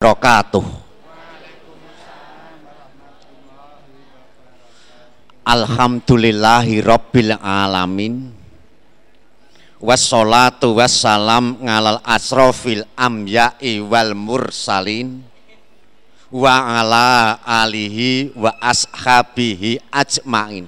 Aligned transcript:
wabarakatuh. 0.00 0.64
Alhamdulillahi 5.44 6.80
rabbil 6.80 7.36
alamin. 7.36 8.32
Wassalatu 9.76 10.80
wassalam 10.80 11.60
ngalal 11.60 12.00
asrofil 12.00 12.88
amya'i 12.96 13.84
wal 13.84 14.16
mursalin. 14.16 15.20
Wa 16.32 16.80
ala 16.80 17.36
alihi 17.44 18.32
wa 18.40 18.56
ashabihi 18.56 19.84
ajmain. 19.92 20.64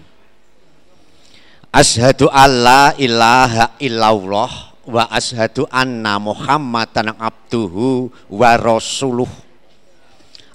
Ashadu 1.73 2.29
an 2.29 2.51
la 2.61 2.85
ilaha 3.01 3.81
illallah 3.81 4.72
Wa 4.83 5.07
ashadu 5.07 5.71
anna 5.71 6.19
muhammadan 6.19 7.15
abduhu 7.15 8.11
wa 8.27 8.51
rasuluh. 8.59 9.31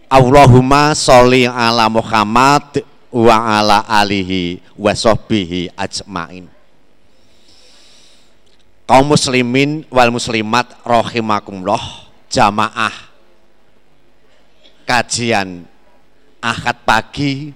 Allahumma 0.08 0.92
sholli 0.96 1.48
ala 1.48 1.88
Muhammad 1.88 2.84
wa 3.12 3.36
ala 3.60 3.84
alihi 3.88 4.60
wa 4.76 4.92
sahbihi 4.92 5.72
ajmain. 5.76 6.48
Kaum 8.88 9.04
muslimin 9.12 9.84
wal 9.92 10.12
muslimat 10.12 10.76
rahimakumullah 10.84 12.08
jamaah. 12.32 12.96
Kajian 14.88 15.68
akad 16.40 16.78
pagi 16.88 17.52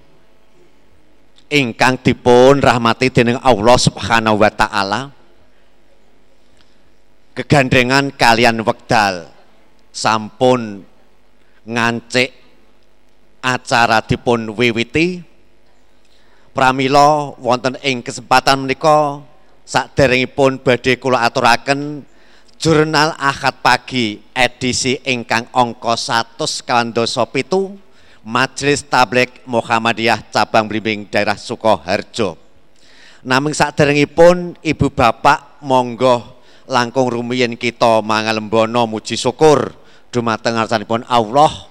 ingkang 1.48 2.00
dipun 2.00 2.60
rahmati 2.60 3.08
dening 3.08 3.40
Allah 3.40 3.76
Subhanahu 3.80 4.40
wa 4.40 4.52
taala 4.52 5.21
kegandengan 7.32 8.12
kalian 8.12 8.60
wekdal 8.60 9.32
sampun 9.88 10.84
ngancik 11.64 12.28
acara 13.40 14.04
dipun 14.04 14.52
wiwiti 14.52 15.24
pramila 16.52 17.32
wonten 17.40 17.80
ing 17.80 18.04
kesempatan 18.04 18.68
menika 18.68 19.24
saderengipun 19.64 20.60
badhe 20.60 21.00
kula 21.00 21.24
aturaken 21.24 22.04
jurnal 22.60 23.16
Ahad 23.16 23.64
pagi 23.64 24.20
edisi 24.36 25.00
ingkang 25.00 25.48
angka 25.56 25.96
100 25.96 26.68
kandasa 26.68 27.24
pitu 27.24 27.80
Majelis 28.22 28.86
Tablik 28.86 29.42
Muhammadiyah 29.50 30.30
cabang 30.30 30.70
Blimbing 30.70 31.10
daerah 31.10 31.34
Sukoharjo. 31.34 32.38
Naming 33.26 33.50
saderengipun 33.50 34.54
Ibu 34.62 34.94
Bapak 34.94 35.58
monggo 35.58 36.41
langkung 36.66 37.10
rumiyin 37.10 37.58
kita 37.58 38.02
mangalembono 38.04 38.86
muji 38.86 39.18
syukur. 39.18 39.74
Dumateng 40.12 40.60
ngarsanipun 40.60 41.08
Allah. 41.08 41.70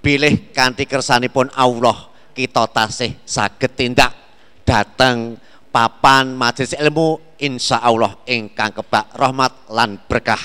Pilih 0.00 0.52
kanthi 0.52 0.88
kersanipun 0.88 1.52
Allah 1.56 2.08
kita 2.32 2.64
tasih 2.68 3.16
saged 3.24 3.72
tindak. 3.76 4.12
Datang 4.64 5.36
papan 5.70 6.32
majelis 6.34 6.74
ilmu 6.76 7.20
insya 7.40 7.80
Allah 7.80 8.14
ingkang 8.28 8.74
kebak 8.74 9.12
rahmat 9.16 9.52
lan 9.72 9.96
berkah. 10.06 10.40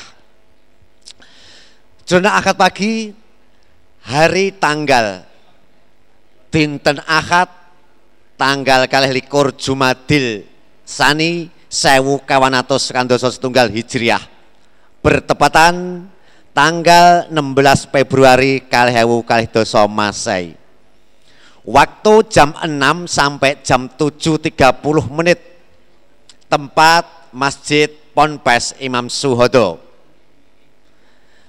Jurnal 2.06 2.38
akad 2.38 2.56
pagi 2.56 3.10
hari 4.06 4.54
tanggal 4.54 5.26
dinten 6.54 7.02
akad 7.04 7.50
tanggal 8.38 8.86
kalih 8.86 9.10
likur 9.10 9.58
Jumadil 9.58 10.46
Sani 10.86 11.50
sewu 11.68 12.22
kawan 12.24 12.56
atus 12.58 12.94
kandoso 12.94 13.30
setunggal 13.30 13.72
Hijriah 13.72 14.22
bertepatan 15.00 16.08
tanggal 16.56 17.30
16 17.30 17.92
Februari 17.94 18.64
kalih 18.66 18.96
ewu 19.06 19.22
kalih 19.22 19.50
doso 19.52 19.84
Masai 19.86 20.66
Waktu 21.66 22.30
jam 22.30 22.54
6 22.54 23.10
sampai 23.10 23.58
jam 23.66 23.90
7.30 23.90 24.54
menit. 25.10 25.42
Tempat 26.46 27.34
Masjid 27.34 27.90
Ponpes 28.14 28.78
Imam 28.78 29.10
Suhodo. 29.10 29.82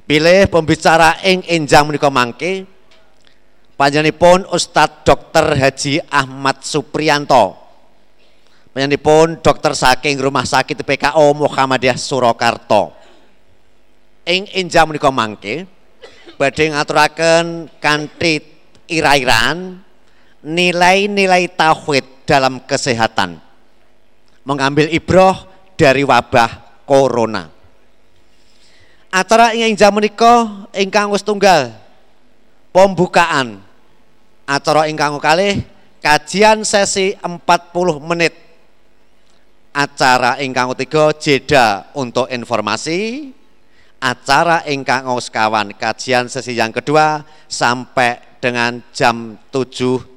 Pilih 0.09 0.49
pembicara 0.49 1.21
ing 1.21 1.45
enjang 1.45 1.85
menika 1.85 2.09
mangke 2.09 2.65
panjenenganipun 3.77 4.49
Ustadz 4.49 5.05
Dr. 5.05 5.53
Haji 5.53 6.01
Ahmad 6.09 6.65
Supriyanto. 6.65 7.66
Panjenenganipun 8.77 9.41
dokter 9.41 9.73
saking 9.73 10.21
Rumah 10.21 10.45
Sakit 10.45 10.85
PKO 10.85 11.33
Muhammadiyah 11.33 11.97
Surakarta. 11.97 12.93
Ing 14.29 14.53
enjang 14.53 14.85
menika 14.85 15.09
mangke 15.09 15.65
badhe 16.37 16.69
ngaturaken 16.69 17.73
kanthi 17.81 18.45
ira-iran 18.85 19.81
nilai-nilai 20.45 21.57
tauhid 21.57 22.05
dalam 22.29 22.61
kesehatan. 22.69 23.41
Mengambil 24.45 24.93
ibroh 24.93 25.49
dari 25.81 26.05
wabah 26.05 26.85
corona. 26.85 27.49
Acara 29.09 29.57
ingin 29.57 29.73
jam 29.73 29.97
menika 29.97 30.69
ingkang 30.77 31.09
wis 31.17 31.25
tunggal 31.25 31.73
pembukaan. 32.77 33.57
Acara 34.45 34.85
ingkang 34.85 35.17
kalih 35.17 35.65
kajian 36.05 36.61
sesi 36.61 37.17
40 37.25 37.41
menit. 38.05 38.46
Acara 39.77 40.41
ingkang 40.41 40.73
ketiga 40.73 41.13
jeda 41.13 41.93
untuk 41.93 42.33
informasi. 42.33 43.29
Acara 44.01 44.65
ingkang 44.65 45.05
kawan 45.05 45.77
kajian 45.77 46.33
sesi 46.33 46.57
yang 46.57 46.73
kedua 46.73 47.21
sampai 47.45 48.41
dengan 48.41 48.81
jam 48.97 49.37
7.30 49.53 50.17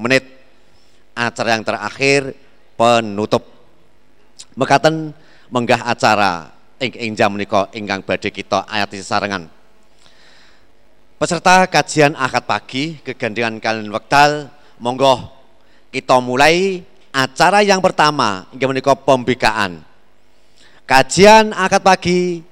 menit. 0.00 0.24
Acara 1.12 1.60
yang 1.60 1.64
terakhir 1.64 2.32
penutup. 2.80 3.44
Mekaten 4.56 5.12
menggah 5.52 5.84
acara 5.84 6.56
ing, 6.80 6.92
ing 6.96 7.12
jam 7.12 7.36
menika 7.36 7.68
ingkang 7.76 8.00
badhe 8.00 8.32
kita 8.32 8.64
ayati 8.64 9.02
sarengan 9.04 9.50
peserta 11.20 11.68
kajian 11.68 12.16
akad 12.16 12.48
pagi 12.48 12.96
kegandengan 13.04 13.60
kalian 13.60 13.92
wektal 13.92 14.48
monggo 14.80 15.28
kita 15.92 16.16
mulai 16.22 16.80
acara 17.10 17.66
yang 17.66 17.82
pertama 17.82 18.46
inggih 18.54 18.70
menika 18.70 18.94
pembikaan 18.94 19.82
kajian 20.86 21.50
akad 21.54 21.82
pagi 21.82 22.42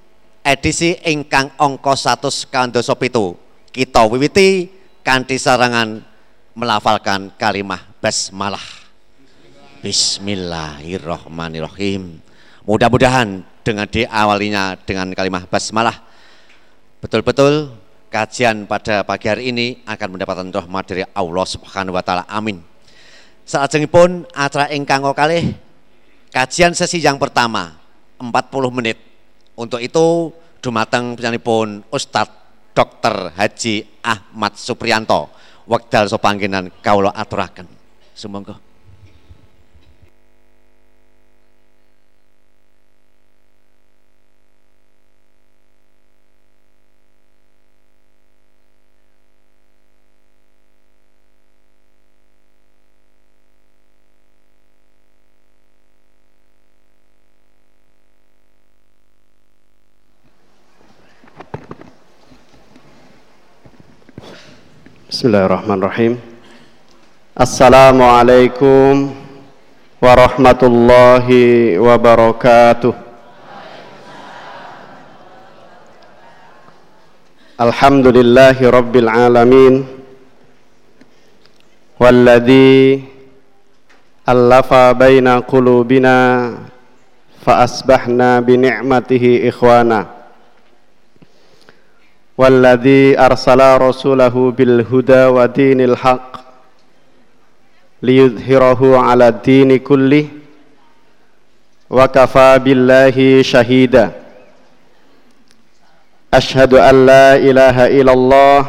edisi 0.43 0.99
ingkang 1.07 1.55
angka 1.59 1.95
100 1.95 2.51
kandasa 2.51 2.95
pitu 2.99 3.39
kita 3.73 4.05
wiwiti 4.07 4.71
kanthi 5.07 5.39
sarangan 5.41 6.03
melafalkan 6.59 7.31
kalimah 7.39 7.87
basmalah. 8.03 8.59
Bismillahirrahmanirrahim. 9.79 12.19
Mudah-mudahan 12.67 13.47
dengan 13.63 13.87
diawalinya 13.87 14.75
dengan 14.83 15.15
kalimah 15.15 15.47
basmalah 15.47 16.03
betul-betul 16.99 17.71
kajian 18.11 18.67
pada 18.67 19.07
pagi 19.07 19.31
hari 19.31 19.55
ini 19.55 19.87
akan 19.87 20.19
mendapatkan 20.19 20.51
rahmat 20.51 20.85
dari 20.85 21.07
Allah 21.15 21.47
Subhanahu 21.47 21.95
wa 21.95 22.03
taala. 22.03 22.27
Amin. 22.27 22.68
Saat 23.49 23.73
pun 23.89 24.29
acara 24.37 24.69
ingkang 24.69 25.01
kalih 25.17 25.57
kajian 26.29 26.77
sesi 26.77 27.01
yang 27.01 27.17
pertama 27.17 27.81
40 28.21 28.29
menit. 28.69 29.01
Untuk 29.57 29.81
itu 29.81 30.29
dumateng 30.61 31.17
pun 31.41 31.81
Ustadz 31.89 32.37
Dr. 32.77 33.33
Haji 33.33 34.05
Ahmad 34.05 34.53
Supriyanto 34.53 35.33
wekdal 35.65 36.13
sopangginan 36.13 36.69
kawula 36.85 37.17
aturaken. 37.17 37.65
Sumangga. 38.13 38.68
Bismillahirrahmanirrahim. 65.09 66.21
Assalamualaikum 67.33 69.09
warahmatullahi 70.05 71.81
wabarakatuh. 71.81 72.93
Alhamdulillahi 77.57 78.69
rabbil 78.69 79.09
alamin. 79.09 79.89
Walladhi 81.97 83.01
Allafa 84.29 84.93
baina 84.93 85.41
qulubina 85.41 86.53
Fa 87.41 87.65
asbahna 87.65 88.45
bi 88.45 88.61
ni'matihi 88.61 89.49
ikhwana 89.49 90.18
والذي 92.38 93.20
أرسل 93.20 93.78
رسوله 93.82 94.52
بالهدى 94.58 95.26
ودين 95.26 95.82
الحق 95.82 96.32
ليظهره 98.04 98.98
على 98.98 99.28
الدين 99.28 99.78
كله 99.78 100.26
وكفى 101.90 102.60
بالله 102.64 103.42
شهيدا 103.42 104.12
أشهد 106.34 106.74
أن 106.74 107.06
لا 107.06 107.36
إله 107.36 107.88
إلا 108.02 108.14
الله 108.14 108.60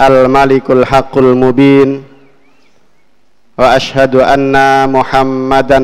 الملك 0.00 0.70
الحق 0.70 1.18
المبين 1.18 2.04
وأشهد 3.58 4.14
أن 4.16 4.54
محمدا 4.92 5.80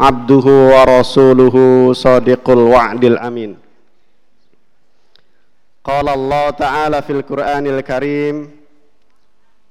عبده 0.00 0.46
ورسوله 0.74 1.56
صادق 1.92 2.50
الوعد 2.50 3.04
الأمين 3.04 3.56
قال 5.88 6.08
الله 6.08 6.50
تعالى 6.50 7.02
في 7.02 7.12
القرآن 7.12 7.66
الكريم 7.66 8.36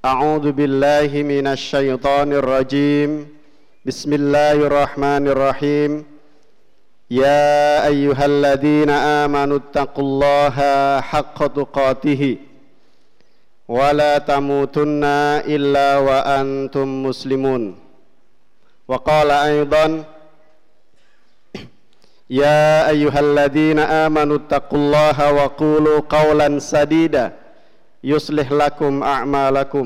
أعوذ 0.05 0.51
بالله 0.51 1.11
من 1.23 1.47
الشيطان 1.47 2.33
الرجيم 2.33 3.27
بسم 3.85 4.13
الله 4.13 4.51
الرحمن 4.51 5.27
الرحيم 5.27 6.05
يا 7.11 7.87
أيها 7.87 8.25
الذين 8.25 8.89
آمنوا 8.89 9.57
اتقوا 9.57 10.03
الله 10.03 10.55
حق 11.01 11.47
تقاته 11.47 12.37
ولا 13.67 14.17
تموتن 14.17 15.03
إلا 15.55 15.97
وأنتم 15.97 17.03
مسلمون 17.03 17.75
وقال 18.87 19.31
أيضا 19.31 20.03
يا 22.29 22.89
أيها 22.89 23.19
الذين 23.19 23.79
آمنوا 23.79 24.37
اتقوا 24.37 24.77
الله 24.79 25.17
وقولوا 25.33 25.97
قولا 26.09 26.59
سديدا 26.59 27.25
يصلح 28.03 28.51
لكم 28.51 29.03
أعمالكم 29.03 29.85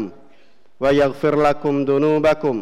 ويغفر 0.79 1.33
لكم 1.41 1.73
ذنوبكم 1.85 2.55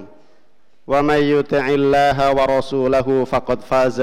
ومن 0.88 1.20
يطع 1.36 1.66
الله 1.68 2.18
ورسوله 2.38 3.08
فقد 3.26 3.60
فاز 3.62 4.00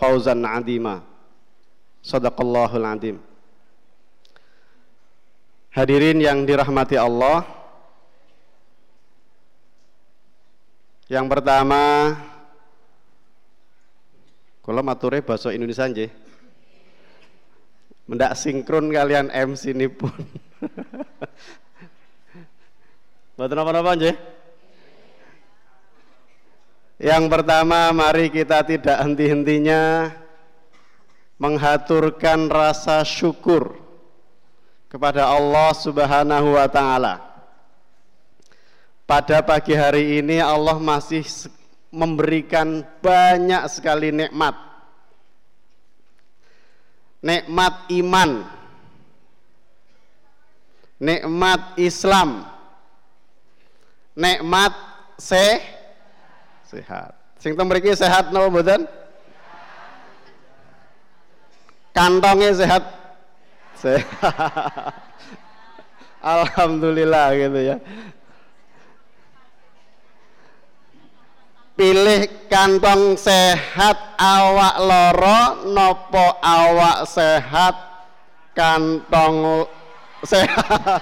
فوزا 0.00 0.36
عظيما 0.46 0.96
صدق 2.02 2.36
الله 2.40 2.70
العظيم 2.76 3.18
Hadirin 5.76 6.16
yang 6.24 6.48
dirahmati 6.48 6.96
Allah 6.96 7.44
Yang 11.06 11.26
pertama 11.28 12.16
kalau 14.61 14.85
mature 14.85 15.25
bahasa 15.25 15.49
Indonesia 15.49 15.89
nggih. 15.89 16.11
Mendak 18.05 18.37
sinkron 18.37 18.93
kalian 18.93 19.33
MC 19.33 19.73
ini 19.73 19.89
pun. 19.89 20.13
Mboten 23.37 23.57
apa-apa 23.57 23.91
nggih. 23.97 24.17
Yang 27.01 27.23
pertama 27.33 27.89
mari 27.89 28.29
kita 28.29 28.61
tidak 28.61 29.01
henti-hentinya 29.01 30.13
menghaturkan 31.41 32.45
rasa 32.45 33.01
syukur 33.01 33.73
kepada 34.85 35.25
Allah 35.25 35.73
Subhanahu 35.73 36.53
wa 36.53 36.69
taala. 36.69 37.17
Pada 39.09 39.41
pagi 39.41 39.73
hari 39.73 40.21
ini 40.21 40.37
Allah 40.37 40.77
masih 40.77 41.25
memberikan 41.91 42.87
banyak 43.03 43.67
sekali 43.67 44.15
nikmat. 44.15 44.55
Nikmat 47.21 47.91
iman. 47.93 48.31
Nikmat 50.97 51.61
Islam. 51.77 52.47
Nikmat 54.15 54.73
se 55.19 55.59
sehat. 56.65 57.11
Sing 57.37 57.53
teng 57.53 57.67
mriki 57.67 57.91
sehat 57.93 58.31
napa 58.31 58.47
mboten? 58.47 58.87
Kantongnya 61.91 62.55
sehat. 62.55 62.83
Sehat. 63.75 64.95
Alhamdulillah 66.21 67.33
gitu 67.35 67.59
ya. 67.59 67.75
Pilih 71.81 72.45
kantong 72.45 73.17
sehat 73.17 74.13
awak 74.21 74.77
loro 74.85 75.65
nopo 75.65 76.37
awak 76.37 77.09
sehat 77.09 77.73
kantong 78.53 79.65
sehat? 80.21 81.01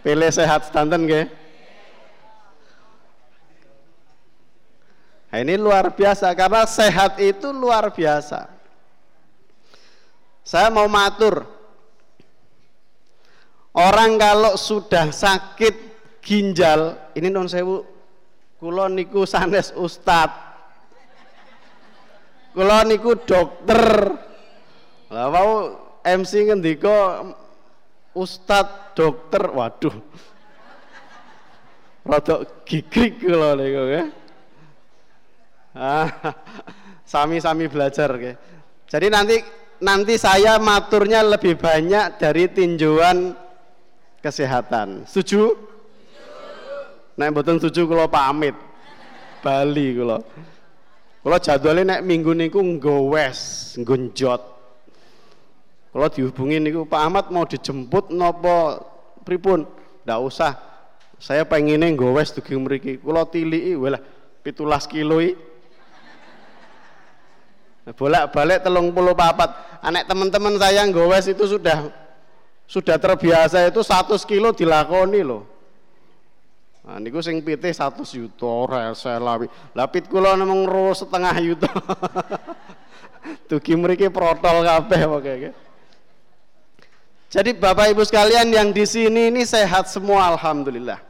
Pilih 0.00 0.32
sehat 0.32 0.72
stanten 0.72 1.04
ke 1.04 1.28
nah, 5.28 5.38
ini 5.44 5.60
luar 5.60 5.92
biasa 5.92 6.32
karena 6.32 6.64
sehat 6.64 7.20
itu 7.20 7.52
luar 7.52 7.92
biasa. 7.92 8.48
Saya 10.40 10.72
mau 10.72 10.88
matur 10.88 11.55
Orang 13.76 14.16
kalau 14.16 14.56
sudah 14.56 15.12
sakit 15.12 15.74
ginjal, 16.24 16.96
ini 17.12 17.28
non 17.28 17.44
sewu, 17.44 17.84
kulon 18.56 18.96
niku 18.96 19.28
sanes 19.28 19.68
ustad, 19.76 20.32
kulon 22.56 22.88
niku 22.88 23.20
dokter. 23.20 24.16
Lah 25.12 25.28
mau 25.28 25.76
MC 26.00 26.48
ngendiko 26.48 26.96
ustad 28.16 28.96
dokter, 28.96 29.44
waduh. 29.52 29.92
Rodok 32.08 32.64
gigrik 32.64 33.20
kula 33.20 33.60
niku 33.60 33.82
ya. 33.92 34.04
Sami-sami 37.04 37.68
belajar 37.68 38.08
ke. 38.16 38.32
Jadi 38.88 39.06
nanti 39.12 39.36
nanti 39.84 40.16
saya 40.16 40.56
maturnya 40.56 41.20
lebih 41.20 41.60
banyak 41.60 42.16
dari 42.16 42.48
tinjauan 42.48 43.44
kesehatan. 44.20 45.08
Setuju? 45.08 45.56
Nek 47.16 47.32
mboten 47.32 47.56
setuju 47.56 47.88
kula 47.88 48.06
pamit. 48.06 48.52
Bali 49.40 49.96
kula. 49.96 50.20
Kula 51.24 51.36
jadwale 51.40 51.82
nek 51.82 52.04
minggu 52.04 52.36
niku 52.36 52.60
nggo 52.60 53.10
wes, 53.16 53.72
nggo 53.80 53.94
njot. 53.96 54.42
Kula 55.90 56.12
dihubungi 56.12 56.60
niku 56.60 56.84
Pak 56.84 57.00
Ahmad 57.00 57.26
mau 57.32 57.48
dijemput 57.48 58.12
napa 58.12 58.84
pripun? 59.24 59.64
Ndak 60.04 60.20
usah. 60.20 60.52
Saya 61.16 61.48
pengine 61.48 61.88
nggo 61.96 62.12
wes 62.14 62.36
dugi 62.36 62.52
mriki. 62.54 63.00
Kula 63.00 63.24
tiliki 63.24 63.72
walah 63.74 64.00
17 64.44 64.92
kilo 64.92 65.18
iki. 65.24 65.34
Bolak-balik 67.94 68.66
telung 68.66 68.90
puluh 68.90 69.14
papat. 69.14 69.78
Anak 69.78 70.10
teman-teman 70.10 70.58
saya 70.58 70.82
ngowes 70.90 71.30
itu 71.30 71.46
sudah 71.46 71.86
sudah 72.66 72.98
terbiasa 72.98 73.62
itu 73.70 73.80
100 73.80 74.18
kilo 74.26 74.50
dilakoni 74.50 75.22
loh. 75.22 75.46
Nah, 76.86 77.02
niku 77.02 77.18
sing 77.18 77.42
pitih 77.42 77.74
100 77.74 77.98
yuta 78.14 78.46
ora 78.46 78.94
saya 78.94 79.18
lawi. 79.18 79.50
Lah 79.74 79.90
pit 79.90 80.06
kula 80.06 80.38
nemung 80.38 80.70
ro 80.70 80.94
setengah 80.94 81.34
yuta. 81.42 81.66
Dugi 83.50 83.74
mriki 83.74 84.06
protol 84.06 84.62
kabeh 84.62 85.02
pokoke. 85.02 85.50
Jadi 87.26 87.50
Bapak 87.58 87.90
Ibu 87.90 88.06
sekalian 88.06 88.54
yang 88.54 88.70
di 88.70 88.86
sini 88.86 89.34
ini 89.34 89.42
sehat 89.42 89.90
semua 89.90 90.30
alhamdulillah. 90.30 91.02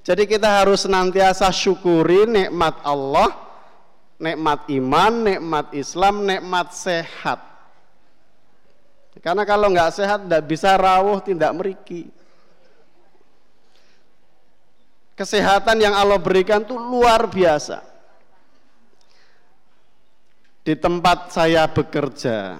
Jadi 0.00 0.24
kita 0.24 0.48
harus 0.48 0.88
senantiasa 0.88 1.52
syukuri 1.52 2.24
nikmat 2.24 2.80
Allah, 2.80 3.28
nikmat 4.16 4.64
iman, 4.72 5.12
nikmat 5.28 5.66
Islam, 5.76 6.24
nikmat 6.24 6.72
sehat. 6.72 7.57
Karena 9.28 9.44
kalau 9.44 9.68
nggak 9.68 9.92
sehat 9.92 10.24
tidak 10.24 10.40
bisa 10.48 10.72
rawuh, 10.72 11.20
tidak 11.20 11.52
meriki. 11.52 12.08
Kesehatan 15.12 15.84
yang 15.84 15.92
Allah 15.92 16.16
berikan 16.16 16.64
itu 16.64 16.72
luar 16.72 17.28
biasa. 17.28 17.84
Di 20.64 20.72
tempat 20.80 21.28
saya 21.28 21.68
bekerja, 21.68 22.56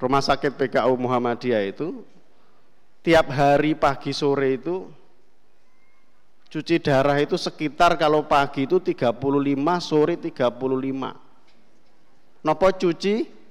rumah 0.00 0.24
sakit 0.24 0.56
PKU 0.56 0.96
Muhammadiyah 0.96 1.68
itu, 1.68 2.00
tiap 3.04 3.28
hari 3.36 3.76
pagi 3.76 4.16
sore 4.16 4.56
itu, 4.56 4.88
cuci 6.48 6.80
darah 6.80 7.20
itu 7.20 7.36
sekitar 7.36 8.00
kalau 8.00 8.24
pagi 8.24 8.64
itu 8.64 8.80
35, 8.80 9.12
sore 9.84 10.16
35. 10.16 11.12
Nopo 12.40 12.68
cuci 12.72 13.43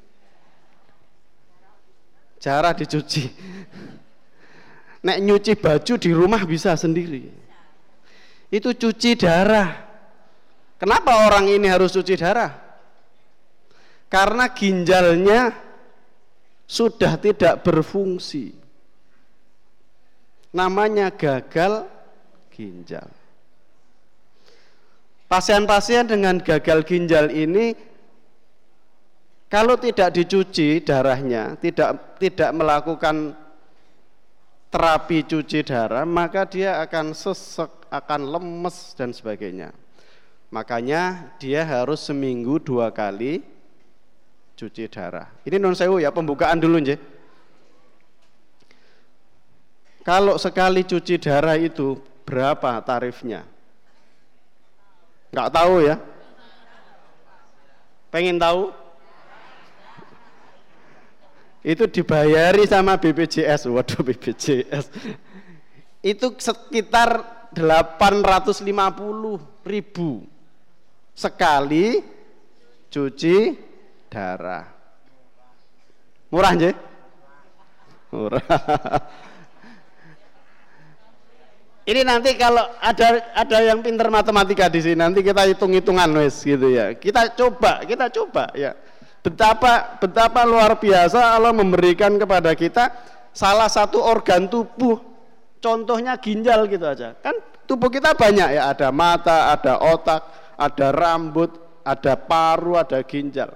cara 2.43 2.75
dicuci. 2.75 3.31
Nek 5.07 5.17
nyuci 5.23 5.55
baju 5.55 5.93
di 5.95 6.11
rumah 6.11 6.43
bisa 6.43 6.75
sendiri. 6.75 7.31
Itu 8.51 8.75
cuci 8.75 9.15
darah. 9.15 9.71
Kenapa 10.75 11.23
orang 11.31 11.47
ini 11.47 11.71
harus 11.71 11.95
cuci 11.95 12.19
darah? 12.19 12.63
karena 14.13 14.45
ginjalnya 14.53 15.57
sudah 16.69 17.17
tidak 17.17 17.65
berfungsi. 17.65 18.53
Namanya 20.53 21.09
gagal 21.09 21.89
ginjal. 22.53 23.09
Pasien-pasien 25.25 26.05
dengan 26.05 26.37
gagal 26.37 26.85
ginjal 26.85 27.33
ini 27.33 27.73
kalau 29.53 29.77
tidak 29.77 30.17
dicuci 30.17 30.81
darahnya, 30.81 31.53
tidak 31.61 32.17
tidak 32.17 32.49
melakukan 32.57 33.37
terapi 34.73 35.21
cuci 35.29 35.61
darah, 35.61 36.09
maka 36.09 36.49
dia 36.49 36.81
akan 36.81 37.13
sesek, 37.13 37.69
akan 37.93 38.33
lemes 38.33 38.97
dan 38.97 39.13
sebagainya. 39.13 39.69
Makanya 40.49 41.29
dia 41.37 41.61
harus 41.61 42.01
seminggu 42.01 42.57
dua 42.57 42.89
kali 42.89 43.45
cuci 44.57 44.89
darah. 44.89 45.29
Ini 45.45 45.61
non 45.61 45.77
sewu 45.77 46.01
ya 46.01 46.09
pembukaan 46.09 46.57
dulu 46.57 46.81
nje. 46.81 46.97
Kalau 50.01 50.41
sekali 50.41 50.81
cuci 50.81 51.21
darah 51.21 51.61
itu 51.61 52.01
berapa 52.25 52.81
tarifnya? 52.81 53.45
Enggak 55.29 55.49
tahu 55.53 55.73
ya? 55.85 56.01
Pengen 58.09 58.41
tahu? 58.41 58.82
Itu 61.63 61.87
dibayari 61.87 62.67
sama 62.67 62.99
BPJS. 62.99 63.71
Waduh 63.71 64.03
BPJS. 64.03 64.91
Itu 66.03 66.35
sekitar 66.35 67.23
850 67.55 68.67
ribu 69.63 70.27
sekali 71.15 72.03
cuci 72.91 73.55
darah. 74.11 74.67
Murah 76.27 76.51
nje? 76.51 76.75
Murah. 78.11 78.43
Ini 81.83 81.99
nanti 82.07 82.31
kalau 82.39 82.63
ada 82.79 83.27
ada 83.35 83.57
yang 83.59 83.83
pinter 83.83 84.07
matematika 84.07 84.71
di 84.71 84.79
sini, 84.79 84.95
nanti 84.95 85.19
kita 85.19 85.43
hitung-hitungan 85.51 86.07
wes 86.15 86.39
gitu 86.39 86.71
ya. 86.71 86.95
Kita 86.95 87.35
coba, 87.35 87.83
kita 87.83 88.07
coba 88.07 88.47
ya. 88.55 88.71
Betapa 89.23 89.97
betapa 90.03 90.43
luar 90.43 90.75
biasa 90.75 91.39
Allah 91.39 91.55
memberikan 91.55 92.19
kepada 92.19 92.51
kita 92.53 92.91
salah 93.31 93.71
satu 93.71 94.03
organ 94.03 94.51
tubuh. 94.51 94.99
Contohnya 95.63 96.19
ginjal 96.19 96.67
gitu 96.67 96.83
aja. 96.83 97.15
Kan 97.23 97.39
tubuh 97.63 97.87
kita 97.87 98.11
banyak 98.19 98.59
ya, 98.59 98.75
ada 98.75 98.91
mata, 98.91 99.55
ada 99.55 99.79
otak, 99.79 100.21
ada 100.59 100.91
rambut, 100.91 101.55
ada 101.87 102.19
paru, 102.19 102.75
ada 102.75 102.99
ginjal. 103.07 103.55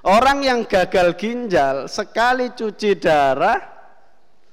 Orang 0.00 0.40
yang 0.40 0.64
gagal 0.64 1.12
ginjal 1.20 1.84
sekali 1.84 2.56
cuci 2.56 2.96
darah 2.96 3.60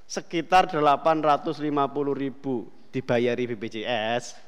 sekitar 0.04 0.68
850 0.68 1.64
ribu 2.12 2.68
dibayari 2.92 3.56
BPJS 3.56 4.48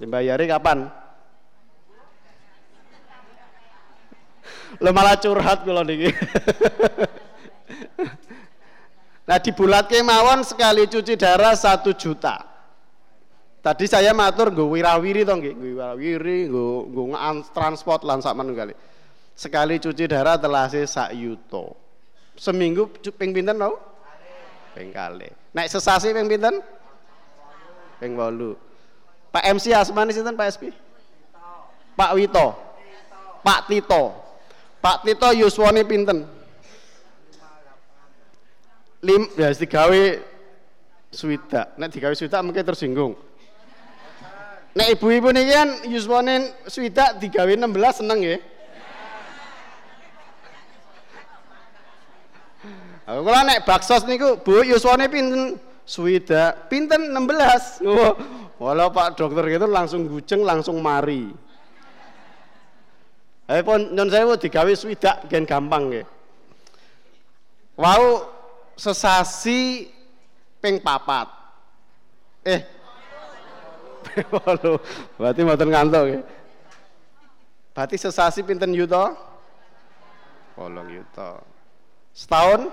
dibayari 0.00 0.46
kapan? 0.48 0.88
Lo 4.78 4.94
malah 4.94 5.18
curhat 5.18 5.66
kalau 5.66 5.82
niki 5.82 6.14
nah 9.28 9.42
di 9.42 9.50
bulat 9.50 9.90
kemawon 9.90 10.46
sekali 10.46 10.86
cuci 10.86 11.18
darah 11.18 11.58
satu 11.58 11.90
juta 11.98 12.46
tadi 13.58 13.90
saya 13.90 14.14
matur 14.14 14.54
gue 14.54 14.62
wirawiri 14.62 15.26
toh 15.26 15.42
gue 15.42 15.54
wirawiri 15.54 16.46
gue 16.46 17.06
transport 17.50 18.06
lan 18.06 18.22
sak 18.22 18.38
kali 18.38 18.74
sekali 19.34 19.82
cuci 19.82 20.04
darah 20.06 20.38
telah 20.38 20.70
sak 20.70 21.10
yuto 21.18 21.74
seminggu 22.38 22.86
ping 23.18 23.34
pinten 23.34 23.58
tau 23.58 23.90
ping 24.74 24.90
kali. 24.94 25.28
Naik 25.52 25.68
sesasi 25.68 26.14
ping 26.14 26.30
pinten? 26.30 26.62
Ping 28.00 28.16
8. 28.16 29.34
Pak 29.34 29.44
MC 29.54 29.76
asmane 29.76 30.10
sinten 30.14 30.34
Pak 30.34 30.48
SP? 30.56 30.72
Pak 31.94 32.10
Wito. 32.16 32.56
Pak 33.44 33.68
Tito. 33.68 34.19
Pak 34.80 35.04
Tito 35.04 35.28
yuswane 35.36 35.84
pinten? 35.84 36.24
Lim 39.00 39.28
ya 39.36 39.52
digawe 39.52 40.02
swida. 41.12 41.72
Nek 41.76 41.88
digawe 41.92 42.16
swida 42.16 42.40
mungkin 42.40 42.64
tersinggung. 42.64 43.12
Nek 44.72 44.96
ibu-ibu 44.96 45.32
niki 45.32 45.52
kan 45.52 45.70
yuswane 45.88 46.52
swida 46.68 47.16
digawe 47.20 47.52
16 47.52 48.00
seneng 48.00 48.20
ya. 48.24 48.36
Aku 53.10 53.26
kalau 53.26 53.42
naik 53.42 53.66
baksos 53.66 54.06
niku, 54.06 54.38
Bu, 54.38 54.62
yuswane 54.62 55.10
pinten? 55.10 55.58
Swida, 55.82 56.54
pinten 56.70 57.10
16. 57.10 57.82
Oh, 57.82 58.14
walau 58.62 58.94
Pak 58.94 59.18
dokter 59.18 59.42
gitu 59.50 59.66
langsung 59.66 60.06
guceng, 60.06 60.46
langsung 60.46 60.78
mari. 60.78 61.34
Eh 63.50 63.66
pun 63.66 63.82
nyon 63.90 64.06
sewu 64.06 64.38
digawe 64.38 64.70
swidak 64.78 65.26
gen 65.26 65.42
gampang 65.42 65.90
nggih. 65.90 66.06
Wau 67.74 68.22
sesasi 68.78 69.90
ping 70.62 70.78
papat. 70.78 71.26
Eh. 72.46 72.62
Walu, 74.32 74.78
berarti 75.18 75.40
mboten 75.42 75.68
ngantuk 75.74 76.02
nggih. 76.06 76.22
Berarti 77.74 77.96
sesasi 77.98 78.46
pinten 78.46 78.70
yuto? 78.70 79.18
8 80.54 80.94
yuto. 80.94 81.42
Setahun 82.14 82.70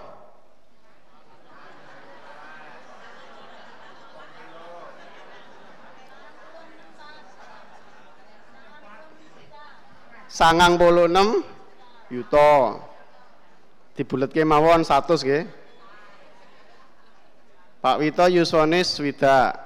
sangang 10.38 10.78
puluh 10.78 11.10
enam 11.10 11.42
yuto 12.14 12.78
dibulet 13.98 14.30
ke 14.30 14.46
mawon 14.46 14.86
satu 14.86 15.18
ke 15.18 15.50
Pak 17.82 17.98
Wito 17.98 18.26
Yusonis 18.30 19.02
swida 19.02 19.58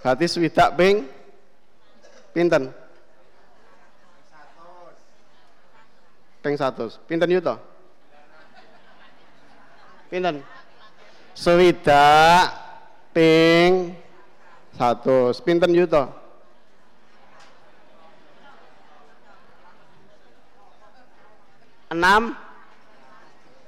berarti 0.00 0.24
swida 0.32 0.72
ping 0.72 1.04
pinten? 2.32 2.72
Ping 6.40 6.56
satu 6.56 6.88
pinten 7.04 7.28
yuto 7.28 7.60
pinten? 10.08 10.40
Swida 11.36 12.08
ping 13.12 13.92
satu 14.72 15.36
pinten 15.44 15.76
yuto 15.76 16.19
enam 21.90 22.38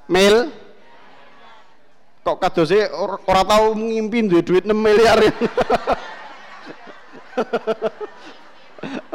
mil 0.06 0.46
kok 2.22 2.38
kadose 2.38 2.86
ora 2.94 3.42
tau 3.42 3.74
ngimpi 3.74 4.30
duwe 4.30 4.42
duit 4.46 4.62
6 4.62 4.70
miliar 4.70 5.18
ya. 5.18 5.34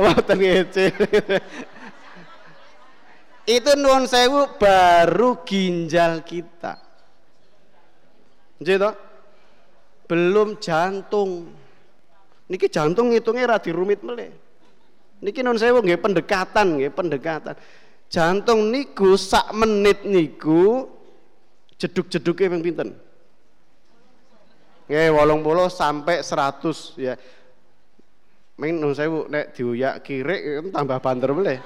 Wonten 0.03 0.37
ngece. 0.43 0.91
Itu 3.47 3.71
nuwun 3.79 4.11
sewu 4.11 4.59
baru 4.59 5.39
ginjal 5.47 6.19
kita. 6.27 6.75
Nggih 8.59 8.91
Belum 10.07 10.59
jantung. 10.59 11.51
Niki 12.47 12.67
jantung 12.67 13.11
ngitungnya 13.11 13.55
ra 13.55 13.57
dirumit 13.59 14.03
meleh. 14.03 14.31
Niki 15.23 15.39
nuwun 15.43 15.59
sewu 15.59 15.79
nggih 15.79 15.99
pendekatan 15.99 16.75
nggih, 16.75 16.91
pendekatan 16.91 17.55
jantung 18.07 18.71
niku 18.71 19.15
sak 19.19 19.51
menit 19.55 20.03
niku 20.07 20.87
jeduk-jeduke 21.77 22.47
ping 22.47 22.63
pinten? 22.63 22.89
Nggih 24.87 25.11
80 25.11 25.67
sampai 25.67 26.15
100 26.23 26.95
ya. 26.95 27.13
Ming 28.57 28.81
nun 28.81 28.97
sewu 28.97 29.29
nek 29.29 29.53
diuyak 29.53 30.01
kirik 30.01 30.73
tambah 30.73 30.97
banter 30.97 31.29
boleh. 31.29 31.59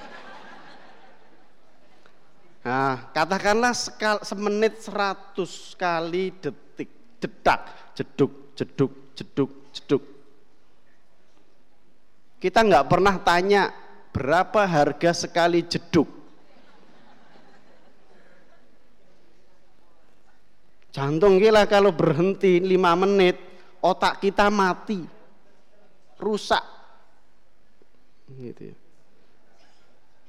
Nah, 2.61 3.09
katakanlah 3.09 3.73
sekal, 3.73 4.21
semenit 4.21 4.77
100 4.85 5.81
kali 5.81 6.29
detik, 6.37 7.17
detak, 7.17 7.61
jeduk, 7.97 8.53
jeduk, 8.53 8.93
jeduk, 9.17 9.51
jeduk. 9.73 10.03
Kita 12.37 12.61
nggak 12.61 12.85
pernah 12.85 13.17
tanya 13.17 13.73
berapa 14.13 14.69
harga 14.69 15.25
sekali 15.25 15.65
jeduk. 15.65 16.20
Jantung 20.91 21.39
gila 21.39 21.63
kalau 21.71 21.95
berhenti 21.95 22.59
lima 22.59 22.91
menit, 22.99 23.39
otak 23.79 24.19
kita 24.19 24.51
mati, 24.51 24.99
rusak. 26.19 26.63
Gitu 28.27 28.75
ya. 28.75 28.75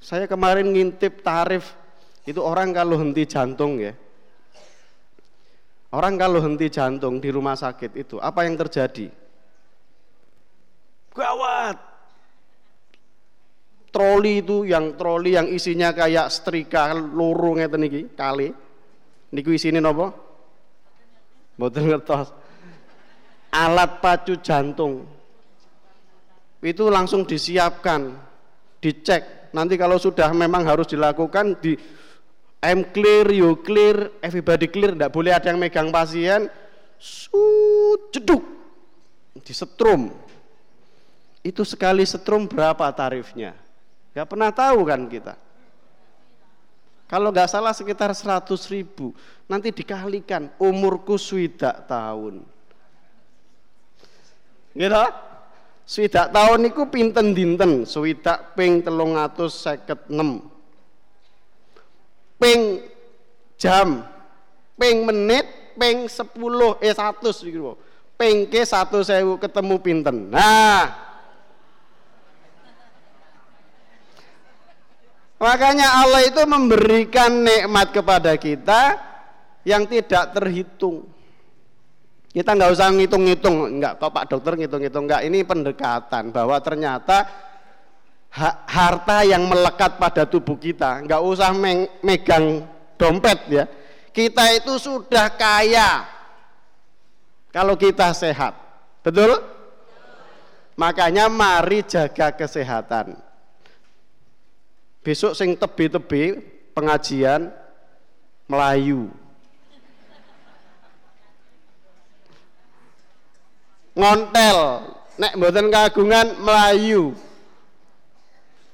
Saya 0.02 0.26
kemarin 0.26 0.70
ngintip 0.70 1.22
tarif 1.22 1.74
itu 2.26 2.38
orang 2.38 2.70
kalau 2.70 2.98
henti 2.98 3.26
jantung 3.26 3.78
ya. 3.78 3.94
Orang 5.92 6.14
kalau 6.14 6.38
henti 6.42 6.70
jantung 6.70 7.18
di 7.18 7.28
rumah 7.30 7.58
sakit 7.58 7.98
itu 7.98 8.16
apa 8.22 8.46
yang 8.46 8.54
terjadi? 8.58 9.10
Gawat. 11.12 11.76
Troli 13.92 14.40
itu 14.40 14.64
yang 14.64 14.96
troli 14.96 15.36
yang 15.36 15.46
isinya 15.52 15.92
kayak 15.92 16.32
setrika 16.32 16.96
loro 16.96 17.58
ngeten 17.58 17.84
iki 17.84 18.02
kali. 18.16 18.48
Niku 19.36 19.52
isine 19.52 19.84
napa? 19.84 20.21
Mboten 21.62 21.94
ngertos. 21.94 22.34
Alat 23.54 24.02
pacu 24.02 24.34
jantung. 24.42 25.06
Itu 26.58 26.90
langsung 26.90 27.22
disiapkan, 27.22 28.18
dicek. 28.82 29.54
Nanti 29.54 29.78
kalau 29.78 29.94
sudah 29.94 30.34
memang 30.34 30.66
harus 30.66 30.90
dilakukan 30.90 31.62
di 31.62 31.78
I'm 32.58 32.82
clear, 32.90 33.30
you 33.30 33.62
clear, 33.62 34.10
everybody 34.18 34.66
clear, 34.66 34.90
tidak 34.94 35.14
boleh 35.14 35.30
ada 35.30 35.54
yang 35.54 35.62
megang 35.62 35.94
pasien, 35.94 36.50
Sut, 36.98 38.10
jeduk, 38.14 38.42
disetrum. 39.42 40.10
Itu 41.42 41.62
sekali 41.62 42.02
setrum 42.02 42.46
berapa 42.46 42.90
tarifnya? 42.94 43.54
Gak 44.14 44.26
pernah 44.30 44.50
tahu 44.50 44.86
kan 44.86 45.06
kita. 45.06 45.34
Kalau 47.12 47.28
nggak 47.28 47.52
salah 47.52 47.76
sekitar 47.76 48.16
100 48.16 48.48
ribu, 48.72 49.12
nanti 49.44 49.68
dikalikan 49.68 50.48
umurku 50.56 51.20
swidak 51.20 51.84
tahun. 51.84 52.40
Gitu? 54.72 55.04
Swidak 55.84 56.32
tahun 56.32 56.72
itu 56.72 56.88
pinten 56.88 57.36
dinten, 57.36 57.84
swidak 57.84 58.56
ping 58.56 58.80
telung 58.80 59.20
atus 59.20 59.60
seket 59.60 60.08
enam 60.08 60.48
ping 62.42 62.82
jam, 63.54 64.02
ping 64.74 65.06
menit, 65.06 65.46
ping 65.78 66.10
10 66.10 66.82
eh 66.82 66.90
100 66.90 67.22
gitu. 67.46 67.78
Ping 68.18 68.50
ke 68.50 68.66
1000 68.66 69.38
ketemu 69.38 69.74
pinten. 69.78 70.16
Nah, 70.30 71.11
Makanya 75.42 76.06
Allah 76.06 76.22
itu 76.22 76.38
memberikan 76.46 77.42
nikmat 77.42 77.90
kepada 77.90 78.38
kita 78.38 78.94
yang 79.66 79.90
tidak 79.90 80.38
terhitung. 80.38 81.10
Kita 82.30 82.54
nggak 82.54 82.70
usah 82.70 82.94
ngitung-ngitung, 82.94 83.82
nggak 83.82 83.98
kok 83.98 84.14
Pak 84.14 84.30
Dokter 84.30 84.54
ngitung-ngitung, 84.54 85.10
nggak 85.10 85.26
ini 85.26 85.42
pendekatan 85.42 86.30
bahwa 86.30 86.56
ternyata 86.62 87.26
harta 88.70 89.26
yang 89.26 89.50
melekat 89.50 89.98
pada 89.98 90.22
tubuh 90.30 90.54
kita, 90.54 91.02
nggak 91.10 91.20
usah 91.20 91.50
megang 92.06 92.62
dompet 92.94 93.38
ya. 93.50 93.66
Kita 94.14 94.46
itu 94.54 94.78
sudah 94.78 95.26
kaya 95.34 96.06
kalau 97.50 97.74
kita 97.74 98.14
sehat. 98.14 98.54
Betul? 99.02 99.42
Makanya 100.78 101.26
mari 101.26 101.82
jaga 101.82 102.30
kesehatan. 102.30 103.31
Besok 105.02 105.34
sing 105.34 105.58
tebi-tebi 105.58 106.38
pengajian 106.78 107.50
Melayu. 108.46 109.10
Ngontel, 113.92 114.58
nek 115.18 115.34
mboten 115.36 115.68
kagungan 115.68 116.38
Melayu. 116.38 117.12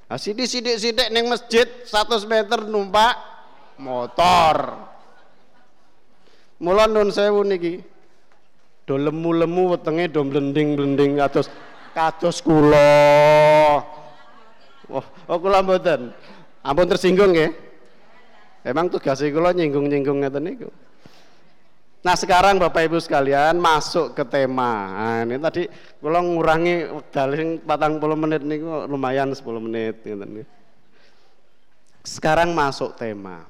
Nah, 0.08 0.16
sidik-sidik-sidik 0.16 1.08
neng 1.12 1.32
masjid 1.32 1.64
100 1.64 2.25
meter 2.25 2.64
numpak 2.64 3.16
motor. 3.80 4.85
Mula 6.61 6.85
nun 6.88 7.09
sewu 7.09 7.44
niki. 7.44 7.81
Do 8.88 8.96
lemu-lemu 8.96 9.76
wetenge 9.76 10.09
do 10.09 10.24
blending-blending 10.24 11.20
kados 11.20 11.53
kados 11.92 12.40
kula. 12.40 13.85
Wah, 14.88 15.05
oh, 15.29 15.37
kula 15.37 15.61
mboten. 15.61 16.12
Ampun 16.64 16.88
tersinggung 16.88 17.37
ya. 17.37 17.53
Emang 18.64 18.88
tugas 18.88 19.20
kula 19.20 19.53
nyinggung-nyinggung 19.53 20.24
ngeten 20.24 20.42
niku. 20.44 20.68
Nah 21.98 22.14
sekarang 22.14 22.62
Bapak 22.62 22.87
Ibu 22.87 23.03
sekalian 23.03 23.59
masuk 23.59 24.14
ke 24.14 24.22
tema. 24.22 24.72
Nah, 24.94 25.27
ini 25.27 25.37
tadi 25.42 25.66
kalau 25.98 26.22
ngurangi 26.22 26.88
daling 27.11 27.59
patang 27.66 27.98
puluh 27.98 28.14
menit 28.14 28.46
ini 28.46 28.62
lumayan 28.62 29.35
10 29.35 29.42
menit. 29.59 30.07
Sekarang 32.07 32.55
masuk 32.55 32.94
tema. 32.94 33.44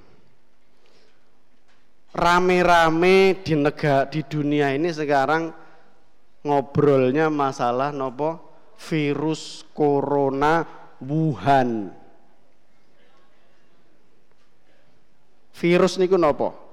Rame-rame 2.08 3.36
di 3.44 3.52
negara 3.52 4.08
di 4.08 4.24
dunia 4.24 4.72
ini 4.72 4.90
sekarang 4.90 5.52
ngobrolnya 6.40 7.28
masalah 7.28 7.92
nopo 7.92 8.40
virus 8.80 9.60
corona 9.76 10.77
Wuhan. 10.98 11.94
Virus 15.58 15.98
niku 15.98 16.14
nopo? 16.14 16.68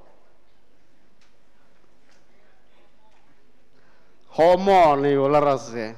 homo 4.35 4.99
niku 4.99 5.25
leres 5.31 5.65
ya. 5.71 5.89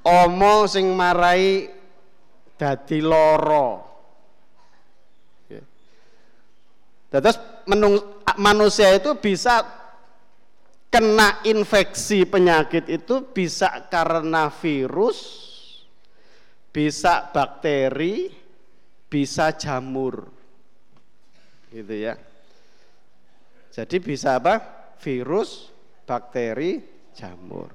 Omo 0.00 0.64
sing 0.64 0.96
marai 0.96 1.68
dadi 2.56 2.98
loro. 3.04 3.68
Terus 7.10 7.36
manusia 8.38 8.94
itu 8.94 9.18
bisa 9.18 9.66
kena 10.88 11.42
infeksi 11.42 12.22
penyakit 12.22 12.86
itu 12.86 13.34
bisa 13.34 13.90
karena 13.90 14.46
virus, 14.48 15.49
bisa 16.70 17.30
bakteri, 17.30 18.30
bisa 19.10 19.54
jamur. 19.54 20.26
Gitu 21.70 21.94
ya. 21.94 22.14
Jadi 23.70 23.96
bisa 24.02 24.38
apa? 24.38 24.58
Virus, 24.98 25.70
bakteri, 26.06 26.82
jamur. 27.14 27.70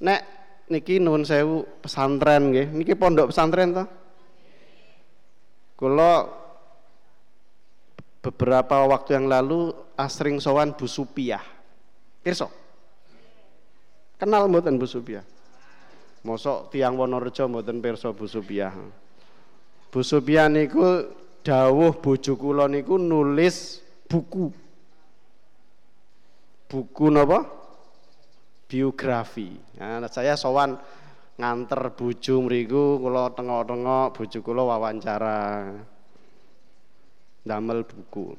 Nek 0.00 0.20
niki 0.72 1.00
nuwun 1.00 1.24
sewu 1.24 1.64
pesantren 1.80 2.52
nggih. 2.52 2.68
Niki 2.72 2.92
pondok 2.96 3.32
pesantren 3.32 3.76
toh? 3.76 3.88
Kula 5.76 6.28
beberapa 8.20 8.84
waktu 8.84 9.16
yang 9.16 9.32
lalu 9.32 9.72
asring 9.96 10.36
sowan 10.40 10.76
Bu 10.76 10.84
Supiah. 10.84 11.40
Pirsa? 12.20 12.52
Kenal 14.20 14.44
mboten 14.44 14.76
Bu 14.76 14.84
Supiah? 14.84 15.24
Mosok 16.20 16.68
tiang 16.68 17.00
Wonorejo 17.00 17.48
mboten 17.48 17.80
pirsa 17.80 18.12
Bu 18.12 18.28
Supiah. 18.28 18.76
Bu 19.88 20.00
Supiah 20.04 20.52
niku 20.52 21.08
dawuh 21.40 21.96
bojo 21.96 22.36
kula 22.36 22.68
niku 22.68 23.00
nulis 23.00 23.80
buku 24.04 24.52
buku 26.68 27.06
napa? 27.08 27.48
Biografi. 28.70 29.58
Nah, 29.80 30.06
saya 30.06 30.38
sowan 30.38 30.78
nganter 31.40 31.96
bojo 31.96 32.44
mriku 32.44 33.00
kula 33.00 33.32
tengok-tengok 33.32 34.06
bojo 34.14 34.38
kula 34.44 34.62
wawancara. 34.62 35.40
Damel 37.40 37.88
buku. 37.88 38.36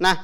Nah, 0.00 0.16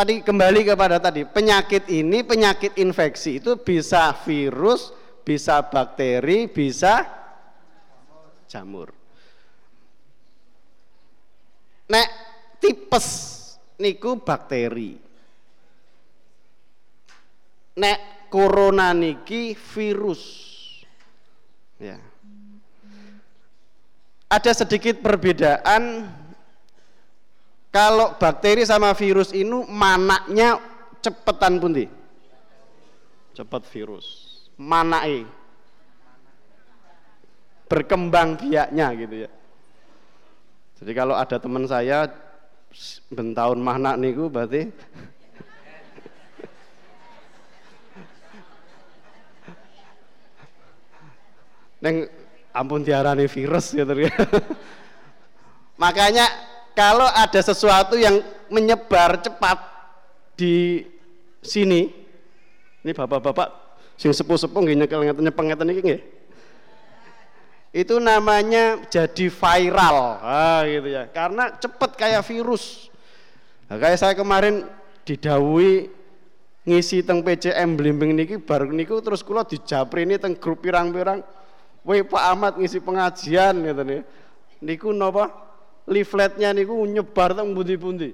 tadi 0.00 0.24
kembali 0.24 0.64
kepada 0.64 0.96
tadi, 0.96 1.28
penyakit 1.28 1.84
ini 1.92 2.24
penyakit 2.24 2.80
infeksi 2.80 3.36
itu 3.36 3.60
bisa 3.60 4.16
virus, 4.24 4.96
bisa 5.20 5.60
bakteri, 5.60 6.48
bisa 6.48 7.04
jamur. 8.48 8.88
Nek 11.92 12.08
tipes 12.56 13.06
niku 13.76 14.16
bakteri. 14.24 14.96
Nek 17.76 17.98
corona 18.32 18.96
niki 18.96 19.52
virus. 19.52 20.22
Ya. 21.76 22.00
Ada 24.32 24.64
sedikit 24.64 25.04
perbedaan 25.04 26.08
kalau 27.70 28.18
bakteri 28.18 28.66
sama 28.66 28.90
virus 28.98 29.30
ini 29.30 29.62
manaknya 29.70 30.58
cepetan 30.98 31.62
pundi? 31.62 31.86
Cepat 33.30 33.62
virus. 33.70 34.26
Manai 34.58 35.24
berkembang 37.70 38.34
biaknya 38.34 38.90
gitu 38.98 39.14
ya. 39.24 39.30
Jadi 40.82 40.92
kalau 40.98 41.14
ada 41.14 41.38
teman 41.38 41.62
saya 41.70 42.10
bentahun 43.14 43.62
mana 43.62 43.94
niku 43.94 44.26
berarti 44.26 44.66
Neng 51.80 52.10
ampun 52.50 52.82
diarani 52.82 53.30
virus 53.30 53.70
gitu 53.72 53.94
ya. 53.94 54.10
Makanya 55.82 56.49
kalau 56.80 57.04
ada 57.12 57.40
sesuatu 57.44 58.00
yang 58.00 58.24
menyebar 58.48 59.20
cepat 59.20 59.60
di 60.32 60.80
sini, 61.44 61.92
ini 62.80 62.92
bapak-bapak 62.96 63.52
sing 64.00 64.16
sepuh-sepuh 64.16 64.64
nggih 64.64 64.76
nyekel 64.80 65.04
nyepeng 65.04 65.52
ngeten 65.52 65.76
iki 65.76 65.82
nggih. 65.84 66.02
Itu 67.84 68.00
namanya 68.00 68.80
jadi 68.88 69.28
viral. 69.28 70.24
Ah 70.24 70.64
gitu 70.64 70.88
ya. 70.88 71.04
Karena 71.12 71.52
cepat 71.52 72.00
kayak 72.00 72.24
virus. 72.24 72.88
Nah, 73.68 73.76
kayak 73.76 74.00
saya 74.00 74.14
kemarin 74.16 74.64
didawui 75.04 75.92
ngisi 76.64 77.04
teng 77.04 77.20
PCM 77.20 77.76
blimbing 77.76 78.16
niki 78.16 78.40
bar 78.40 78.64
niku 78.64 79.04
terus 79.04 79.20
kula 79.20 79.44
dijapri 79.44 80.08
ini 80.08 80.16
teng 80.16 80.32
grup 80.32 80.64
pirang-pirang 80.64 81.20
Woi 81.84 82.04
Pak 82.04 82.24
Ahmad 82.24 82.52
ngisi 82.56 82.80
pengajian 82.80 83.52
gitu 83.68 83.82
nih. 83.84 84.00
Niku 84.64 84.96
napa? 84.96 85.49
Leafletnya 85.88 86.52
niku 86.52 86.76
nyebar 86.84 87.32
teng 87.32 87.56
pundi-pundi. 87.56 88.12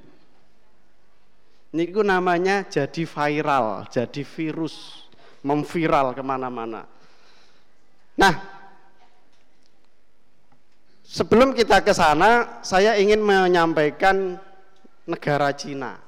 Niku 1.76 2.00
namanya 2.00 2.64
jadi 2.64 3.02
viral, 3.04 3.90
jadi 3.90 4.22
virus, 4.22 5.06
memviral 5.42 6.14
ke 6.16 6.22
mana-mana. 6.24 6.88
Nah, 8.16 8.34
sebelum 11.04 11.52
kita 11.52 11.84
ke 11.84 11.92
sana, 11.92 12.62
saya 12.64 12.96
ingin 12.96 13.20
menyampaikan 13.20 14.40
negara 15.04 15.52
Cina. 15.52 16.00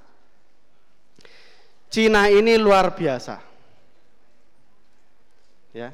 Cina 1.92 2.32
ini 2.32 2.56
luar 2.56 2.96
biasa. 2.96 3.40
Ya, 5.76 5.92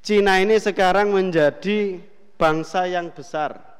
Cina 0.00 0.40
ini 0.40 0.56
sekarang 0.56 1.12
menjadi 1.12 2.00
bangsa 2.40 2.88
yang 2.88 3.12
besar. 3.12 3.71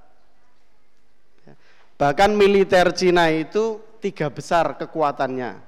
Bahkan 1.97 2.35
militer 2.35 2.91
Cina 2.97 3.31
itu 3.31 3.81
tiga 4.03 4.29
besar 4.29 4.77
kekuatannya. 4.77 5.59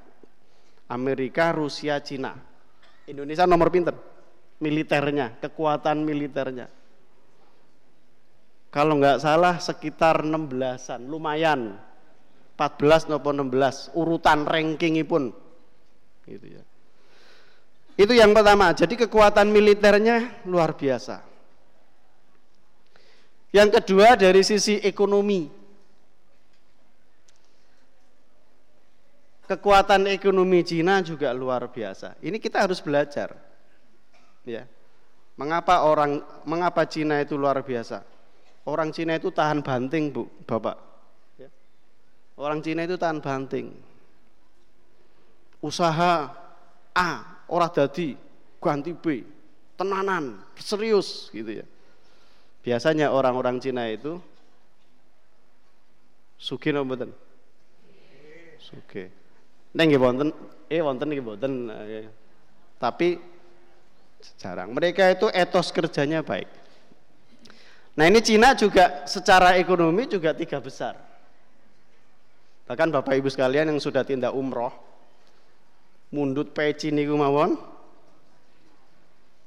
Amerika, 0.91 1.55
Rusia, 1.55 2.01
Cina. 2.05 2.37
Indonesia 3.09 3.45
nomor 3.49 3.73
pinter. 3.73 3.95
Militernya, 4.61 5.37
kekuatan 5.43 6.07
militernya. 6.07 6.71
Kalau 8.75 8.99
nggak 8.99 9.23
salah 9.23 9.63
sekitar 9.63 10.27
16-an, 10.27 11.07
lumayan. 11.07 11.79
14 12.55 13.11
maupun 13.11 13.51
16 13.51 13.99
urutan 13.99 14.47
ranking 14.47 15.03
pun 15.03 15.35
gitu 16.23 16.47
ya. 16.55 16.63
Itu 17.95 18.15
yang 18.15 18.35
pertama. 18.35 18.75
Jadi 18.75 18.95
kekuatan 19.07 19.51
militernya 19.51 20.47
luar 20.47 20.75
biasa. 20.75 21.23
Yang 23.55 23.69
kedua 23.79 24.19
dari 24.19 24.43
sisi 24.43 24.83
ekonomi. 24.83 25.47
Kekuatan 29.45 30.09
ekonomi 30.09 30.65
Cina 30.65 31.05
juga 31.05 31.29
luar 31.37 31.69
biasa. 31.69 32.17
Ini 32.25 32.41
kita 32.41 32.65
harus 32.65 32.81
belajar. 32.81 33.37
Ya. 34.49 34.65
Mengapa 35.37 35.85
orang 35.85 36.25
mengapa 36.49 36.89
Cina 36.89 37.21
itu 37.21 37.37
luar 37.37 37.61
biasa? 37.61 38.01
Orang 38.65 38.95
Cina 38.97 39.21
itu 39.21 39.29
tahan 39.29 39.61
banting, 39.61 40.09
Bu, 40.09 40.25
Bapak. 40.49 40.81
Ya. 41.37 41.53
Orang 42.41 42.65
Cina 42.65 42.89
itu 42.89 42.97
tahan 42.97 43.21
banting. 43.21 43.77
Usaha 45.61 46.33
A 46.95 47.11
ora 47.51 47.69
dadi 47.69 48.15
ganti 48.63 48.95
B 48.95 49.27
tenanan 49.75 50.39
serius 50.57 51.29
gitu 51.35 51.61
ya 51.61 51.67
biasanya 52.63 53.11
orang-orang 53.11 53.59
Cina 53.59 53.85
itu 53.91 54.17
suki 56.39 56.71
no 56.71 56.87
mboten 56.87 57.11
suki 58.63 59.11
neng 59.75 59.87
nggih 59.91 60.01
wonten 60.01 60.29
eh 60.71 60.81
wonten 60.81 61.11
nggih 61.11 61.25
mboten 61.25 61.53
tapi 62.79 63.19
jarang. 64.41 64.73
Mereka 64.73 65.13
itu 65.13 65.27
etos 65.29 65.69
kerjanya 65.75 66.25
baik. 66.25 66.49
Nah 67.95 68.11
ini 68.11 68.19
Cina 68.25 68.59
juga 68.59 69.07
secara 69.07 69.55
ekonomi 69.55 70.11
juga 70.11 70.35
tiga 70.35 70.59
besar. 70.59 70.99
Bahkan 72.65 72.89
Bapak 72.91 73.15
Ibu 73.21 73.29
sekalian 73.29 73.71
yang 73.71 73.79
sudah 73.79 74.03
tindak 74.03 74.33
umroh 74.33 74.73
mundut 76.11 76.51
peci 76.55 76.91
niku 76.91 77.15
mawon. 77.15 77.55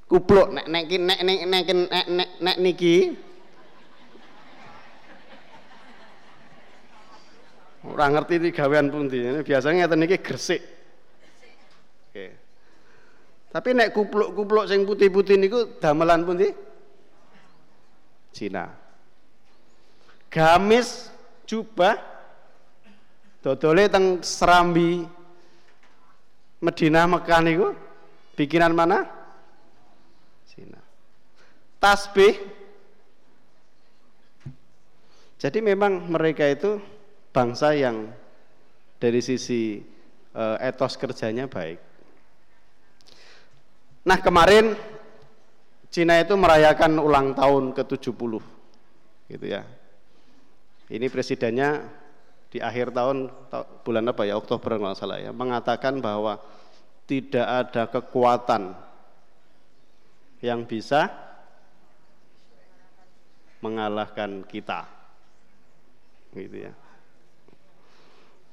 Kupluk 0.07 0.55
nek 0.55 0.67
nek 0.71 0.87
nek 0.87 1.19
nek 1.19 1.39
nek 1.43 2.07
nek, 2.07 2.29
nek 2.39 2.57
niki 2.63 3.26
ora 7.87 8.11
ngerti 8.11 8.33
iki 8.41 8.51
gawean 8.51 8.91
pundi 8.91 9.23
biasanya 9.43 9.85
ngeten 9.85 9.99
niki 10.03 10.17
gresik 10.19 10.61
oke 12.11 12.25
tapi 13.47 13.69
nek 13.71 13.95
kupluk-kupluk 13.95 14.67
sing 14.67 14.83
putih-putih 14.83 15.39
niku 15.39 15.79
damelan 15.79 16.27
pundi 16.27 16.51
Cina 18.35 18.69
gamis 20.27 21.09
jubah 21.47 21.95
dodole 23.41 23.87
teng 23.87 24.19
Serambi 24.19 25.07
Medina 26.57 27.05
Mekah 27.05 27.41
niku 27.45 27.69
bikinan 28.33 28.73
mana? 28.73 29.05
Cina. 30.45 30.81
Tasbih. 31.77 32.33
Jadi 35.37 35.61
memang 35.61 36.09
mereka 36.09 36.49
itu 36.49 36.81
bangsa 37.37 37.77
yang 37.77 38.09
dari 38.97 39.21
sisi 39.21 39.77
uh, 40.33 40.57
etos 40.57 40.97
kerjanya 40.97 41.45
baik. 41.45 41.77
Nah, 44.09 44.17
kemarin 44.17 44.73
Cina 45.93 46.17
itu 46.17 46.33
merayakan 46.33 46.97
ulang 46.97 47.37
tahun 47.37 47.77
ke-70. 47.77 48.33
Gitu 49.29 49.45
ya. 49.45 49.61
Ini 50.89 51.05
presidennya 51.13 51.85
di 52.47 52.57
akhir 52.63 52.95
tahun 52.95 53.29
bulan 53.83 54.09
apa 54.09 54.23
ya 54.23 54.39
Oktober 54.39 54.79
kalau 54.79 54.95
salah 54.95 55.19
ya 55.19 55.35
mengatakan 55.35 55.99
bahwa 55.99 56.39
tidak 57.03 57.43
ada 57.43 57.83
kekuatan 57.91 58.71
yang 60.39 60.63
bisa 60.63 61.11
mengalahkan 63.59 64.47
kita 64.47 64.87
gitu 66.31 66.71
ya 66.71 66.73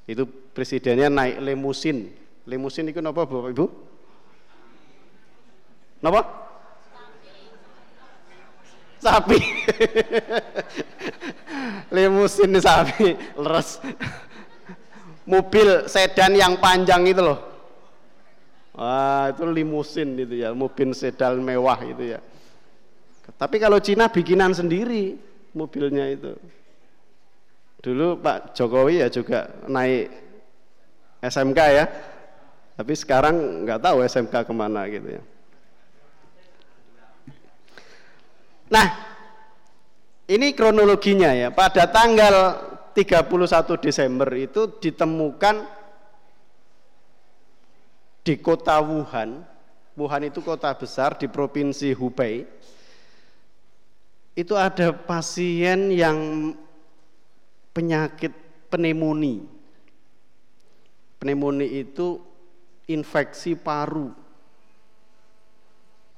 itu 0.05 0.29
presidennya 0.53 1.09
naik 1.09 1.41
limusin. 1.41 2.13
Limusin 2.45 2.93
itu 2.93 3.01
apa 3.01 3.25
Bapak 3.25 3.51
Ibu? 3.57 3.67
Apa 6.05 6.21
sapi. 9.01 9.41
Limusin 11.97 12.53
sapi. 12.61 13.17
Leres. 13.37 13.81
Mobil 15.25 15.89
sedan 15.89 16.37
yang 16.37 16.61
panjang 16.61 17.09
itu 17.09 17.25
loh. 17.25 17.41
Wah 18.77 19.33
itu 19.33 19.45
limusin 19.49 20.21
itu 20.21 20.45
ya. 20.45 20.53
Mobil 20.53 20.93
sedan 20.93 21.41
mewah 21.41 21.81
itu 21.81 22.17
ya. 22.17 22.21
Tapi 23.41 23.57
kalau 23.57 23.81
Cina 23.81 24.13
bikinan 24.13 24.53
sendiri 24.53 25.17
mobilnya 25.57 26.13
itu 26.13 26.37
dulu 27.85 28.17
Pak 28.17 28.57
Jokowi 28.57 29.05
ya 29.05 29.13
juga 29.13 29.53
naik 29.69 30.09
SMK 31.21 31.61
ya 31.69 31.85
tapi 32.81 32.97
sekarang 32.97 33.69
nggak 33.69 33.85
tahu 33.85 34.01
SMK 34.01 34.35
ke 34.49 34.53
mana 34.57 34.89
gitu 34.89 35.21
ya 35.21 35.23
Nah, 38.75 38.87
ini 40.27 40.51
kronologinya 40.57 41.31
ya. 41.31 41.49
Pada 41.55 41.87
tanggal 41.87 42.35
31 42.97 43.79
Desember 43.79 44.27
itu 44.35 44.67
ditemukan 44.83 45.63
di 48.25 48.35
kota 48.41 48.81
Wuhan. 48.81 49.47
Wuhan 49.95 50.23
itu 50.27 50.43
kota 50.43 50.75
besar 50.75 51.15
di 51.15 51.31
provinsi 51.31 51.95
Hubei. 51.95 52.43
Itu 54.35 54.59
ada 54.59 54.91
pasien 54.91 55.95
yang 55.95 56.51
penyakit 57.75 58.33
pneumonia. 58.71 59.43
Pneumonia 61.19 61.67
itu 61.67 62.23
infeksi 62.87 63.59
paru. 63.59 64.15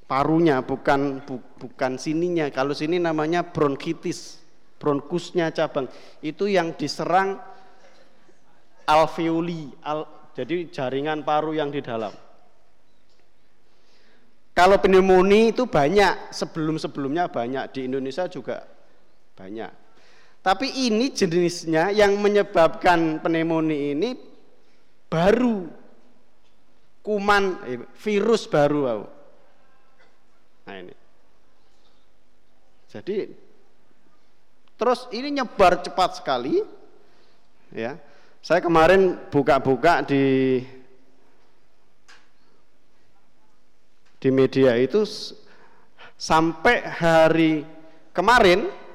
Parunya 0.07 0.63
bukan 0.63 1.25
bu, 1.27 1.43
bukan 1.59 1.99
sininya. 1.99 2.47
Kalau 2.55 2.71
sini 2.71 3.03
namanya 3.03 3.43
bronkitis 3.43 4.39
bronkusnya 4.79 5.51
cabang. 5.51 5.91
Itu 6.23 6.47
yang 6.47 6.79
diserang 6.79 7.43
alveoli 8.87 9.73
al, 9.83 10.07
jadi 10.37 10.71
jaringan 10.71 11.27
paru 11.27 11.57
yang 11.57 11.75
di 11.75 11.83
dalam. 11.83 12.15
Kalau 14.57 14.81
pneumonia 14.81 15.53
itu 15.53 15.69
banyak, 15.69 16.33
sebelum-sebelumnya 16.33 17.29
banyak. 17.29 17.77
Di 17.77 17.81
Indonesia 17.85 18.25
juga 18.25 18.65
banyak. 19.37 19.86
Tapi 20.47 20.87
ini 20.87 21.11
jenisnya 21.11 21.91
yang 21.91 22.23
menyebabkan 22.23 23.19
pneumonia 23.19 23.99
ini 23.99 24.15
baru 25.11 25.67
kuman 27.03 27.67
eh, 27.67 27.83
virus 27.99 28.47
baru. 28.47 29.11
Nah 30.71 30.77
ini. 30.79 30.95
Jadi 32.87 33.35
terus 34.79 35.11
ini 35.11 35.35
nyebar 35.35 35.83
cepat 35.83 36.23
sekali. 36.23 36.63
Ya. 37.75 37.99
Saya 38.39 38.63
kemarin 38.63 39.19
buka-buka 39.35 40.07
di 40.07 40.63
di 44.23 44.31
media 44.31 44.79
itu 44.79 45.03
sampai 46.15 46.87
hari 46.87 47.67
kemarin 48.15 48.86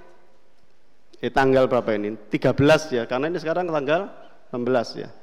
di 1.21 1.29
tanggal 1.29 1.69
berapa 1.69 1.93
ini? 1.93 2.17
13 2.17 2.97
ya, 2.97 3.05
karena 3.05 3.29
ini 3.29 3.37
sekarang 3.37 3.69
tanggal 3.69 4.09
16 4.49 5.05
ya. 5.05 5.13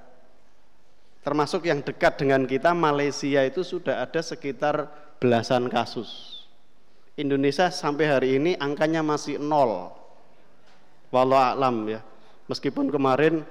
termasuk 1.24 1.64
yang 1.64 1.80
dekat 1.80 2.20
dengan 2.20 2.44
kita 2.44 2.76
Malaysia 2.76 3.40
itu 3.42 3.64
sudah 3.64 4.04
ada 4.04 4.20
sekitar 4.20 4.92
belasan 5.16 5.72
kasus. 5.72 6.33
Indonesia 7.14 7.70
sampai 7.70 8.10
hari 8.10 8.28
ini 8.42 8.58
angkanya 8.58 9.02
masih 9.06 9.38
nol. 9.38 9.94
Walau 11.14 11.38
alam 11.38 11.86
ya. 11.86 12.02
Meskipun 12.50 12.90
kemarin 12.90 13.46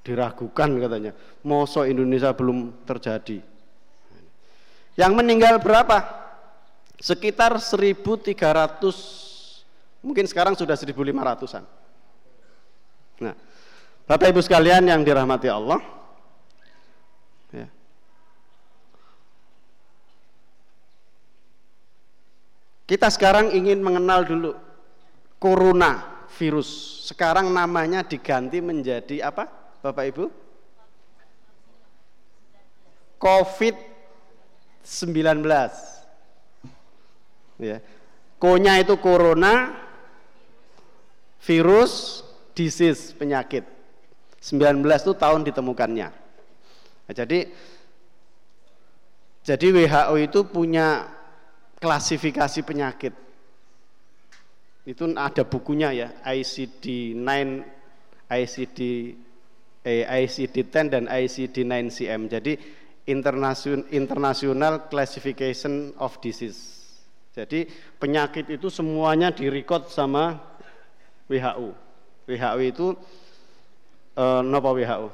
diragukan 0.00 0.70
katanya, 0.80 1.12
moso 1.44 1.84
Indonesia 1.84 2.32
belum 2.32 2.86
terjadi. 2.88 3.42
Yang 4.96 5.12
meninggal 5.12 5.60
berapa? 5.60 6.24
Sekitar 6.96 7.60
1300 7.60 8.32
mungkin 10.00 10.24
sekarang 10.24 10.56
sudah 10.56 10.72
1500-an. 10.72 11.64
Nah, 13.20 13.34
Bapak 14.08 14.32
Ibu 14.32 14.40
sekalian 14.40 14.88
yang 14.88 15.04
dirahmati 15.04 15.50
Allah, 15.52 15.82
Kita 22.86 23.10
sekarang 23.10 23.50
ingin 23.50 23.82
mengenal 23.82 24.22
dulu 24.22 24.54
corona 25.42 26.22
virus. 26.38 27.02
Sekarang 27.10 27.50
namanya 27.50 28.06
diganti 28.06 28.62
menjadi 28.62 29.26
apa, 29.26 29.50
Bapak 29.82 30.06
Ibu? 30.14 30.30
COVID-19. 33.18 35.42
Ya. 37.58 37.82
Konya 38.36 38.84
itu 38.84 39.00
corona, 39.00 39.72
virus, 41.40 42.20
disease, 42.52 43.16
penyakit. 43.16 43.64
19 44.44 44.84
itu 44.84 45.12
tahun 45.16 45.40
ditemukannya. 45.42 46.08
Nah, 47.06 47.14
jadi 47.14 47.50
jadi 49.46 49.66
WHO 49.70 50.14
itu 50.22 50.42
punya 50.46 51.15
klasifikasi 51.80 52.60
penyakit. 52.64 53.14
Itu 54.86 55.10
ada 55.18 55.42
bukunya 55.42 55.90
ya, 55.90 56.08
ICD-9, 56.22 57.26
ICD 58.30 58.78
eh, 59.86 60.02
ICD-10 60.06 60.84
dan 60.90 61.04
ICD-9-CM. 61.06 62.26
Jadi 62.30 62.52
International 63.90 64.90
Classification 64.90 65.94
of 66.02 66.18
Disease. 66.18 66.74
Jadi 67.30 67.68
penyakit 68.00 68.50
itu 68.50 68.66
semuanya 68.66 69.30
direcord 69.30 69.86
sama 69.90 70.38
WHO. 71.30 71.70
WHO 72.26 72.58
itu 72.62 72.86
eh, 74.18 74.42
apa 74.42 74.70
WHO? 74.70 75.08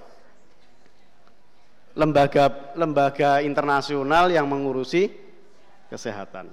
Lembaga 1.92 2.72
lembaga 2.72 3.44
internasional 3.44 4.32
yang 4.32 4.48
mengurusi 4.48 5.21
kesehatan. 5.92 6.48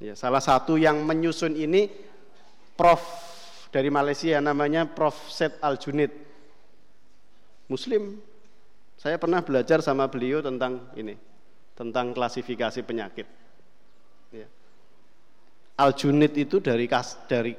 Ya, 0.00 0.16
salah 0.16 0.40
satu 0.40 0.80
yang 0.80 1.04
menyusun 1.04 1.52
ini 1.52 1.92
Prof 2.74 3.04
dari 3.68 3.92
Malaysia 3.92 4.40
namanya 4.40 4.88
Prof 4.88 5.14
Set 5.28 5.60
Al 5.60 5.76
Junid. 5.76 6.10
Muslim. 7.68 8.18
Saya 8.96 9.20
pernah 9.20 9.44
belajar 9.44 9.84
sama 9.84 10.08
beliau 10.08 10.40
tentang 10.40 10.80
ini, 10.96 11.12
tentang 11.76 12.16
klasifikasi 12.16 12.80
penyakit. 12.80 13.28
Ya. 14.32 14.48
Al 15.76 15.92
Junid 15.92 16.32
itu 16.34 16.56
dari 16.58 16.88
kas, 16.88 17.20
dari 17.28 17.52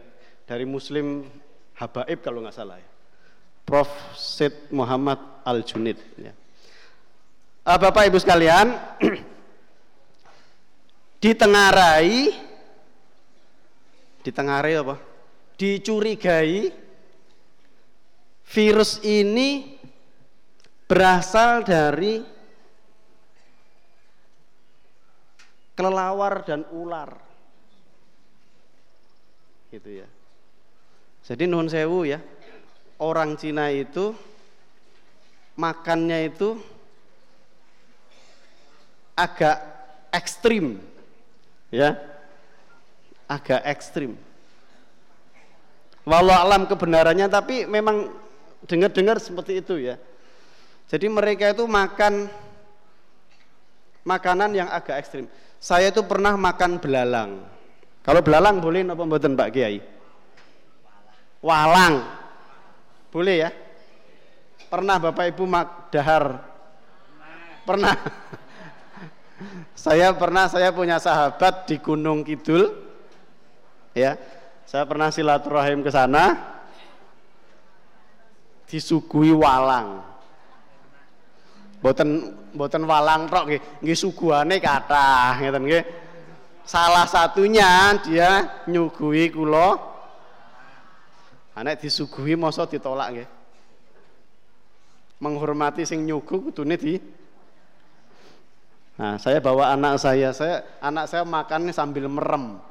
dari 0.49 0.65
Muslim 0.65 1.25
Habaib 1.77 2.19
kalau 2.25 2.41
nggak 2.41 2.55
salah 2.55 2.81
ya. 2.81 2.89
Prof 3.65 3.89
Set 4.17 4.73
Muhammad 4.73 5.17
Al 5.45 5.61
Junid. 5.61 5.97
Ya. 6.17 6.33
Uh, 7.65 7.77
Bapak 7.81 8.05
Ibu 8.09 8.21
sekalian, 8.21 8.77
ditengarai 11.25 12.37
ditengarai 14.21 14.73
apa? 14.77 14.95
Dicurigai 15.57 16.69
virus 18.45 19.01
ini 19.01 19.73
berasal 20.85 21.65
dari 21.65 22.21
kelelawar 25.73 26.45
dan 26.45 26.61
ular. 26.69 27.09
Gitu 29.73 30.05
ya. 30.05 30.07
Jadi 31.25 31.49
nuhun 31.49 31.65
sewu 31.65 32.05
ya. 32.05 32.21
Orang 33.01 33.33
Cina 33.41 33.73
itu 33.73 34.13
makannya 35.57 36.29
itu 36.29 36.61
agak 39.17 39.57
ekstrim 40.13 40.94
ya 41.75 41.99
agak 43.27 43.61
ekstrim. 43.67 44.15
Walau 46.07 46.37
alam 46.37 46.69
kebenarannya 46.69 47.27
tapi 47.27 47.67
memang 47.67 48.13
dengar-dengar 48.69 49.19
seperti 49.19 49.59
itu 49.59 49.75
ya. 49.81 49.99
Jadi 50.85 51.09
mereka 51.09 51.49
itu 51.49 51.65
makan 51.65 52.29
makanan 54.05 54.53
yang 54.53 54.69
agak 54.69 55.01
ekstrim. 55.01 55.25
Saya 55.57 55.89
itu 55.89 56.05
pernah 56.05 56.37
makan 56.37 56.77
belalang. 56.77 57.41
Kalau 58.05 58.21
belalang 58.21 58.61
boleh 58.61 58.85
apa 58.85 59.01
mboten 59.01 59.33
Pak 59.33 59.49
Kiai? 59.49 59.81
Walang. 61.41 62.05
Boleh 63.09 63.49
ya? 63.49 63.49
Pernah 64.69 65.01
Bapak 65.01 65.25
Ibu 65.33 65.43
mak 65.49 65.89
dahar? 65.89 66.37
Pernah. 67.65 67.97
Saya 69.85 70.17
pernah 70.17 70.49
saya 70.49 70.73
punya 70.73 70.97
sahabat 70.97 71.69
di 71.69 71.77
Gunung 71.77 72.25
Kidul. 72.25 72.73
Ya. 73.93 74.17
Saya 74.65 74.81
pernah 74.89 75.13
silaturahim 75.13 75.85
ke 75.85 75.93
sana. 75.93 76.33
Disuguhi 78.65 79.29
walang. 79.29 80.01
Boten 81.85 82.33
boten 82.57 82.81
walang 82.89 83.29
tok 83.29 83.45
nggih, 83.45 83.61
nggih 83.85 83.93
suguhane 83.93 84.57
kathah 84.57 85.37
ngeten 85.37 85.69
nggih. 85.69 85.83
Salah 86.65 87.05
satunya 87.05 87.93
dia 88.01 88.65
nyuguhi 88.65 89.29
kula. 89.29 89.77
Anak 91.53 91.85
disuguhi 91.85 92.33
masa 92.33 92.65
ditolak 92.65 93.21
nggih. 93.21 93.29
Menghormati 95.21 95.85
sing 95.85 96.09
nyuguh 96.09 96.49
kudune 96.49 96.73
di 96.73 96.97
Nah, 98.95 99.19
saya 99.19 99.43
bawa 99.43 99.75
anak 99.75 99.99
saya, 99.99 100.31
saya 100.31 100.63
anak 100.79 101.11
saya 101.11 101.27
makannya 101.27 101.75
sambil 101.75 102.07
merem. 102.07 102.63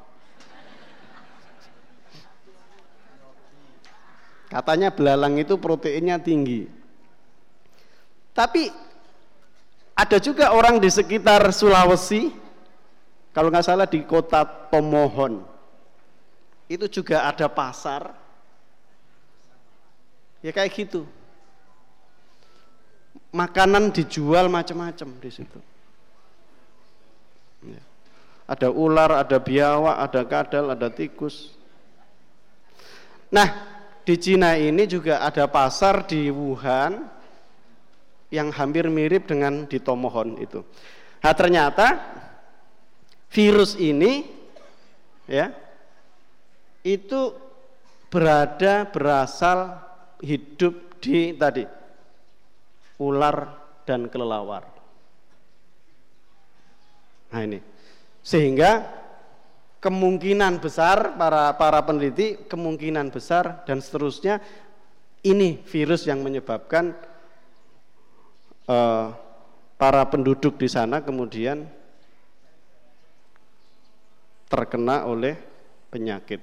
Katanya 4.49 4.89
belalang 4.89 5.37
itu 5.37 5.53
proteinnya 5.61 6.17
tinggi. 6.17 6.65
Tapi 8.33 8.73
ada 9.93 10.17
juga 10.17 10.49
orang 10.51 10.81
di 10.81 10.89
sekitar 10.89 11.45
Sulawesi, 11.53 12.33
kalau 13.29 13.53
nggak 13.53 13.65
salah 13.65 13.85
di 13.85 14.01
kota 14.01 14.41
Tomohon, 14.73 15.45
itu 16.65 16.89
juga 16.89 17.29
ada 17.29 17.45
pasar. 17.45 18.17
Ya 20.41 20.49
kayak 20.49 20.73
gitu. 20.73 21.05
Makanan 23.29 23.93
dijual 23.93 24.49
macam-macam 24.49 25.09
di 25.21 25.29
situ. 25.29 25.74
Ya. 27.65 27.83
Ada 28.45 28.69
ular, 28.69 29.09
ada 29.09 29.41
biawak, 29.41 29.97
ada 30.05 30.21
kadal, 30.29 30.65
ada 30.69 30.87
tikus. 30.93 31.57
Nah, 33.33 33.47
di 34.05 34.15
Cina 34.21 34.53
ini 34.53 34.85
juga 34.85 35.25
ada 35.25 35.49
pasar 35.49 36.05
di 36.05 36.29
Wuhan 36.29 37.09
yang 38.29 38.53
hampir 38.53 38.85
mirip 38.85 39.25
dengan 39.25 39.65
di 39.65 39.81
Tomohon 39.81 40.37
itu. 40.37 40.61
Nah, 41.25 41.33
ternyata 41.33 41.87
virus 43.33 43.73
ini 43.81 44.29
ya 45.25 45.49
itu 46.85 47.33
berada 48.13 48.85
berasal 48.85 49.81
hidup 50.21 51.01
di 51.01 51.33
tadi 51.33 51.65
ular 53.01 53.57
dan 53.83 54.07
kelelawar. 54.07 54.74
Nah 57.35 57.43
ini 57.43 57.59
sehingga 58.23 58.87
kemungkinan 59.83 60.63
besar 60.63 61.19
para 61.19 61.51
para 61.59 61.83
peneliti 61.83 62.39
kemungkinan 62.47 63.11
besar 63.11 63.67
dan 63.67 63.83
seterusnya 63.83 64.39
ini 65.27 65.59
virus 65.67 66.07
yang 66.07 66.23
menyebabkan 66.23 66.95
uh, 68.71 69.11
para 69.75 70.07
penduduk 70.07 70.55
di 70.55 70.71
sana 70.71 71.03
kemudian 71.03 71.67
terkena 74.47 75.03
oleh 75.03 75.35
penyakit 75.91 76.39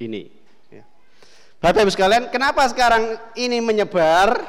ini. 0.00 0.32
Ya. 0.72 0.88
Bapak 1.60 1.84
Ibu 1.84 1.92
sekalian, 1.92 2.32
kenapa 2.32 2.64
sekarang 2.70 3.20
ini 3.36 3.60
menyebar 3.60 4.40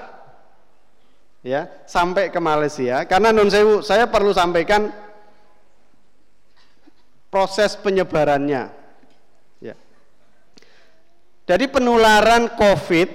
ya 1.43 1.67
sampai 1.89 2.31
ke 2.31 2.39
Malaysia? 2.39 3.03
Karena 3.03 3.35
non 3.35 3.51
saya 3.83 4.07
perlu 4.07 4.31
sampaikan 4.31 5.06
proses 7.27 7.75
penyebarannya. 7.79 8.71
Ya. 9.59 9.75
Jadi 11.47 11.65
penularan 11.67 12.51
COVID, 12.55 13.09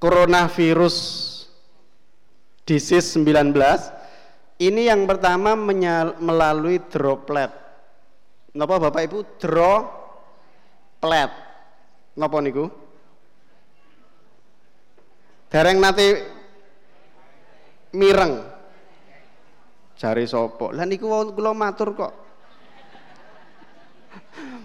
coronavirus 0.00 0.96
disease 2.64 3.16
19, 3.16 3.52
ini 4.60 4.88
yang 4.88 5.04
pertama 5.04 5.52
melalui 6.18 6.80
droplet. 6.88 7.50
Napa 8.54 8.78
Bapak 8.78 9.02
Ibu? 9.10 9.18
Droplet. 9.42 11.30
Napa 12.14 12.38
niku? 12.38 12.70
Dereng 15.50 15.78
nanti 15.82 16.14
mireng. 17.94 18.42
Cari 19.94 20.26
sopo. 20.26 20.70
Lah 20.74 20.86
niku 20.86 21.06
kula 21.34 21.54
matur 21.54 21.94
kok. 21.94 22.23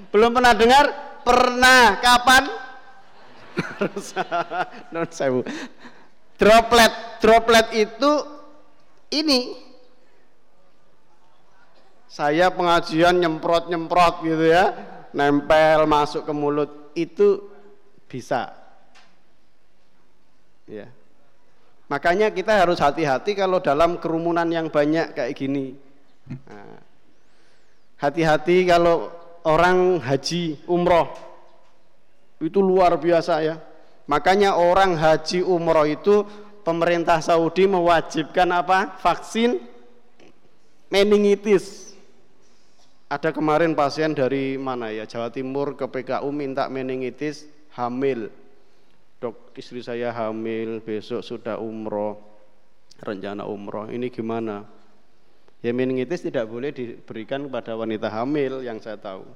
Belum 0.10 0.34
pernah 0.34 0.54
dengar? 0.58 0.86
Pernah. 1.22 2.02
Kapan? 2.02 2.44
Droplet, 6.40 6.94
droplet 7.20 7.68
itu 7.76 8.12
ini 9.12 9.60
saya 12.08 12.48
pengajian 12.48 13.20
nyemprot-nyemprot 13.20 14.24
gitu 14.24 14.48
ya, 14.48 14.72
nempel 15.12 15.84
masuk 15.84 16.24
ke 16.24 16.32
mulut 16.32 16.96
itu 16.96 17.44
bisa. 18.08 18.56
Ya. 20.64 20.88
Makanya 21.92 22.32
kita 22.32 22.56
harus 22.56 22.80
hati-hati 22.80 23.36
kalau 23.36 23.60
dalam 23.60 24.00
kerumunan 24.00 24.48
yang 24.48 24.72
banyak 24.72 25.12
kayak 25.12 25.36
gini. 25.36 25.76
Nah, 26.30 26.80
hati-hati 28.00 28.64
kalau 28.64 29.12
orang 29.48 30.00
haji 30.02 30.60
umroh 30.68 31.12
itu 32.40 32.60
luar 32.64 32.96
biasa 32.96 33.44
ya 33.44 33.56
Makanya 34.10 34.58
orang 34.58 34.98
haji 34.98 35.46
umroh 35.46 35.86
itu 35.86 36.26
pemerintah 36.66 37.22
Saudi 37.22 37.70
mewajibkan 37.70 38.50
apa? 38.50 38.98
Vaksin 39.06 39.62
meningitis. 40.90 41.94
Ada 43.06 43.30
kemarin 43.30 43.78
pasien 43.78 44.18
dari 44.18 44.58
mana 44.58 44.90
ya? 44.90 45.06
Jawa 45.06 45.30
Timur 45.30 45.78
ke 45.78 45.86
PKU 45.86 46.26
minta 46.34 46.66
meningitis 46.74 47.46
hamil. 47.78 48.34
Dok, 49.22 49.54
istri 49.54 49.86
saya 49.86 50.10
hamil, 50.10 50.82
besok 50.82 51.22
sudah 51.22 51.62
umroh, 51.62 52.18
rencana 53.06 53.46
umroh. 53.46 53.94
Ini 53.94 54.10
gimana? 54.10 54.66
Ya 55.60 55.76
meningitis 55.76 56.24
tidak 56.24 56.48
boleh 56.48 56.72
diberikan 56.72 57.44
kepada 57.52 57.76
wanita 57.76 58.08
hamil 58.08 58.64
yang 58.64 58.80
saya 58.80 58.96
tahu. 58.96 59.28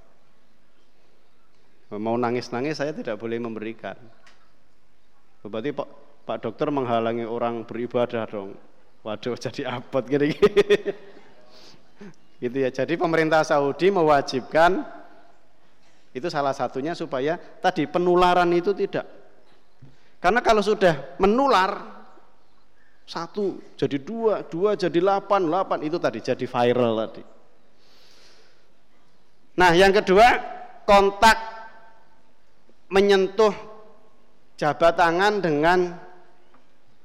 Mau 1.99 2.15
nangis-nangis 2.15 2.79
saya 2.79 2.95
tidak 2.95 3.19
boleh 3.19 3.38
memberikan. 3.38 3.99
Berarti 5.43 5.75
Pak, 5.75 5.88
Pak 6.23 6.38
dokter 6.39 6.71
menghalangi 6.71 7.27
orang 7.27 7.67
beribadah 7.67 8.23
dong. 8.25 8.55
Waduh 9.03 9.36
jadi 9.45 9.67
abot 9.67 10.01
gini, 10.07 10.31
gini. 10.31 10.77
gitu 12.39 12.57
ya. 12.57 12.69
Jadi 12.71 12.95
pemerintah 12.95 13.43
Saudi 13.43 13.91
mewajibkan 13.91 14.79
itu 16.15 16.27
salah 16.31 16.55
satunya 16.55 16.95
supaya 16.95 17.36
tadi 17.36 17.83
penularan 17.83 18.47
itu 18.55 18.71
tidak. 18.71 19.03
Karena 20.23 20.39
kalau 20.39 20.63
sudah 20.63 21.19
menular 21.19 21.92
satu 23.04 23.60
jadi 23.76 24.00
dua, 24.00 24.48
dua 24.48 24.80
jadi 24.80 24.96
delapan, 24.96 25.44
delapan 25.44 25.80
itu 25.84 25.98
tadi 26.00 26.20
jadi 26.24 26.46
viral 26.48 26.94
tadi. 27.08 27.24
Nah 29.60 29.72
yang 29.76 29.92
kedua 29.94 30.28
kontak 30.88 31.38
menyentuh 32.89 33.54
jabat 34.58 34.96
tangan 34.96 35.44
dengan 35.44 35.80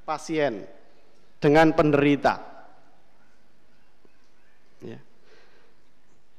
pasien, 0.05 0.65
dengan 1.43 1.73
penderita. 1.73 2.41
Ya. 4.85 5.01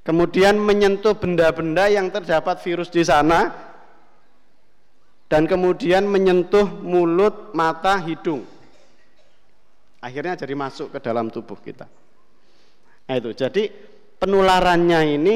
Kemudian 0.06 0.58
menyentuh 0.58 1.14
benda-benda 1.18 1.86
yang 1.92 2.10
terdapat 2.10 2.64
virus 2.66 2.90
di 2.90 3.04
sana 3.06 3.54
dan 5.30 5.46
kemudian 5.46 6.10
menyentuh 6.10 6.66
mulut, 6.66 7.54
mata, 7.54 8.02
hidung. 8.02 8.42
Akhirnya 10.00 10.40
jadi 10.40 10.56
masuk 10.56 10.96
ke 10.96 11.00
dalam 11.04 11.28
tubuh 11.28 11.60
kita. 11.60 11.88
Nah 13.10 13.16
itu, 13.20 13.36
jadi 13.36 13.68
penularannya 14.20 15.20
ini 15.20 15.36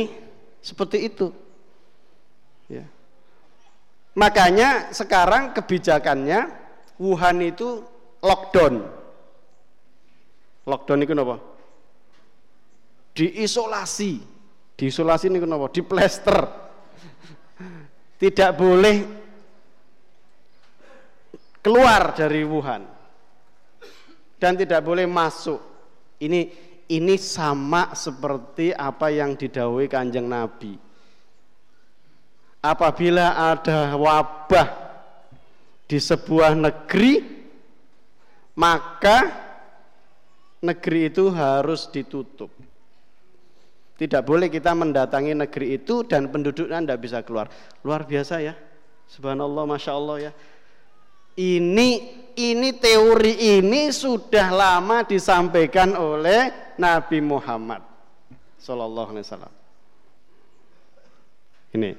seperti 0.63 0.97
itu. 1.12 1.28
Ya. 2.71 2.88
Makanya 4.15 4.93
sekarang 4.95 5.52
kebijakannya 5.52 6.63
Wuhan 7.02 7.41
itu 7.43 7.84
lockdown. 8.23 8.86
Lockdown 10.63 10.99
itu 11.04 11.12
apa? 11.17 11.38
Diisolasi. 13.17 14.13
Diisolasi 14.80 15.28
ini 15.28 15.43
kenapa? 15.43 15.67
Diplester. 15.73 16.39
Tidak 18.21 18.52
boleh 18.56 18.97
keluar 21.60 22.15
dari 22.15 22.45
Wuhan. 22.47 22.92
Dan 24.43 24.60
tidak 24.60 24.84
boleh 24.84 25.08
masuk. 25.08 25.63
Ini 26.19 26.51
ini 26.91 27.15
sama 27.15 27.95
seperti 27.95 28.75
apa 28.75 29.08
yang 29.08 29.39
didawai 29.39 29.88
kanjeng 29.88 30.27
Nabi. 30.27 30.75
Apabila 32.60 33.56
ada 33.56 33.95
wabah 33.95 34.67
di 35.88 35.95
sebuah 35.95 36.60
negeri 36.60 37.23
maka 38.60 39.32
negeri 40.63 41.12
itu 41.12 41.31
harus 41.31 41.87
ditutup. 41.87 42.52
Tidak 43.94 44.23
boleh 44.25 44.52
kita 44.52 44.75
mendatangi 44.75 45.37
negeri 45.37 45.79
itu 45.79 46.04
dan 46.04 46.27
penduduknya 46.27 46.83
tidak 46.83 47.00
bisa 47.00 47.19
keluar. 47.23 47.48
Luar 47.85 48.04
biasa 48.04 48.44
ya. 48.44 48.56
Subhanallah 49.08 49.63
masya 49.63 49.91
Allah 49.96 50.17
ya. 50.29 50.31
Ini 51.37 51.89
ini 52.38 52.75
teori 52.77 53.58
ini 53.60 53.90
sudah 53.94 54.50
lama 54.54 55.06
disampaikan 55.06 55.94
oleh 55.98 56.73
Nabi 56.77 57.19
Muhammad 57.21 57.81
Sallallahu 58.58 59.10
Alaihi 59.13 59.25
Wasallam 59.25 59.54
ini 61.73 61.92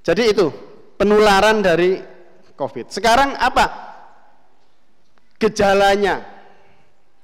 jadi 0.00 0.32
itu 0.32 0.48
penularan 0.96 1.60
dari 1.60 2.00
COVID. 2.60 2.92
Sekarang 2.92 3.36
apa? 3.40 3.68
Gejalanya. 5.40 6.20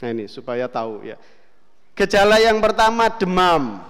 Nah 0.01 0.09
ini 0.13 0.25
supaya 0.29 0.65
tahu 0.65 1.05
ya. 1.05 1.21
Gejala 1.97 2.41
yang 2.41 2.61
pertama 2.61 3.09
demam. 3.13 3.81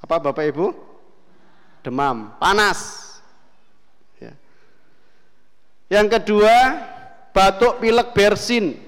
Apa 0.00 0.16
Bapak 0.20 0.44
Ibu? 0.48 0.72
Demam, 1.84 2.36
panas. 2.36 3.09
Ya. 5.90 5.98
Yang 5.98 6.22
kedua 6.22 6.54
batuk 7.34 7.82
pilek 7.82 8.14
bersin. 8.14 8.78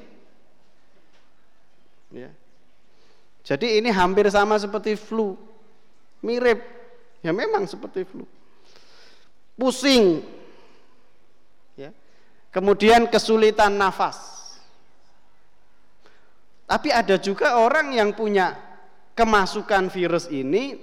Ya. 2.15 2.31
Jadi 3.43 3.83
ini 3.83 3.91
hampir 3.91 4.31
sama 4.31 4.55
seperti 4.63 4.95
flu. 4.95 5.35
Mirip. 6.23 6.63
Ya 7.27 7.35
memang 7.35 7.67
seperti 7.67 8.07
flu. 8.07 8.23
Pusing. 9.59 10.23
Ya. 11.75 11.91
Kemudian 12.55 13.11
kesulitan 13.11 13.75
nafas. 13.75 14.31
Tapi 16.71 16.89
ada 16.95 17.19
juga 17.19 17.59
orang 17.59 17.93
yang 17.93 18.15
punya 18.15 18.55
kemasukan 19.13 19.93
virus 19.93 20.31
ini 20.31 20.79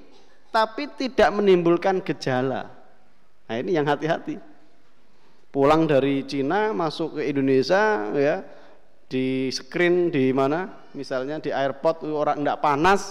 tapi 0.51 0.91
tidak 0.99 1.31
menimbulkan 1.33 2.03
gejala. 2.03 2.69
Nah, 3.49 3.55
ini 3.57 3.73
yang 3.73 3.89
hati-hati 3.89 4.48
pulang 5.49 5.89
dari 5.89 6.25
Cina 6.29 6.71
masuk 6.71 7.17
ke 7.17 7.29
Indonesia 7.29 8.09
ya 8.13 8.45
di 9.09 9.49
screen 9.49 10.13
di 10.13 10.29
mana? 10.29 10.69
Misalnya 10.93 11.41
di 11.41 11.49
airport 11.49 12.05
orang 12.05 12.41
tidak 12.41 12.61
panas 12.61 13.01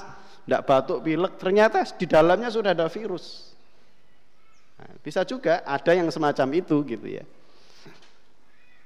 tidak 0.49 0.65
batuk 0.65 1.05
pilek 1.05 1.37
ternyata 1.37 1.85
di 1.85 2.09
dalamnya 2.09 2.49
sudah 2.49 2.73
ada 2.73 2.89
virus. 2.89 3.53
Nah, 4.81 4.97
bisa 5.05 5.21
juga 5.29 5.61
ada 5.61 5.93
yang 5.93 6.09
semacam 6.09 6.49
itu 6.57 6.81
gitu 6.89 7.05
ya. 7.05 7.25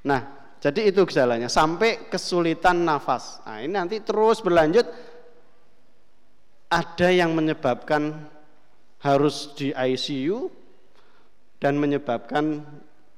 Nah 0.03 0.43
jadi 0.59 0.91
itu 0.91 1.07
gejalanya 1.07 1.47
sampai 1.47 2.11
kesulitan 2.11 2.83
nafas. 2.83 3.39
Nah 3.47 3.63
ini 3.63 3.79
nanti 3.79 4.03
terus 4.03 4.43
berlanjut. 4.43 4.91
Ada 6.67 7.15
yang 7.15 7.31
menyebabkan 7.37 8.27
harus 9.05 9.55
di 9.55 9.71
ICU 9.71 10.51
dan 11.63 11.79
menyebabkan 11.79 12.67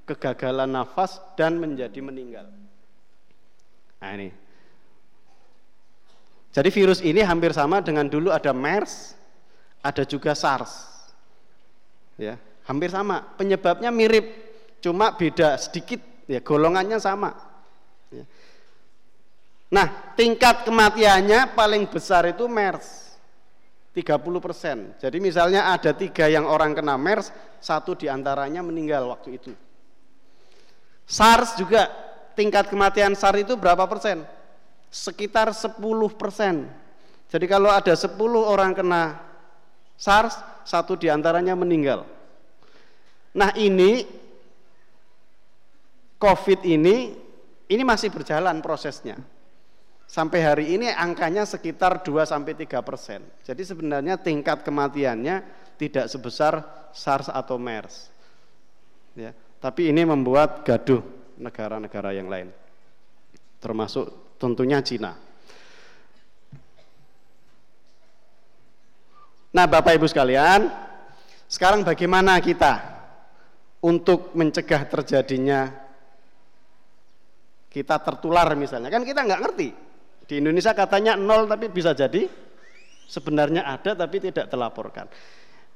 kegagalan 0.05 0.69
nafas 0.69 1.21
dan 1.35 1.57
menjadi 1.57 2.01
meninggal. 2.05 2.47
Nah 4.01 4.11
ini. 4.15 4.29
Jadi 6.55 6.69
virus 6.71 7.03
ini 7.03 7.19
hampir 7.25 7.51
sama 7.51 7.83
dengan 7.83 8.07
dulu 8.07 8.31
ada 8.31 8.55
MERS, 8.55 9.19
ada 9.83 10.07
juga 10.07 10.39
SARS. 10.39 10.87
Ya, 12.15 12.39
hampir 12.63 12.95
sama. 12.95 13.27
Penyebabnya 13.35 13.91
mirip, 13.91 14.23
cuma 14.79 15.11
beda 15.19 15.59
sedikit. 15.59 15.99
Ya, 16.31 16.39
golongannya 16.39 17.03
sama. 17.03 17.35
Ya. 18.15 18.23
Nah, 19.75 20.15
tingkat 20.15 20.63
kematiannya 20.63 21.59
paling 21.59 21.91
besar 21.91 22.31
itu 22.31 22.47
MERS. 22.47 23.19
30 23.95 24.39
persen. 24.39 24.95
Jadi 24.99 25.19
misalnya 25.19 25.71
ada 25.75 25.91
tiga 25.91 26.31
yang 26.31 26.47
orang 26.47 26.75
kena 26.75 26.95
MERS, 26.95 27.35
satu 27.59 27.99
di 27.99 28.07
antaranya 28.07 28.63
meninggal 28.63 29.11
waktu 29.11 29.43
itu. 29.43 29.51
SARS 31.05 31.57
juga 31.61 31.93
tingkat 32.33 32.69
kematian 32.69 33.13
SARS 33.13 33.45
itu 33.45 33.55
berapa 33.55 33.85
persen? 33.85 34.25
Sekitar 34.89 35.53
10 35.53 35.81
persen. 36.15 36.69
Jadi 37.29 37.47
kalau 37.51 37.69
ada 37.73 37.93
10 37.93 38.15
orang 38.39 38.73
kena 38.73 39.19
SARS, 39.99 40.39
satu 40.65 40.97
di 40.97 41.13
antaranya 41.13 41.53
meninggal. 41.59 42.07
Nah 43.35 43.51
ini 43.59 44.07
COVID 46.19 46.61
ini, 46.65 47.13
ini 47.69 47.83
masih 47.85 48.09
berjalan 48.09 48.63
prosesnya. 48.65 49.19
Sampai 50.07 50.41
hari 50.47 50.79
ini 50.79 50.89
angkanya 50.89 51.43
sekitar 51.43 52.07
2 52.07 52.25
sampai 52.25 52.55
3 52.55 52.81
persen. 52.87 53.21
Jadi 53.43 53.63
sebenarnya 53.67 54.15
tingkat 54.15 54.63
kematiannya 54.63 55.43
tidak 55.75 56.07
sebesar 56.07 56.63
SARS 56.95 57.29
atau 57.29 57.59
MERS. 57.59 58.09
Ya. 59.19 59.35
Tapi 59.65 59.89
ini 59.89 60.05
membuat 60.05 60.61
gaduh 60.61 61.01
negara-negara 61.41 62.13
yang 62.13 62.29
lain. 62.29 62.53
Termasuk 63.65 64.37
tentunya 64.37 64.85
Cina. 64.85 65.17
Nah, 69.57 69.65
Bapak 69.65 69.97
Ibu 69.97 70.05
sekalian, 70.05 70.69
sekarang 71.49 71.81
bagaimana 71.81 72.37
kita 72.45 72.77
untuk 73.81 74.37
mencegah 74.37 74.85
terjadinya 74.85 75.73
kita 77.73 77.97
tertular 78.05 78.53
misalnya? 78.61 78.93
Kan 78.93 79.09
kita 79.09 79.25
nggak 79.25 79.43
ngerti. 79.49 79.69
Di 80.29 80.45
Indonesia 80.45 80.77
katanya 80.77 81.17
nol 81.17 81.49
tapi 81.49 81.73
bisa 81.73 81.97
jadi 81.97 82.29
sebenarnya 83.09 83.65
ada 83.65 83.97
tapi 83.97 84.29
tidak 84.29 84.53
terlaporkan. 84.53 85.09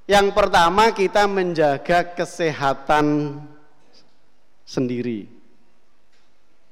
Yang 0.05 0.37
pertama 0.37 0.93
kita 0.93 1.25
menjaga 1.25 2.13
kesehatan 2.13 3.07
sendiri. 4.69 5.25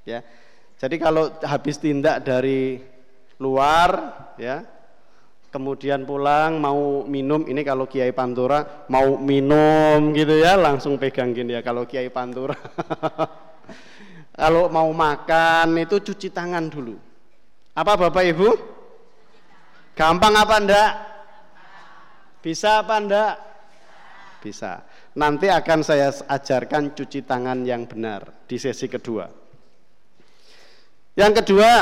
Ya. 0.05 0.21
Jadi 0.77 1.01
kalau 1.01 1.33
habis 1.41 1.81
tindak 1.81 2.21
dari 2.21 2.77
luar 3.41 4.13
ya, 4.37 4.61
kemudian 5.49 6.05
pulang 6.05 6.61
mau 6.61 7.09
minum 7.09 7.49
ini 7.49 7.65
kalau 7.65 7.89
Kiai 7.89 8.13
Pantura 8.13 8.85
mau 8.93 9.17
minum 9.17 10.13
gitu 10.13 10.37
ya 10.37 10.61
langsung 10.61 11.01
pegang 11.01 11.33
gini 11.33 11.57
ya 11.57 11.65
kalau 11.65 11.89
Kiai 11.89 12.13
Pantura. 12.13 12.53
kalau 14.37 14.69
mau 14.69 14.93
makan 14.93 15.81
itu 15.81 15.97
cuci 16.05 16.29
tangan 16.29 16.69
dulu. 16.69 17.01
Apa 17.73 17.97
Bapak 17.97 18.25
Ibu? 18.37 18.49
Gampang 19.97 20.37
apa 20.37 20.57
enggak? 20.61 20.93
Bisa 22.45 22.85
apa 22.85 23.01
enggak? 23.01 23.35
Bisa. 24.45 24.85
Nanti 25.17 25.49
akan 25.49 25.81
saya 25.81 26.13
ajarkan 26.13 26.93
cuci 26.93 27.25
tangan 27.25 27.65
yang 27.65 27.89
benar 27.89 28.45
di 28.45 28.61
sesi 28.61 28.85
kedua. 28.85 29.25
Yang 31.17 31.41
kedua, 31.41 31.73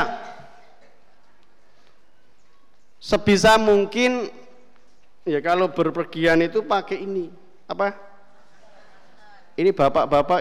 sebisa 2.95 3.59
mungkin 3.59 4.31
ya 5.27 5.43
kalau 5.43 5.67
berpergian 5.67 6.47
itu 6.47 6.63
pakai 6.63 7.03
ini 7.03 7.27
apa? 7.67 7.91
Ini 9.59 9.75
bapak-bapak, 9.75 10.39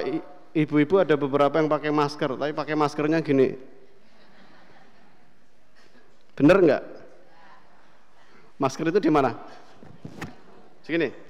ibu-ibu 0.54 1.02
ada 1.02 1.18
beberapa 1.18 1.58
yang 1.58 1.66
pakai 1.66 1.90
masker, 1.90 2.38
tapi 2.38 2.54
pakai 2.54 2.78
maskernya 2.78 3.18
gini. 3.26 3.58
Bener 6.38 6.62
nggak? 6.62 6.82
Masker 8.58 8.86
itu 8.90 9.02
di 9.02 9.10
mana? 9.10 9.34
Segini. 10.86 11.23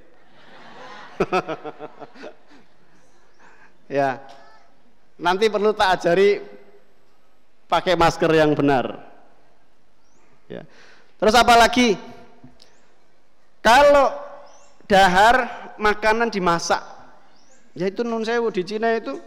ya. 3.99 4.19
Nanti 5.15 5.47
perlu 5.47 5.71
tak 5.71 5.99
ajari 5.99 6.43
pakai 7.71 7.95
masker 7.95 8.31
yang 8.35 8.51
benar. 8.51 8.99
Ya. 10.51 10.67
Terus 11.15 11.35
apa 11.35 11.55
lagi? 11.55 11.95
Kalau 13.63 14.11
dahar 14.85 15.73
makanan 15.81 16.29
dimasak, 16.29 16.83
yaitu 17.73 18.05
nun 18.05 18.21
sewu 18.21 18.53
di 18.53 18.61
Cina 18.61 18.93
itu 18.93 19.17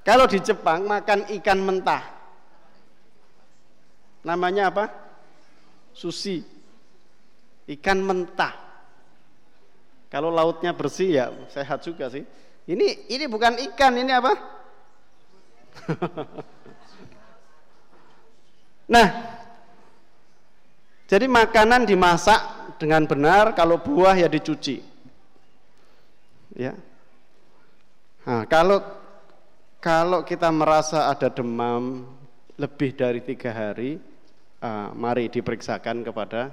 Kalau 0.00 0.24
di 0.24 0.40
Jepang 0.40 0.88
makan 0.88 1.28
ikan 1.38 1.60
mentah. 1.60 2.00
Namanya 4.26 4.72
apa? 4.72 4.90
Sushi 5.94 6.59
ikan 7.78 8.02
mentah. 8.02 8.54
Kalau 10.10 10.26
lautnya 10.34 10.74
bersih 10.74 11.10
ya 11.14 11.30
sehat 11.54 11.86
juga 11.86 12.10
sih. 12.10 12.26
Ini 12.66 13.06
ini 13.10 13.24
bukan 13.30 13.58
ikan, 13.70 13.94
ini 13.94 14.10
apa? 14.10 14.32
nah, 18.94 19.08
jadi 21.06 21.26
makanan 21.30 21.86
dimasak 21.86 22.38
dengan 22.78 23.06
benar, 23.06 23.54
kalau 23.54 23.78
buah 23.78 24.18
ya 24.18 24.26
dicuci. 24.26 24.82
Ya. 26.58 26.74
Nah, 28.26 28.46
kalau 28.50 28.82
kalau 29.78 30.26
kita 30.26 30.50
merasa 30.50 31.06
ada 31.10 31.30
demam 31.30 32.06
lebih 32.58 32.92
dari 32.98 33.22
tiga 33.22 33.54
hari, 33.54 33.96
uh, 34.60 34.90
mari 34.94 35.30
diperiksakan 35.30 36.04
kepada 36.04 36.52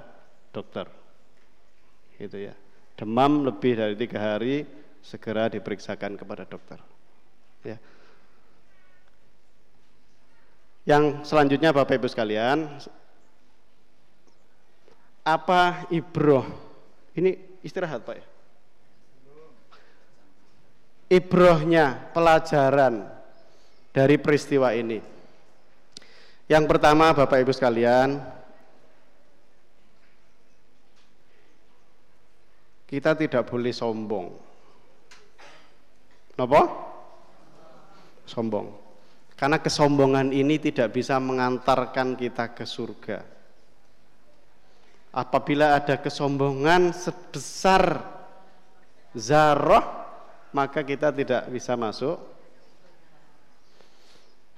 dokter 0.50 0.97
gitu 2.18 2.50
ya. 2.50 2.54
Demam 2.98 3.46
lebih 3.46 3.78
dari 3.78 3.94
tiga 3.94 4.18
hari 4.34 4.66
segera 5.00 5.46
diperiksakan 5.46 6.18
kepada 6.18 6.42
dokter. 6.44 6.82
Ya. 7.62 7.78
Yang 10.82 11.28
selanjutnya 11.28 11.70
Bapak 11.70 12.00
Ibu 12.00 12.08
sekalian, 12.10 12.66
apa 15.22 15.86
ibroh? 15.94 16.48
Ini 17.14 17.60
istirahat 17.62 18.02
Pak 18.02 18.16
ya. 18.16 18.26
Ibrohnya 21.08 22.12
pelajaran 22.12 23.08
dari 23.96 24.16
peristiwa 24.20 24.76
ini. 24.76 25.00
Yang 26.48 26.64
pertama 26.68 27.12
Bapak 27.12 27.44
Ibu 27.44 27.52
sekalian, 27.52 28.20
kita 32.88 33.12
tidak 33.12 33.44
boleh 33.44 33.70
sombong. 33.70 34.32
Kenapa? 36.32 36.60
Sombong. 38.24 38.72
Karena 39.36 39.60
kesombongan 39.60 40.32
ini 40.34 40.56
tidak 40.58 40.96
bisa 40.96 41.20
mengantarkan 41.20 42.16
kita 42.16 42.56
ke 42.56 42.64
surga. 42.64 43.22
Apabila 45.14 45.78
ada 45.78 46.00
kesombongan 46.00 46.90
sebesar 46.90 48.02
zarah, 49.14 49.84
maka 50.50 50.82
kita 50.82 51.12
tidak 51.14 51.46
bisa 51.52 51.76
masuk. 51.76 52.18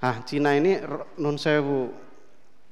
Ah, 0.01 0.17
Cina 0.25 0.57
ini 0.57 0.81
non 1.21 1.37
sewu 1.37 1.93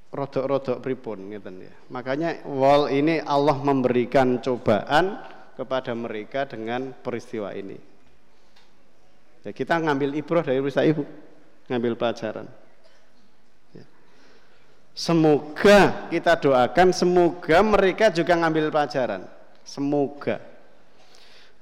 rodok-rodok 0.10 0.82
pripun 0.82 1.30
ngeten 1.30 1.62
ya. 1.62 1.74
Makanya 1.94 2.42
wal 2.50 2.90
ini 2.90 3.22
Allah 3.22 3.58
memberikan 3.62 4.42
cobaan 4.42 5.22
kepada 5.60 5.92
mereka 5.92 6.48
dengan 6.48 6.96
peristiwa 6.96 7.52
ini. 7.52 7.76
Ya, 9.44 9.52
kita 9.52 9.76
ngambil 9.76 10.16
ibrah 10.16 10.40
dari 10.40 10.64
peristiwa 10.64 10.88
ibu 10.88 11.04
ngambil 11.68 12.00
pelajaran. 12.00 12.48
Ya. 13.76 13.84
Semoga 14.96 16.08
kita 16.08 16.40
doakan, 16.40 16.96
semoga 16.96 17.60
mereka 17.60 18.08
juga 18.08 18.40
ngambil 18.40 18.72
pelajaran. 18.72 19.28
Semoga. 19.68 20.40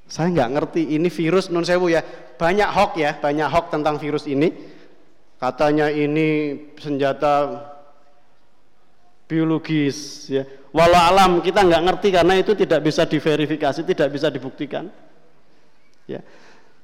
Saya 0.09 0.33
nggak 0.33 0.49
ngerti 0.57 0.81
ini 0.97 1.05
virus 1.07 1.53
non 1.53 1.61
sewu 1.61 1.93
ya. 1.93 2.01
Banyak 2.35 2.69
hoax 2.73 2.91
ya, 2.97 3.11
banyak 3.21 3.45
hoax 3.45 3.65
tentang 3.69 4.01
virus 4.01 4.25
ini. 4.25 4.49
Katanya 5.37 5.93
ini 5.93 6.57
senjata 6.81 7.61
biologis 9.29 10.27
ya. 10.33 10.43
Walau 10.73 10.97
alam 10.97 11.31
kita 11.45 11.61
nggak 11.61 11.83
ngerti 11.85 12.07
karena 12.09 12.33
itu 12.41 12.57
tidak 12.57 12.81
bisa 12.81 13.05
diverifikasi 13.05 13.85
tidak 13.85 14.09
bisa 14.09 14.33
dibuktikan. 14.33 14.89
Ya. 16.09 16.25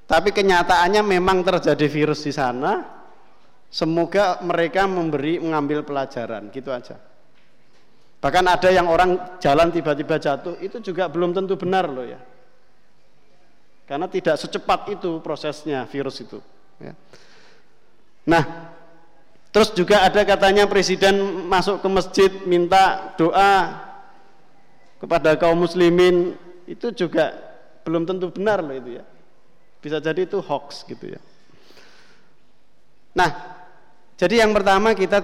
Tapi 0.05 0.29
kenyataannya 0.29 1.01
memang 1.01 1.41
terjadi 1.41 1.89
virus 1.89 2.21
di 2.21 2.31
sana. 2.31 2.93
Semoga 3.73 4.39
mereka 4.45 4.85
memberi 4.85 5.41
mengambil 5.41 5.81
pelajaran 5.81 6.53
gitu 6.53 6.69
aja. 6.69 7.01
Bahkan 8.21 8.45
ada 8.45 8.69
yang 8.69 8.85
orang 8.85 9.41
jalan 9.41 9.73
tiba-tiba 9.73 10.21
jatuh 10.21 10.61
itu 10.61 10.77
juga 10.79 11.09
belum 11.09 11.33
tentu 11.33 11.57
benar 11.57 11.89
loh 11.89 12.05
ya 12.05 12.21
karena 13.85 14.09
tidak 14.09 14.35
secepat 14.41 14.97
itu 14.97 15.21
prosesnya 15.21 15.85
virus 15.85 16.21
itu 16.21 16.41
ya. 16.81 16.93
Nah, 18.25 18.73
terus 19.53 19.69
juga 19.77 20.01
ada 20.01 20.25
katanya 20.25 20.65
presiden 20.65 21.45
masuk 21.45 21.79
ke 21.79 21.87
masjid 21.87 22.31
minta 22.49 23.13
doa 23.13 23.85
kepada 24.97 25.37
kaum 25.37 25.61
muslimin 25.61 26.33
itu 26.65 26.89
juga 26.89 27.37
belum 27.85 28.09
tentu 28.09 28.33
benar 28.33 28.65
loh 28.65 28.73
itu 28.73 28.97
ya. 28.97 29.05
Bisa 29.77 30.01
jadi 30.01 30.25
itu 30.25 30.41
hoax 30.41 30.81
gitu 30.89 31.13
ya. 31.13 31.21
Nah, 33.13 33.29
jadi 34.17 34.41
yang 34.41 34.51
pertama 34.57 34.97
kita 34.97 35.21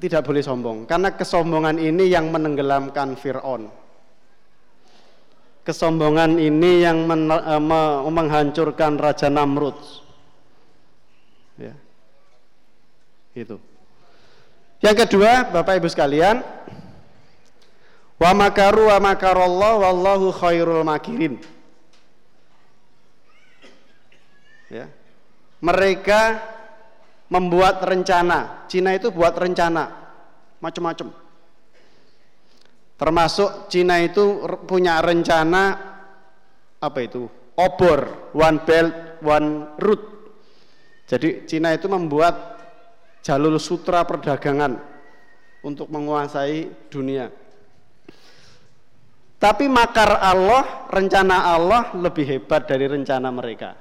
tidak 0.00 0.22
boleh 0.24 0.40
sombong 0.40 0.86
karena 0.86 1.10
kesombongan 1.12 1.76
ini 1.82 2.06
yang 2.08 2.30
menenggelamkan 2.30 3.18
Firaun. 3.18 3.79
Kesombongan 5.70 6.34
ini 6.42 6.82
yang 6.82 7.06
men, 7.06 7.30
uh, 7.30 8.02
menghancurkan 8.10 8.98
Raja 8.98 9.30
Namrud. 9.30 9.78
Ya. 11.54 11.78
Itu. 13.38 13.62
Yang 14.82 15.06
kedua, 15.06 15.46
Bapak 15.46 15.78
Ibu 15.78 15.86
sekalian, 15.86 16.42
wa 18.18 18.30
makaru 18.34 18.90
wa 18.90 18.98
makarallah 18.98 19.78
wallahu 19.78 20.34
khairul 20.34 20.82
makirin. 20.82 21.38
Ya. 24.74 24.90
Mereka 25.62 26.50
membuat 27.30 27.78
rencana. 27.86 28.66
Cina 28.66 28.90
itu 28.98 29.14
buat 29.14 29.38
rencana 29.38 29.86
macam-macam. 30.58 31.29
Termasuk 33.00 33.72
Cina 33.72 33.96
itu 34.04 34.44
punya 34.68 35.00
rencana 35.00 35.72
apa 36.84 36.98
itu? 37.00 37.24
Obor, 37.56 38.28
one 38.36 38.60
belt, 38.60 39.24
one 39.24 39.72
route. 39.80 40.04
Jadi 41.08 41.48
Cina 41.48 41.72
itu 41.72 41.88
membuat 41.88 42.60
jalur 43.24 43.56
sutra 43.56 44.04
perdagangan 44.04 44.76
untuk 45.64 45.88
menguasai 45.88 46.92
dunia. 46.92 47.32
Tapi 49.40 49.64
makar 49.72 50.20
Allah, 50.20 50.84
rencana 50.92 51.56
Allah 51.56 51.96
lebih 51.96 52.28
hebat 52.28 52.68
dari 52.68 52.84
rencana 52.84 53.32
mereka. 53.32 53.72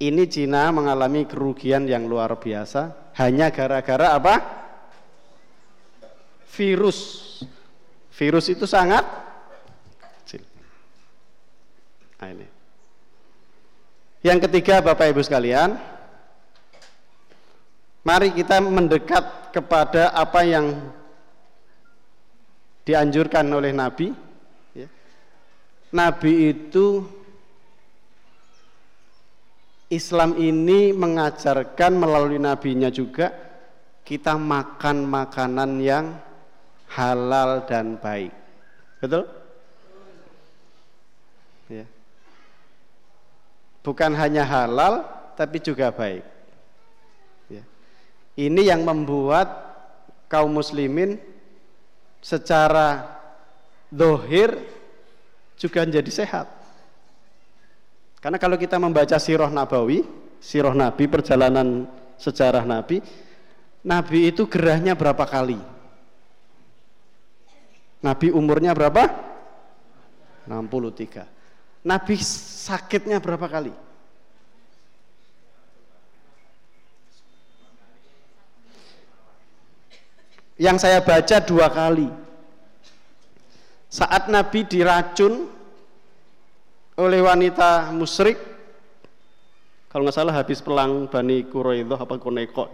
Ini 0.00 0.24
Cina 0.32 0.72
mengalami 0.72 1.28
kerugian 1.28 1.84
yang 1.84 2.08
luar 2.08 2.40
biasa 2.40 3.12
hanya 3.20 3.52
gara-gara 3.52 4.16
apa? 4.16 4.34
Virus. 6.56 7.27
Virus 8.18 8.50
itu 8.50 8.66
sangat 8.66 9.06
kecil. 10.26 10.42
Nah, 12.18 12.28
ini. 12.34 12.46
Yang 14.26 14.50
ketiga 14.50 14.82
Bapak 14.82 15.14
Ibu 15.14 15.22
sekalian, 15.22 15.78
Mari 18.08 18.32
kita 18.32 18.64
mendekat 18.64 19.52
kepada 19.52 20.08
apa 20.16 20.40
yang 20.40 20.80
dianjurkan 22.88 23.44
oleh 23.52 23.68
Nabi. 23.76 24.16
Ya. 24.72 24.88
Nabi 25.92 26.56
itu 26.56 27.04
Islam 29.92 30.40
ini 30.40 30.96
mengajarkan 30.96 32.00
melalui 32.00 32.40
nabinya 32.40 32.88
juga 32.88 33.28
kita 34.08 34.40
makan 34.40 35.04
makanan 35.04 35.70
yang 35.84 36.16
halal 36.92 37.64
dan 37.68 38.00
baik. 38.00 38.32
Betul? 38.98 39.28
Ya. 41.68 41.84
Bukan 43.84 44.12
hanya 44.16 44.42
halal 44.42 45.04
tapi 45.36 45.60
juga 45.60 45.92
baik. 45.92 46.38
Ini 48.38 48.70
yang 48.70 48.86
membuat 48.86 49.50
kaum 50.30 50.54
muslimin 50.54 51.18
secara 52.22 53.18
dohir 53.90 54.54
juga 55.58 55.82
menjadi 55.82 56.22
sehat. 56.22 56.46
Karena 58.22 58.38
kalau 58.38 58.54
kita 58.54 58.78
membaca 58.78 59.18
sirah 59.18 59.50
nabawi, 59.50 60.06
sirah 60.38 60.70
nabi, 60.70 61.10
perjalanan 61.10 61.90
sejarah 62.14 62.62
nabi, 62.62 63.02
nabi 63.82 64.30
itu 64.30 64.46
gerahnya 64.46 64.94
berapa 64.94 65.26
kali? 65.26 65.58
Nabi 67.98 68.30
umurnya 68.30 68.74
berapa? 68.74 69.10
63. 70.46 71.26
Nabi 71.84 72.14
sakitnya 72.20 73.18
berapa 73.18 73.46
kali? 73.46 73.88
yang 80.58 80.76
saya 80.76 80.98
baca 81.00 81.38
dua 81.40 81.70
kali. 81.70 82.10
Saat 83.88 84.28
Nabi 84.28 84.68
diracun 84.68 85.48
oleh 86.98 87.20
wanita 87.24 87.94
musyrik, 87.94 88.36
kalau 89.88 90.04
nggak 90.04 90.18
salah 90.18 90.34
habis 90.34 90.60
perang 90.60 91.08
Bani 91.08 91.46
Quraidah 91.46 91.96
apa 91.96 92.20
Koneko, 92.20 92.68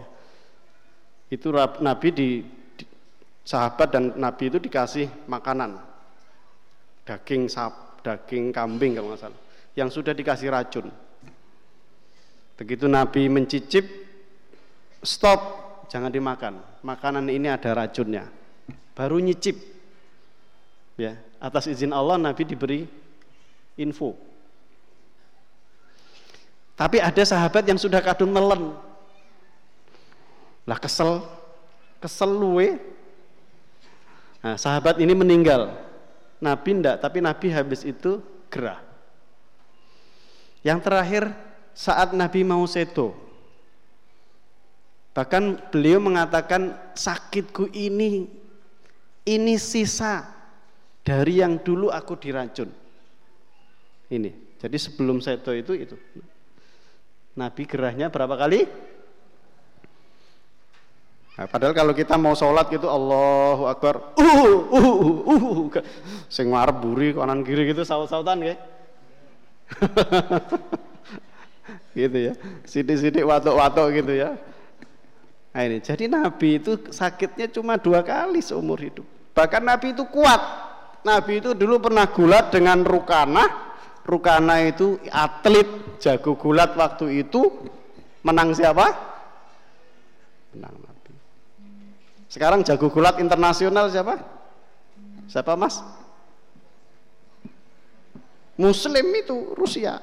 itu 1.30 1.54
Nabi 1.78 2.08
di 2.10 2.30
sahabat 3.44 3.92
dan 3.92 4.16
Nabi 4.16 4.48
itu 4.48 4.58
dikasih 4.58 5.06
makanan 5.28 5.94
daging 7.04 7.52
sap, 7.52 8.00
daging 8.00 8.50
kambing 8.50 8.96
kalau 8.96 9.12
nggak 9.12 9.20
salah, 9.20 9.40
yang 9.76 9.92
sudah 9.92 10.16
dikasih 10.16 10.48
racun. 10.48 10.88
Begitu 12.56 12.88
Nabi 12.88 13.28
mencicip, 13.28 13.84
stop 15.04 15.40
jangan 15.92 16.08
dimakan. 16.08 16.58
Makanan 16.80 17.28
ini 17.28 17.48
ada 17.52 17.76
racunnya. 17.76 18.28
Baru 18.96 19.20
nyicip. 19.20 19.56
Ya, 20.94 21.18
atas 21.42 21.66
izin 21.66 21.90
Allah 21.90 22.16
Nabi 22.16 22.46
diberi 22.46 22.86
info. 23.74 24.14
Tapi 26.74 26.98
ada 26.98 27.22
sahabat 27.22 27.66
yang 27.66 27.78
sudah 27.78 28.02
kadung 28.02 28.34
nelen. 28.34 28.74
Lah 30.64 30.78
kesel, 30.78 31.22
kesel 31.98 32.30
luwe. 32.30 32.78
Nah, 34.44 34.60
sahabat 34.60 35.00
ini 35.00 35.16
meninggal. 35.16 35.72
Nabi 36.36 36.76
ndak, 36.76 37.00
tapi 37.00 37.24
Nabi 37.24 37.48
habis 37.48 37.80
itu 37.80 38.20
gerah. 38.52 38.84
Yang 40.60 40.80
terakhir 40.84 41.24
saat 41.72 42.12
Nabi 42.12 42.44
mau 42.44 42.60
seto, 42.68 43.24
Bahkan 45.14 45.70
beliau 45.70 46.02
mengatakan 46.02 46.74
sakitku 46.98 47.70
ini 47.70 48.26
ini 49.22 49.54
sisa 49.62 50.26
dari 51.06 51.38
yang 51.38 51.62
dulu 51.62 51.86
aku 51.88 52.18
diracun. 52.18 52.66
Ini. 54.10 54.58
Jadi 54.58 54.74
sebelum 54.74 55.22
seto 55.22 55.54
itu 55.54 55.72
itu. 55.78 55.94
Nabi 57.38 57.62
gerahnya 57.62 58.10
berapa 58.10 58.34
kali? 58.34 58.66
Nah, 61.34 61.50
padahal 61.50 61.74
kalau 61.74 61.90
kita 61.90 62.14
mau 62.14 62.38
sholat 62.38 62.70
gitu 62.70 62.86
Allahu 62.86 63.66
Akbar, 63.66 64.14
uh, 64.14 64.22
uh, 64.22 64.60
uh, 64.70 64.90
uh, 65.26 65.42
uh. 65.66 65.82
sing 66.30 66.54
ngarep 66.54 66.78
buri 66.78 67.10
kanan 67.10 67.42
kiri 67.42 67.74
gitu 67.74 67.82
saut-sautan 67.82 68.38
ya. 68.38 68.54
gitu 71.98 72.18
ya. 72.30 72.32
Sidik-sidik 72.62 73.26
watuk-watuk 73.26 73.98
gitu 73.98 74.14
ya. 74.14 74.38
Nah 75.50 75.62
ini, 75.66 75.82
jadi 75.82 76.06
Nabi 76.06 76.62
itu 76.62 76.78
sakitnya 76.94 77.50
cuma 77.50 77.82
dua 77.82 78.06
kali 78.06 78.38
seumur 78.38 78.78
hidup. 78.78 79.06
Bahkan 79.34 79.62
Nabi 79.66 79.90
itu 79.90 80.06
kuat. 80.06 80.38
Nabi 81.02 81.42
itu 81.42 81.50
dulu 81.50 81.82
pernah 81.82 82.06
gulat 82.14 82.54
dengan 82.54 82.86
Rukana. 82.86 83.74
Rukana 84.06 84.70
itu 84.70 85.02
atlet 85.10 85.98
jago 85.98 86.38
gulat 86.38 86.78
waktu 86.78 87.26
itu. 87.26 87.42
Menang 88.22 88.54
siapa? 88.54 88.86
Menang. 90.54 90.93
Sekarang 92.34 92.66
jago 92.66 92.90
gulat 92.90 93.22
internasional 93.22 93.86
siapa? 93.86 94.18
Siapa 95.30 95.54
mas? 95.54 95.78
Muslim 98.58 99.06
itu 99.14 99.54
Rusia. 99.54 100.02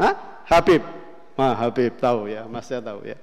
Hah? 0.00 0.16
Habib. 0.48 0.80
Nah, 1.36 1.52
Habib 1.52 1.92
tahu 2.00 2.32
ya, 2.32 2.48
masnya 2.48 2.80
tahu 2.80 3.04
ya 3.04 3.20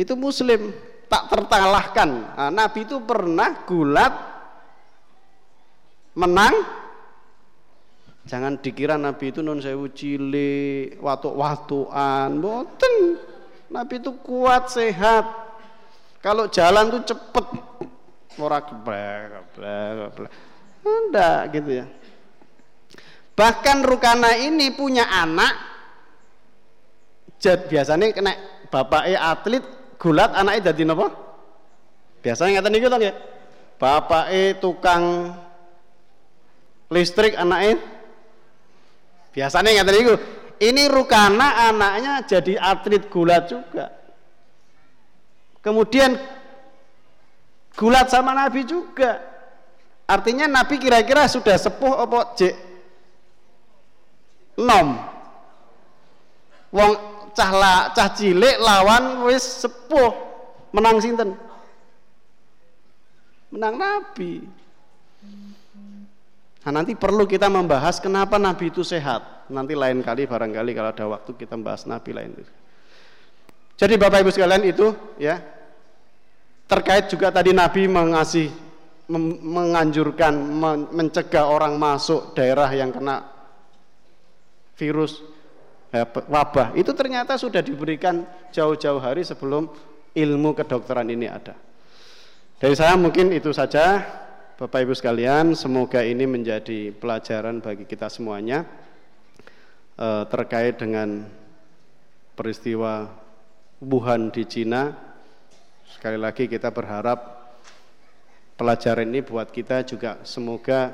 itu 0.00 0.14
muslim 0.16 0.72
tak 1.10 1.28
tertalahkan 1.28 2.10
nah, 2.32 2.48
Nabi 2.48 2.88
itu 2.88 2.96
pernah 3.04 3.66
gulat 3.68 4.14
menang 6.16 6.54
jangan 8.24 8.56
dikira 8.56 8.96
Nabi 8.96 9.28
itu 9.34 9.44
non 9.44 9.60
sewu 9.60 9.92
cili 9.92 10.94
watuk-watuan 10.96 12.40
boten 12.40 13.20
Nabi 13.68 14.00
itu 14.00 14.16
kuat 14.24 14.72
sehat 14.72 15.49
kalau 16.20 16.48
jalan 16.52 16.92
tuh 17.00 17.02
cepet 17.12 17.46
ora 18.40 18.60
geblek 18.64 19.32
geblek 19.56 20.32
enggak 20.84 21.40
gitu 21.52 21.70
ya 21.82 21.86
bahkan 23.36 23.80
Rukana 23.84 24.36
ini 24.36 24.72
punya 24.72 25.08
anak 25.08 25.52
jad 27.40 27.66
biasanya 27.66 28.12
kena 28.12 28.32
bapaknya 28.68 29.18
atlet 29.18 29.64
gulat 30.00 30.32
anaknya 30.32 30.72
jadi 30.72 30.92
apa? 30.92 31.06
Biasanya 32.24 32.60
ngeten 32.60 32.72
niku 32.72 32.88
ya. 33.00 33.12
Bapak 33.80 34.28
e 34.28 34.56
tukang 34.60 35.32
listrik 36.92 37.36
anaknya 37.36 37.80
biasanya 39.32 39.70
ngeten 39.76 39.94
niku. 39.96 40.14
Ini 40.60 40.92
Rukana 40.92 41.72
anaknya 41.72 42.12
jadi 42.24 42.60
atlet 42.60 43.08
gulat 43.08 43.48
juga. 43.48 43.99
Kemudian 45.60 46.16
gulat 47.76 48.08
sama 48.08 48.32
Nabi 48.32 48.64
juga. 48.64 49.20
Artinya 50.08 50.50
Nabi 50.50 50.80
kira-kira 50.80 51.28
sudah 51.30 51.54
sepuh 51.54 51.94
apa 52.02 52.34
cek 52.34 52.54
nom. 54.58 54.98
Wong 56.70 56.92
cah 57.34 57.50
la, 57.54 57.76
cah 57.94 58.10
cilik 58.14 58.58
lawan 58.58 59.26
wis 59.26 59.64
sepuh. 59.64 60.12
Menang 60.70 61.02
sinten? 61.02 61.34
Menang 63.50 63.74
nabi. 63.74 64.46
Nah 66.60 66.70
nanti 66.70 66.94
perlu 66.94 67.26
kita 67.26 67.50
membahas 67.50 67.98
kenapa 67.98 68.38
nabi 68.38 68.70
itu 68.70 68.86
sehat. 68.86 69.50
Nanti 69.50 69.74
lain 69.74 70.06
kali 70.06 70.30
barangkali 70.30 70.70
kalau 70.78 70.90
ada 70.94 71.06
waktu 71.10 71.30
kita 71.34 71.58
membahas 71.58 71.90
nabi 71.90 72.14
lain 72.14 72.30
jadi 73.80 73.96
bapak 73.96 74.20
ibu 74.20 74.30
sekalian 74.30 74.68
itu 74.68 74.92
ya 75.16 75.40
terkait 76.68 77.08
juga 77.08 77.32
tadi 77.32 77.56
nabi 77.56 77.88
mengasih 77.88 78.52
menganjurkan 79.40 80.36
mencegah 80.92 81.48
orang 81.48 81.80
masuk 81.80 82.36
daerah 82.36 82.68
yang 82.70 82.92
kena 82.92 83.26
virus 84.78 85.24
Eh, 85.90 86.06
wabah 86.06 86.70
itu 86.78 86.94
ternyata 86.94 87.34
sudah 87.34 87.58
diberikan 87.58 88.22
jauh-jauh 88.54 89.02
hari 89.02 89.26
sebelum 89.26 89.66
ilmu 90.14 90.54
kedokteran 90.54 91.10
ini 91.10 91.26
ada. 91.26 91.58
Dari 92.62 92.78
saya 92.78 92.94
mungkin 92.94 93.34
itu 93.34 93.50
saja 93.50 93.98
Bapak 94.54 94.86
Ibu 94.86 94.94
sekalian, 94.94 95.58
semoga 95.58 96.06
ini 96.06 96.30
menjadi 96.30 96.94
pelajaran 96.94 97.58
bagi 97.58 97.90
kita 97.90 98.06
semuanya 98.06 98.62
eh, 99.98 100.22
terkait 100.30 100.78
dengan 100.78 101.26
peristiwa 102.38 103.10
Wuhan 103.80 104.28
di 104.28 104.44
Cina. 104.44 104.92
Sekali 105.88 106.20
lagi 106.20 106.44
kita 106.44 106.68
berharap 106.68 107.16
pelajaran 108.60 109.08
ini 109.08 109.24
buat 109.24 109.48
kita 109.48 109.88
juga 109.88 110.20
semoga 110.20 110.92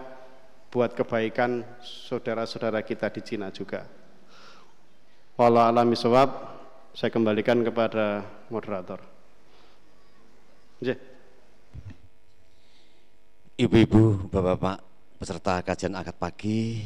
buat 0.71 0.95
kebaikan 0.95 1.67
saudara-saudara 1.83 2.87
kita 2.87 3.11
di 3.11 3.21
Cina 3.27 3.51
juga. 3.51 3.83
Wala 5.35 5.67
alami 5.69 5.99
sawab, 5.99 6.31
saya 6.95 7.11
kembalikan 7.11 7.61
kepada 7.67 8.23
moderator. 8.55 9.03
Ibu-ibu, 13.57 14.31
bapak-bapak, 14.31 14.79
peserta 15.19 15.55
kajian 15.67 15.99
akad 15.99 16.17
pagi, 16.17 16.81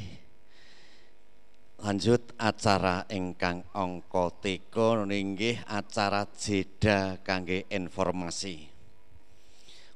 lanjut 1.80 2.36
acara 2.36 3.08
ingkang 3.08 3.64
angka 3.72 4.36
3 4.44 5.08
ninggih 5.08 5.64
acara 5.64 6.28
jeda 6.36 7.16
kangge 7.24 7.64
informasi. 7.72 8.68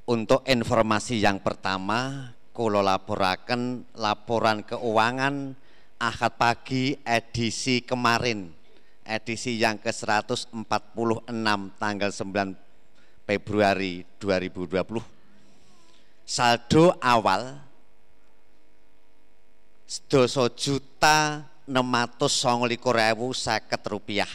Untuk 0.09 0.41
informasi 0.45 1.21
yang 1.21 1.41
pertama, 1.41 2.29
kula 2.53 2.81
laporaken 2.81 3.85
laporan 3.97 4.65
keuangan 4.65 5.57
Ahad 5.95 6.35
pagi 6.35 6.91
edisi 7.07 7.79
kemarin, 7.79 8.51
edisi 9.07 9.55
yang 9.55 9.79
ke-146 9.79 10.59
tanggal 11.79 12.11
9 12.11 13.23
Februari 13.23 14.03
2020. 14.19 14.99
Saldo 16.27 16.99
awal 16.99 17.63
sedoso 19.87 20.51
juta 20.51 21.47
629.050 21.65 23.91
rupiah. 23.91 24.29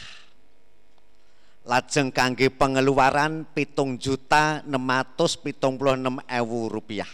Lajeng 1.61 2.09
kangge 2.09 2.49
pengeluaran 2.49 3.45
pitung 3.53 3.93
juta 3.95 4.65
676 4.65 6.25
ewu 6.25 6.59
rupiah. 6.67 7.11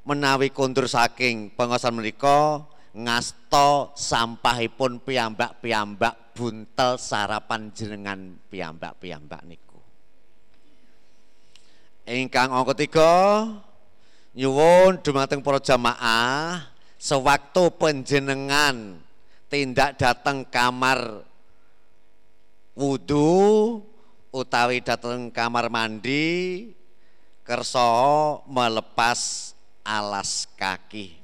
menawi 0.04 0.50
kundur 0.50 0.90
saking 0.90 1.54
pengosan 1.54 1.96
menika 1.96 2.66
ngasta 2.94 3.96
sampahipun 3.96 5.02
piyambak-piyambak 5.02 6.36
buntel 6.36 7.00
sarapan 7.00 7.72
jenengan 7.74 8.38
piyambak-piyambak 8.52 9.42
niku. 9.48 9.63
Ingkang 12.04 12.52
angka 12.52 12.76
tiga 12.76 13.12
nyuwun 14.36 15.00
dumateng 15.00 15.40
para 15.40 15.64
jamaah 15.64 16.68
sewaktu 17.00 17.72
penjenengan 17.80 19.00
tindak 19.48 19.96
datang 19.96 20.44
kamar 20.44 21.24
wudhu 22.76 23.80
utawi 24.36 24.84
datang 24.84 25.32
kamar 25.32 25.72
mandi 25.72 26.76
kerso 27.48 28.44
melepas 28.52 29.54
alas 29.88 30.44
kaki. 30.60 31.16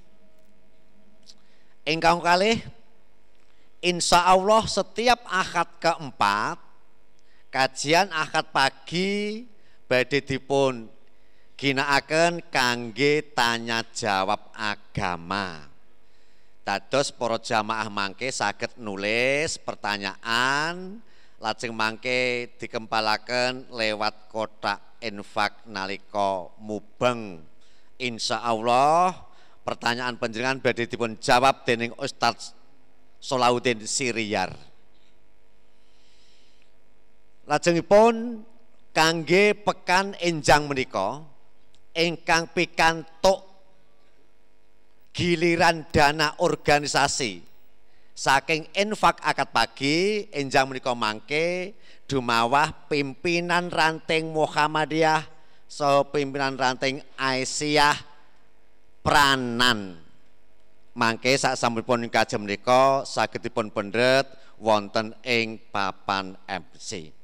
Engkau 1.83 2.23
kali, 2.23 2.61
insya 3.83 4.29
Allah 4.29 4.63
setiap 4.69 5.25
akad 5.25 5.67
keempat, 5.81 6.55
kajian 7.49 8.13
akad 8.13 8.47
pagi 8.53 9.48
badhe 9.89 10.21
dipun 10.21 10.85
ginakaken 11.57 12.45
kangge 12.53 13.33
tanya 13.33 13.81
jawab 13.89 14.53
agama. 14.53 15.65
Dados 16.61 17.09
para 17.09 17.41
jamaah 17.41 17.89
mangke 17.89 18.29
saged 18.29 18.77
nulis 18.77 19.57
pertanyaan 19.57 21.01
lajeng 21.41 21.73
mangke 21.73 22.53
dikempalaken 22.61 23.73
lewat 23.73 24.29
kotak 24.29 24.77
infak 25.01 25.65
nalika 25.65 26.53
mubeng 26.61 27.41
insya 27.97 28.45
Allah 28.45 29.17
pertanyaan 29.65 30.21
penjenengan 30.21 30.61
badhe 30.61 30.85
dipun 30.85 31.17
jawab 31.17 31.65
dening 31.65 31.89
Ustadz 31.97 32.53
Solahuddin 33.17 33.81
Siriyar. 33.89 34.53
Lajengipun 37.49 38.45
kangge 38.99 39.55
pekan 39.55 40.11
enjang 40.19 40.67
menika 40.67 41.23
ingkang 41.95 42.51
pikantuk 42.51 43.47
giliran 45.15 45.87
dana 45.87 46.35
organisasi. 46.43 47.39
Saking 48.11 48.67
infak 48.75 49.23
akad 49.23 49.55
pagi 49.55 50.27
enjang 50.35 50.67
menika 50.67 50.91
mangke 50.91 51.79
dumawah 52.11 52.91
pimpinan 52.91 53.71
ranting 53.71 54.35
Muhammadiyah 54.35 55.23
so 55.63 56.03
pimpinan 56.11 56.59
ranting 56.59 56.99
Aisyah 57.15 57.95
pranan. 58.99 59.95
Mangke 60.91 61.39
sak 61.39 61.55
sampun 61.55 62.03
kajem 62.11 62.43
menika 62.43 63.07
saged 63.07 63.39
dipun 63.39 63.71
pendet 63.71 64.27
wonten 64.59 65.15
ing 65.23 65.55
papan 65.71 66.35
MC 66.43 67.15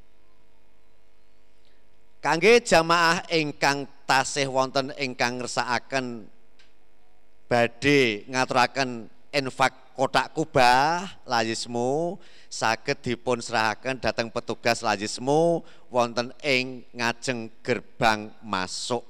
kangge 2.25 2.57
jamaah 2.57 3.21
ingkang 3.29 3.85
tasih 4.09 4.49
wonten 4.49 4.89
ingkang 4.97 5.37
ngersakaken 5.37 6.25
badhe 7.45 8.25
ngaturaken 8.25 9.13
infak 9.29 9.93
kotak 9.93 10.33
kubah 10.33 11.05
lajismu 11.29 12.17
saged 12.49 12.97
dipun 13.05 13.45
serahaken 13.45 14.01
datang 14.01 14.33
petugas 14.33 14.81
lajismu 14.81 15.61
wonten 15.93 16.33
ing 16.41 16.81
ngajeng 16.97 17.45
gerbang 17.61 18.33
masuk. 18.41 19.05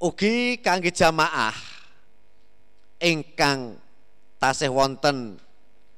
Ugi 0.00 0.64
kangge 0.64 0.96
jamaah 0.96 1.52
ingkang 3.04 3.76
tasih 4.40 4.72
wonten 4.72 5.36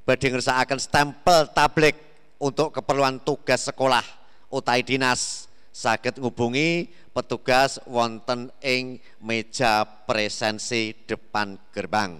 badhe 0.03 0.27
ngersakaken 0.27 0.83
stempel 0.83 1.47
tablik 1.55 1.95
untuk 2.43 2.75
keperluan 2.75 3.23
tugas 3.23 3.63
sekolah 3.63 4.18
utai 4.49 4.81
dinas 4.85 5.49
saged 5.73 6.19
ngubungi 6.19 6.91
petugas 7.15 7.79
wonten 7.87 8.51
ing 8.65 8.99
meja 9.23 9.87
presensi 9.87 10.95
depan 11.07 11.55
gerbang. 11.71 12.19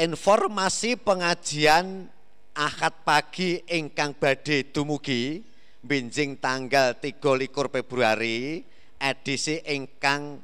Informasi 0.00 0.96
pengajian 0.96 2.08
Ahad 2.52 2.92
pagi 3.00 3.64
ingkang 3.64 4.12
badhe 4.12 4.68
dumugi 4.68 5.40
binjing 5.80 6.36
tanggal 6.36 6.92
23 7.00 7.48
Februari 7.48 8.60
edisi 9.00 9.56
ingkang 9.64 10.36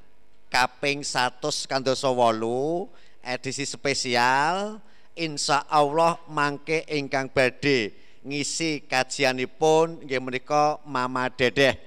kaping 0.48 1.04
100 1.04 1.68
kandoso 1.68 2.16
wolu 2.16 2.88
edisi 3.20 3.68
spesial 3.68 4.80
insya 5.12 5.68
Allah 5.68 6.16
mangke 6.32 6.88
ingkang 6.88 7.28
badhe 7.28 7.92
ngisi 8.28 8.84
kajianipun 8.84 10.04
nggih 10.04 10.20
menika 10.20 10.76
Mama 10.84 11.32
Dedeh. 11.32 11.80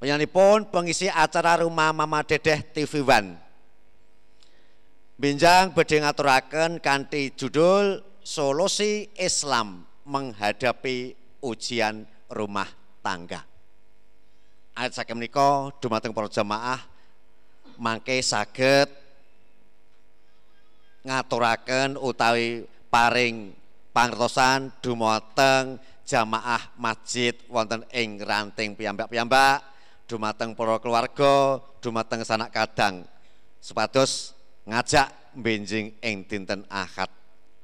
Panjenenganipun 0.00 0.72
pengisi 0.72 1.12
acara 1.12 1.60
Rumah 1.60 1.92
Mama 1.92 2.24
Dedeh 2.24 2.64
TV 2.72 3.04
One. 3.04 3.36
Binjang 5.16 5.76
badhe 5.76 6.00
ngaturaken 6.00 6.80
kanthi 6.80 7.32
judul 7.36 8.00
Solusi 8.20 9.08
Islam 9.16 9.84
menghadapi 10.08 11.16
ujian 11.44 12.04
rumah 12.32 12.68
tangga. 13.00 13.44
Ayat 14.76 14.92
saking 14.92 15.16
menika 15.16 15.72
dumateng 15.80 16.12
para 16.12 16.28
jamaah 16.28 16.80
mangke 17.80 18.20
saged 18.20 18.92
ngaturaken 21.06 21.96
utawi 21.96 22.66
paring 22.92 23.56
pangertosan 23.96 24.68
dumateng 24.84 25.80
jamaah 26.04 26.60
masjid 26.76 27.32
wonten 27.48 27.80
ing 27.96 28.20
ranting 28.20 28.76
piyambak-piyambak 28.76 29.64
dumateng 30.04 30.52
para 30.52 30.76
keluarga 30.84 31.64
dumateng 31.80 32.20
sanak 32.20 32.52
kadang 32.52 33.08
supados 33.56 34.36
ngajak 34.68 35.08
benjing 35.32 35.96
ing 36.04 36.28
dinten 36.28 36.68
Ahad 36.68 37.08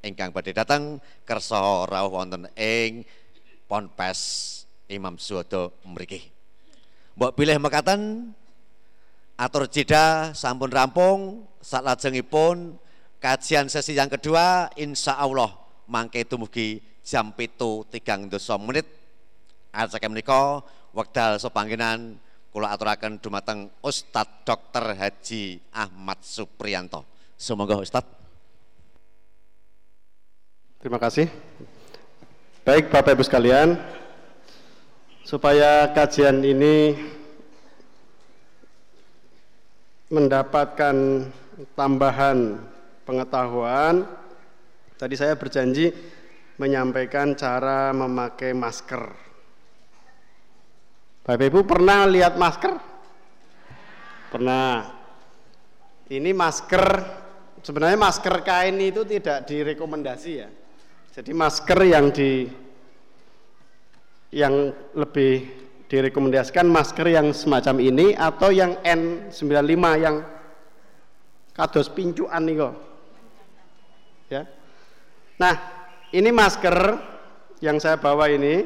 ingkang 0.01 0.33
badhe 0.33 0.57
dateng 0.57 1.05
kersa 1.29 1.85
rawuh 1.85 2.17
wonten 2.17 2.49
ing 2.57 3.05
Ponpes 3.69 4.21
Imam 4.89 5.21
Suwodo 5.21 5.77
mriki. 5.85 6.33
Mbok 7.13 7.37
pilih 7.37 7.61
mekaten 7.61 8.33
atur 9.37 9.69
jeda 9.69 10.33
sampun 10.33 10.73
rampung 10.73 11.45
salajengipun 11.61 12.81
kajian 13.21 13.69
sesi 13.69 13.93
yang 13.93 14.09
kedua 14.09 14.73
insya 14.81 15.21
Allah 15.21 15.62
mangke 15.89 16.23
tumugi 16.27 16.83
jam 17.03 17.35
pitu 17.35 17.83
tigang 17.91 18.31
dosa 18.31 18.55
menit 18.59 18.87
ajake 19.73 20.07
menika 20.07 20.63
wekdal 20.93 21.41
sepangginan 21.41 22.21
kula 22.53 22.69
aturaken 22.77 23.17
dumateng 23.17 23.73
Ustadz 23.81 24.45
Dr. 24.45 24.93
Haji 24.93 25.57
Ahmad 25.73 26.21
Supriyanto. 26.21 27.09
Semoga 27.41 27.81
Ustadz. 27.81 28.13
Terima 30.85 31.01
kasih. 31.01 31.33
Baik 32.63 32.93
Bapak 32.93 33.17
Ibu 33.17 33.25
sekalian, 33.25 33.75
supaya 35.25 35.89
kajian 35.91 36.45
ini 36.45 36.95
mendapatkan 40.13 41.27
tambahan 41.73 42.61
pengetahuan 43.09 44.05
Tadi 45.03 45.19
saya 45.19 45.35
berjanji 45.35 45.91
menyampaikan 46.63 47.35
cara 47.35 47.91
memakai 47.91 48.55
masker. 48.55 49.03
Bapak 51.27 51.43
Ibu 51.43 51.67
pernah 51.67 52.07
lihat 52.07 52.39
masker? 52.39 52.71
Pernah. 54.31 54.95
Ini 56.07 56.31
masker, 56.31 56.87
sebenarnya 57.67 57.99
masker 57.99 58.47
kain 58.47 58.79
itu 58.79 59.03
tidak 59.03 59.43
direkomendasi 59.51 60.31
ya. 60.39 60.47
Jadi 61.19 61.35
masker 61.35 61.79
yang 61.83 62.15
di 62.15 62.47
yang 64.31 64.71
lebih 64.95 65.51
direkomendasikan 65.91 66.71
masker 66.71 67.11
yang 67.11 67.35
semacam 67.35 67.83
ini 67.83 68.15
atau 68.15 68.55
yang 68.55 68.79
N95 68.87 69.83
yang 69.99 70.23
kados 71.51 71.91
pincuan 71.91 72.47
nih 72.47 72.55
kok. 72.55 72.75
Ya. 74.31 74.62
Nah, 75.43 75.59
ini 76.15 76.31
masker 76.31 77.03
yang 77.59 77.83
saya 77.83 77.99
bawa 77.99 78.31
ini 78.31 78.63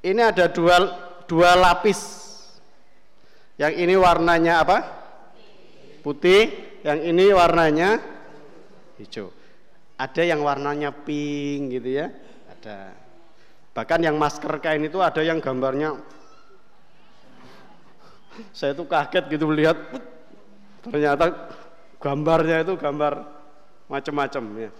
ini 0.00 0.20
ada 0.24 0.48
dua 0.48 0.88
dua 1.28 1.52
lapis. 1.52 2.16
Yang 3.60 3.74
ini 3.76 3.94
warnanya 4.00 4.64
apa? 4.64 4.78
Putih, 6.00 6.48
yang 6.80 7.04
ini 7.04 7.28
warnanya 7.28 8.00
hijau. 8.96 9.28
Ada 10.00 10.24
yang 10.24 10.40
warnanya 10.40 10.96
pink 10.96 11.76
gitu 11.76 12.00
ya. 12.00 12.08
Ada. 12.48 12.96
Bahkan 13.76 14.00
yang 14.00 14.16
masker 14.16 14.64
kain 14.64 14.80
itu 14.80 14.96
ada 15.04 15.20
yang 15.20 15.44
gambarnya 15.44 15.92
saya 18.54 18.70
tuh 18.70 18.86
kaget 18.86 19.34
gitu 19.34 19.50
melihat 19.50 19.74
ternyata 20.86 21.50
gambarnya 21.98 22.62
itu 22.62 22.78
gambar 22.78 23.37
macam-macam 23.88 24.68
ya. 24.68 24.70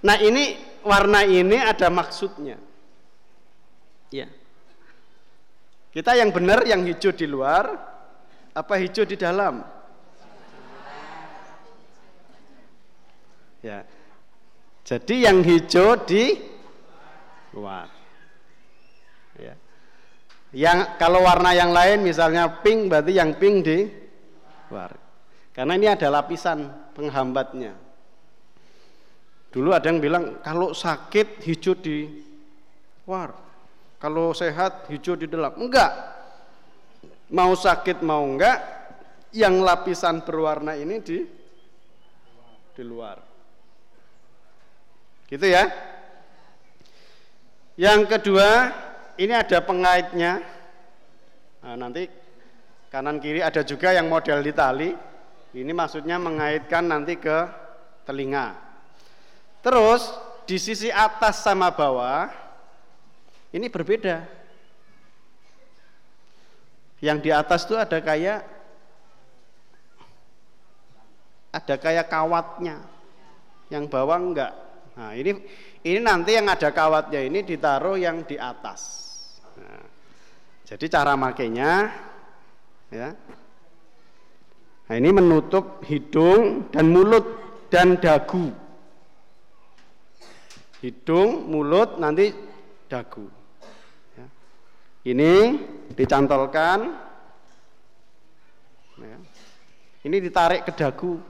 Nah 0.00 0.16
ini 0.16 0.56
warna 0.80 1.26
ini 1.26 1.60
ada 1.60 1.92
maksudnya. 1.92 2.56
Ya. 4.08 4.26
Kita 5.90 6.14
yang 6.14 6.30
benar 6.30 6.64
yang 6.64 6.86
hijau 6.86 7.10
di 7.10 7.26
luar, 7.26 7.74
apa 8.54 8.74
hijau 8.78 9.04
di 9.04 9.18
dalam? 9.18 9.60
Ya. 13.60 13.84
Jadi 14.86 15.26
yang 15.28 15.44
hijau 15.44 16.00
di 16.08 16.38
luar. 17.52 17.90
Ya. 19.36 19.54
Yang 20.50 20.78
kalau 20.98 21.22
warna 21.22 21.54
yang 21.54 21.70
lain 21.70 22.02
misalnya 22.02 22.48
pink 22.64 22.90
berarti 22.90 23.12
yang 23.14 23.36
pink 23.36 23.56
di 23.62 23.78
luar. 24.72 24.96
Karena 25.52 25.76
ini 25.76 25.86
ada 25.90 26.08
lapisan 26.08 26.70
penghambatnya. 26.96 27.89
Dulu 29.50 29.74
ada 29.74 29.90
yang 29.90 29.98
bilang 29.98 30.38
kalau 30.46 30.70
sakit 30.70 31.42
hijau 31.42 31.74
di 31.74 32.06
luar, 33.02 33.34
kalau 33.98 34.30
sehat 34.30 34.86
hijau 34.86 35.18
di 35.18 35.26
dalam. 35.26 35.58
Enggak. 35.58 35.90
Mau 37.30 37.54
sakit 37.54 38.02
mau 38.02 38.26
enggak, 38.26 38.58
yang 39.34 39.62
lapisan 39.62 40.22
berwarna 40.22 40.74
ini 40.78 41.02
di 41.02 41.18
di 42.74 42.82
luar. 42.82 43.18
Gitu 45.26 45.46
ya. 45.46 45.66
Yang 47.78 48.00
kedua, 48.06 48.48
ini 49.18 49.34
ada 49.34 49.58
pengaitnya. 49.62 50.42
Nah, 51.62 51.74
nanti 51.78 52.06
kanan 52.90 53.22
kiri 53.22 53.42
ada 53.42 53.62
juga 53.62 53.94
yang 53.94 54.10
model 54.10 54.42
di 54.42 54.52
tali. 54.54 54.90
Ini 55.50 55.72
maksudnya 55.74 56.18
mengaitkan 56.18 56.86
nanti 56.86 57.18
ke 57.18 57.38
telinga. 58.06 58.69
Terus 59.60 60.08
di 60.48 60.56
sisi 60.56 60.88
atas 60.88 61.44
sama 61.44 61.68
bawah 61.68 62.32
ini 63.52 63.68
berbeda. 63.68 64.24
Yang 67.00 67.18
di 67.24 67.30
atas 67.32 67.64
itu 67.68 67.76
ada 67.76 67.98
kayak 68.00 68.40
ada 71.52 71.74
kayak 71.76 72.06
kawatnya. 72.08 72.76
Yang 73.68 73.84
bawah 73.88 74.18
enggak. 74.18 74.52
Nah, 74.96 75.12
ini 75.16 75.32
ini 75.86 76.00
nanti 76.00 76.36
yang 76.36 76.48
ada 76.48 76.72
kawatnya 76.72 77.20
ini 77.24 77.44
ditaruh 77.44 77.96
yang 77.96 78.24
di 78.24 78.36
atas. 78.36 78.80
Nah, 79.56 79.84
jadi 80.68 80.84
cara 80.88 81.16
makainya 81.16 81.88
ya. 82.92 83.08
Nah, 84.88 84.94
ini 84.98 85.10
menutup 85.14 85.84
hidung 85.86 86.68
dan 86.74 86.90
mulut 86.90 87.24
dan 87.70 87.96
dagu 88.02 88.59
hidung, 90.80 91.48
mulut, 91.48 92.00
nanti 92.00 92.32
dagu. 92.88 93.28
Ya. 94.16 94.26
Ini 95.12 95.32
dicantolkan, 95.94 96.78
ya. 99.00 99.18
ini 100.08 100.16
ditarik 100.20 100.64
ke 100.64 100.72
dagu. 100.72 101.20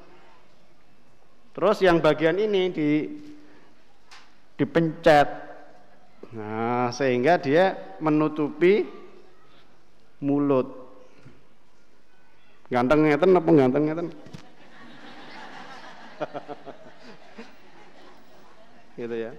Terus 1.51 1.83
yang 1.83 1.99
bagian 1.99 2.39
ini 2.39 2.71
di 2.71 2.91
dipencet, 4.55 5.29
nah 6.31 6.95
sehingga 6.95 7.43
dia 7.43 7.97
menutupi 7.99 8.87
mulut. 10.23 10.69
Ganteng 12.71 13.03
ngeten 13.03 13.35
apa 13.35 13.51
ganteng 13.51 13.83
ngeten? 13.91 14.09
Gitu 19.01 19.17
ya. 19.17 19.33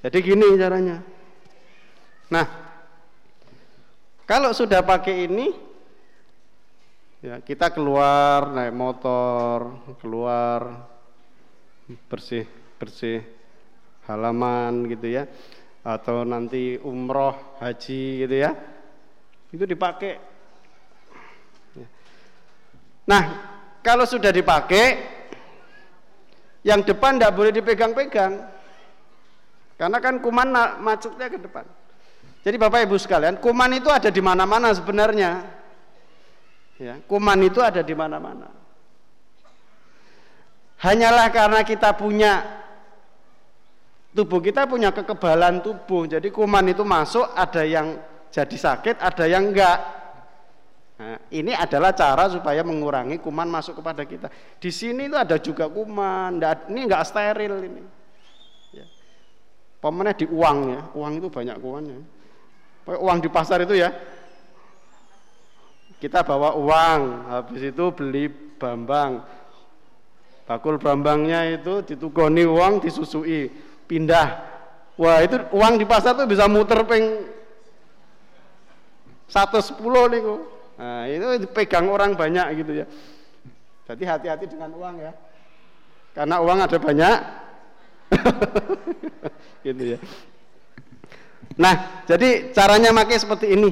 Jadi 0.00 0.18
gini 0.24 0.56
caranya. 0.56 1.04
Nah, 2.32 2.46
kalau 4.24 4.56
sudah 4.56 4.80
pakai 4.80 5.28
ini, 5.28 5.52
ya 7.20 7.44
kita 7.44 7.68
keluar 7.68 8.48
naik 8.48 8.72
motor, 8.72 9.84
keluar 10.00 10.88
bersih 12.08 12.46
bersih 12.80 13.20
halaman 14.08 14.88
gitu 14.88 15.20
ya, 15.20 15.28
atau 15.84 16.24
nanti 16.24 16.80
umroh 16.80 17.60
haji 17.60 18.24
gitu 18.24 18.36
ya, 18.40 18.56
itu 19.52 19.64
dipakai. 19.68 20.16
Ya. 21.76 21.88
Nah, 23.04 23.22
kalau 23.84 24.08
sudah 24.08 24.32
dipakai, 24.32 25.18
yang 26.64 26.80
depan 26.86 27.18
tidak 27.18 27.34
boleh 27.36 27.52
dipegang-pegang. 27.52 28.59
Karena 29.80 29.96
kan 29.96 30.20
kuman 30.20 30.52
macetnya 30.84 31.32
ke 31.32 31.40
depan. 31.40 31.64
Jadi 32.44 32.56
Bapak 32.60 32.84
Ibu 32.84 33.00
sekalian, 33.00 33.40
kuman 33.40 33.72
itu 33.72 33.88
ada 33.88 34.12
di 34.12 34.20
mana-mana 34.20 34.68
sebenarnya. 34.76 35.40
Ya, 36.76 37.00
kuman 37.08 37.40
itu 37.40 37.64
ada 37.64 37.80
di 37.80 37.96
mana-mana. 37.96 38.52
Hanyalah 40.84 41.32
karena 41.32 41.60
kita 41.64 41.96
punya 41.96 42.44
tubuh 44.12 44.44
kita 44.44 44.68
punya 44.68 44.92
kekebalan 44.92 45.64
tubuh. 45.64 46.04
Jadi 46.04 46.28
kuman 46.28 46.68
itu 46.68 46.84
masuk, 46.84 47.24
ada 47.32 47.64
yang 47.64 47.96
jadi 48.28 48.56
sakit, 48.56 49.00
ada 49.00 49.24
yang 49.24 49.48
enggak. 49.48 49.80
Nah, 51.00 51.16
ini 51.32 51.56
adalah 51.56 51.96
cara 51.96 52.28
supaya 52.28 52.60
mengurangi 52.60 53.16
kuman 53.16 53.48
masuk 53.48 53.80
kepada 53.80 54.04
kita. 54.04 54.28
Di 54.60 54.68
sini 54.68 55.08
itu 55.08 55.16
ada 55.16 55.40
juga 55.40 55.72
kuman, 55.72 56.36
ini 56.68 56.80
enggak 56.84 57.08
steril 57.08 57.64
ini. 57.64 57.99
Pemenang 59.80 60.12
di 60.12 60.28
uang 60.28 60.58
ya, 60.76 60.80
uang 60.92 61.12
itu 61.16 61.28
banyak 61.32 61.56
uangnya. 61.56 61.98
Uang 62.84 63.18
di 63.24 63.28
pasar 63.32 63.64
itu 63.64 63.80
ya, 63.80 63.88
kita 66.00 66.20
bawa 66.20 66.52
uang, 66.56 67.00
habis 67.32 67.72
itu 67.72 67.84
beli 67.92 68.28
bambang. 68.60 69.24
Bakul 70.44 70.76
bambangnya 70.76 71.48
itu 71.48 71.80
ditukoni 71.80 72.44
uang, 72.44 72.84
disusui, 72.84 73.48
pindah. 73.88 74.28
Wah 75.00 75.24
itu 75.24 75.40
uang 75.56 75.80
di 75.80 75.88
pasar 75.88 76.12
tuh 76.12 76.28
bisa 76.28 76.44
muter 76.44 76.84
peng 76.84 77.24
110 79.30 79.80
nih 80.12 80.20
Nah 80.80 81.04
itu 81.08 81.44
dipegang 81.44 81.88
orang 81.92 82.16
banyak 82.16 82.64
gitu 82.64 82.84
ya. 82.84 82.86
Jadi 83.88 84.02
hati-hati 84.08 84.44
dengan 84.48 84.72
uang 84.76 84.96
ya. 85.00 85.12
Karena 86.16 86.40
uang 86.40 86.58
ada 86.64 86.78
banyak, 86.80 87.16
gitu 89.66 89.82
ya. 89.96 89.98
Nah, 91.60 92.04
jadi 92.08 92.54
caranya 92.56 92.94
pakai 92.94 93.16
seperti 93.20 93.46
ini. 93.52 93.70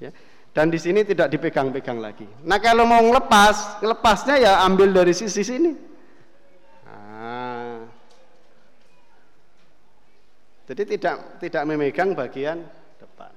Ya. 0.00 0.10
Dan 0.50 0.72
di 0.74 0.78
sini 0.82 1.06
tidak 1.06 1.30
dipegang-pegang 1.30 2.02
lagi. 2.02 2.26
Nah, 2.42 2.58
kalau 2.58 2.82
mau 2.82 2.98
ngelepas, 2.98 3.84
lepasnya 3.86 4.36
ya 4.42 4.52
ambil 4.66 4.90
dari 4.90 5.14
sisi 5.14 5.46
sini. 5.46 5.72
Nah. 6.88 7.86
Jadi 10.66 10.82
tidak 10.96 11.38
tidak 11.38 11.62
memegang 11.66 12.14
bagian 12.18 12.66
depan. 12.98 13.32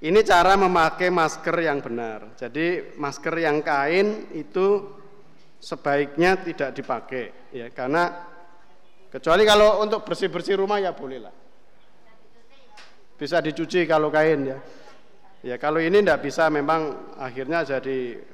Ini 0.00 0.20
cara 0.24 0.56
memakai 0.56 1.12
masker 1.12 1.56
yang 1.60 1.84
benar. 1.84 2.32
Jadi 2.40 2.96
masker 2.96 3.34
yang 3.36 3.60
kain 3.60 4.32
itu 4.32 4.98
sebaiknya 5.62 6.42
tidak 6.42 6.74
dipakai 6.74 7.54
ya 7.54 7.70
karena 7.70 8.31
Kecuali 9.12 9.44
kalau 9.44 9.84
untuk 9.84 10.08
bersih-bersih 10.08 10.56
rumah 10.56 10.80
ya 10.80 10.96
boleh 10.96 11.20
lah. 11.20 11.34
Bisa 13.20 13.44
dicuci 13.44 13.84
kalau 13.84 14.08
kain 14.08 14.40
ya. 14.48 14.58
Ya 15.44 15.60
kalau 15.60 15.84
ini 15.84 16.00
tidak 16.00 16.24
bisa 16.24 16.48
memang 16.48 17.12
akhirnya 17.20 17.60
jadi 17.60 18.24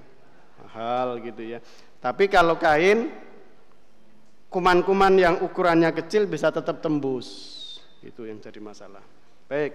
mahal 0.63 1.19
gitu 1.19 1.43
ya. 1.43 1.59
Tapi 1.99 2.31
kalau 2.31 2.55
kain 2.55 3.11
kuman-kuman 4.47 5.19
yang 5.19 5.35
ukurannya 5.43 5.91
kecil 5.91 6.31
bisa 6.31 6.55
tetap 6.55 6.79
tembus. 6.79 7.27
Itu 7.99 8.23
yang 8.23 8.39
jadi 8.39 8.63
masalah. 8.63 9.03
Baik. 9.51 9.75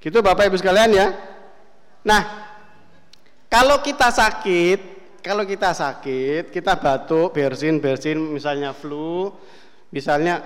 Gitu 0.00 0.18
Bapak 0.24 0.48
Ibu 0.48 0.56
sekalian 0.56 0.90
ya. 0.96 1.06
Nah, 2.02 2.22
kalau 3.46 3.78
kita 3.84 4.10
sakit, 4.10 4.91
kalau 5.22 5.46
kita 5.46 5.70
sakit, 5.70 6.50
kita 6.50 6.76
batuk, 6.76 7.30
bersin, 7.30 7.78
bersin, 7.78 8.18
misalnya 8.18 8.74
flu, 8.74 9.30
misalnya 9.94 10.42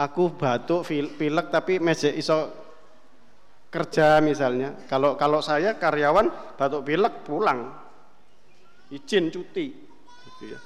aku 0.00 0.32
batuk, 0.32 0.88
pilek 0.88 1.52
tapi 1.52 1.76
masih 1.78 2.16
iso 2.16 2.48
kerja 3.68 4.24
misalnya. 4.24 4.74
Kalau 4.88 5.14
kalau 5.14 5.44
saya 5.44 5.76
karyawan 5.76 6.56
batuk 6.56 6.88
pilek 6.88 7.22
pulang, 7.22 7.68
izin 8.88 9.28
cuti, 9.28 9.76
gitu 10.26 10.44
ya. 10.56 10.58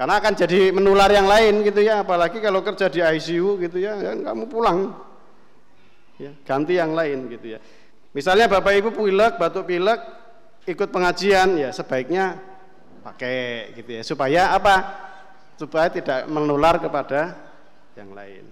Karena 0.00 0.16
akan 0.16 0.32
jadi 0.32 0.72
menular 0.72 1.12
yang 1.12 1.28
lain 1.28 1.60
gitu 1.60 1.84
ya, 1.84 2.00
apalagi 2.00 2.40
kalau 2.40 2.64
kerja 2.64 2.88
di 2.88 3.04
ICU 3.04 3.60
gitu 3.60 3.76
ya, 3.76 4.00
ya 4.00 4.16
kamu 4.16 4.48
pulang, 4.48 4.96
ya, 6.16 6.32
ganti 6.48 6.80
yang 6.80 6.96
lain 6.96 7.28
gitu 7.28 7.56
ya. 7.56 7.60
Misalnya 8.16 8.48
Bapak 8.48 8.72
Ibu 8.80 8.96
pilek, 8.96 9.36
batuk 9.36 9.68
pilek, 9.68 10.00
ikut 10.64 10.88
pengajian 10.88 11.60
ya 11.60 11.70
sebaiknya 11.70 12.49
pakai 13.00 13.72
gitu 13.74 13.90
ya 13.96 14.02
supaya 14.04 14.54
apa? 14.54 14.76
Supaya 15.56 15.92
tidak 15.92 16.24
menular 16.28 16.80
kepada 16.80 17.36
yang 17.96 18.12
lain. 18.16 18.44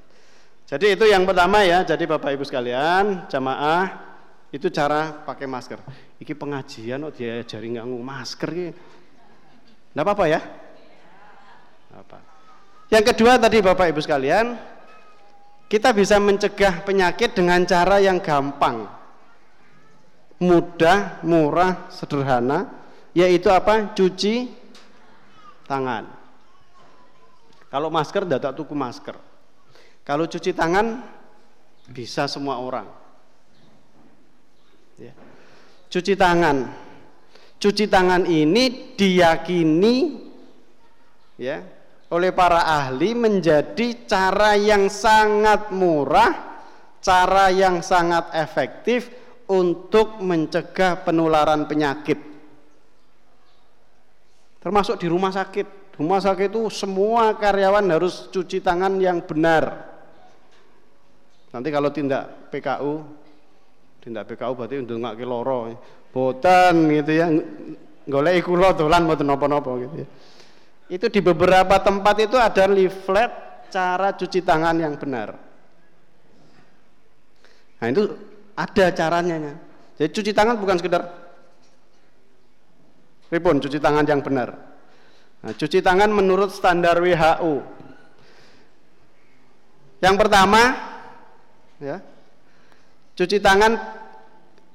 Jadi 0.69 0.93
itu 0.93 1.05
yang 1.09 1.25
pertama 1.25 1.65
ya. 1.65 1.81
Jadi 1.81 2.05
Bapak 2.05 2.37
Ibu 2.37 2.45
sekalian, 2.45 3.25
jamaah 3.33 3.89
itu 4.53 4.69
cara 4.69 5.25
pakai 5.25 5.49
masker. 5.49 5.81
Iki 6.21 6.37
pengajian 6.37 7.01
oh 7.09 7.13
dia 7.13 7.41
jari 7.45 7.77
nganggu 7.77 8.01
masker 8.01 8.51
ini. 8.53 8.73
Enggak 9.97 10.05
apa-apa 10.05 10.25
ya? 10.29 10.41
Apa. 11.97 12.19
Yang 12.93 13.05
kedua 13.15 13.41
tadi 13.41 13.65
Bapak 13.65 13.89
Ibu 13.89 14.01
sekalian, 14.05 14.61
kita 15.73 15.93
bisa 15.97 16.21
mencegah 16.21 16.85
penyakit 16.85 17.33
dengan 17.33 17.65
cara 17.65 18.01
yang 18.01 18.21
gampang 18.21 18.99
mudah, 20.39 21.19
murah, 21.27 21.91
sederhana, 21.91 22.71
yaitu 23.19 23.51
apa? 23.51 23.91
Cuci 23.99 24.47
tangan. 25.67 26.07
Kalau 27.67 27.91
masker 27.91 28.23
tidak 28.23 28.55
tuku 28.55 28.73
masker. 28.79 29.19
Kalau 30.07 30.25
cuci 30.31 30.55
tangan 30.55 31.03
bisa 31.91 32.31
semua 32.31 32.63
orang. 32.63 32.87
Ya. 34.97 35.13
Cuci 35.91 36.15
tangan. 36.15 36.71
Cuci 37.59 37.91
tangan 37.91 38.23
ini 38.25 38.95
diyakini 38.95 39.95
ya 41.43 41.59
oleh 42.09 42.31
para 42.33 42.65
ahli 42.65 43.13
menjadi 43.13 44.09
cara 44.09 44.57
yang 44.57 44.89
sangat 44.89 45.75
murah, 45.75 46.63
cara 47.03 47.53
yang 47.53 47.85
sangat 47.85 48.33
efektif 48.33 49.13
untuk 49.51 50.23
mencegah 50.23 51.05
penularan 51.05 51.69
penyakit. 51.69 52.38
Termasuk 54.59 54.99
di 54.99 55.07
rumah 55.07 55.31
sakit. 55.31 55.97
Rumah 55.99 56.21
sakit 56.23 56.55
itu 56.55 56.71
semua 56.71 57.35
karyawan 57.35 57.83
harus 57.91 58.31
cuci 58.31 58.63
tangan 58.63 58.99
yang 59.03 59.19
benar. 59.23 59.87
Nanti 61.51 61.69
kalau 61.75 61.91
tindak 61.91 62.53
PKU, 62.55 63.03
tindak 63.99 64.31
PKU 64.31 64.53
berarti 64.55 64.79
untuk 64.79 65.01
nggak 65.01 65.19
loro, 65.27 65.75
boten 66.15 66.87
gitu 66.93 67.13
ya, 67.19 67.27
golek 68.07 68.35
iku 68.45 68.55
lo 68.55 68.77
dolan 68.77 69.09
mboten 69.09 69.27
napa-napa 69.27 69.71
gitu 69.81 69.95
ya. 70.05 70.09
Itu 70.89 71.07
di 71.13 71.21
beberapa 71.21 71.77
tempat 71.83 72.17
itu 72.23 72.37
ada 72.39 72.65
leaflet 72.71 73.33
cara 73.69 74.15
cuci 74.17 74.41
tangan 74.41 74.77
yang 74.81 74.95
benar. 74.97 75.37
Nah 77.79 77.87
itu 77.91 78.03
ada 78.57 78.87
caranya. 78.95 79.55
Jadi 79.99 80.11
cuci 80.15 80.33
tangan 80.33 80.57
bukan 80.57 80.79
sekedar 80.79 81.28
Ripun 83.29 83.61
cuci 83.61 83.77
tangan 83.77 84.09
yang 84.09 84.25
benar. 84.25 84.57
Nah, 85.45 85.53
cuci 85.55 85.85
tangan 85.85 86.11
menurut 86.11 86.51
standar 86.51 86.99
WHO. 86.99 87.63
Yang 89.99 90.17
pertama, 90.17 90.63
ya, 91.83 91.99
cuci 93.19 93.39
tangan, 93.43 93.73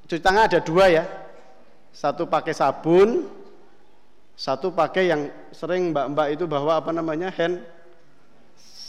cuci 0.05 0.21
tangan 0.21 0.43
ada 0.51 0.59
dua 0.61 0.85
ya. 0.91 1.05
Satu 1.93 2.27
pakai 2.29 2.53
sabun, 2.53 3.25
satu 4.33 4.73
pakai 4.73 5.03
yang 5.09 5.21
sering 5.53 5.93
mbak-mbak 5.93 6.27
itu 6.33 6.43
bawa 6.49 6.81
apa 6.81 6.91
namanya 6.91 7.31
hand 7.33 7.63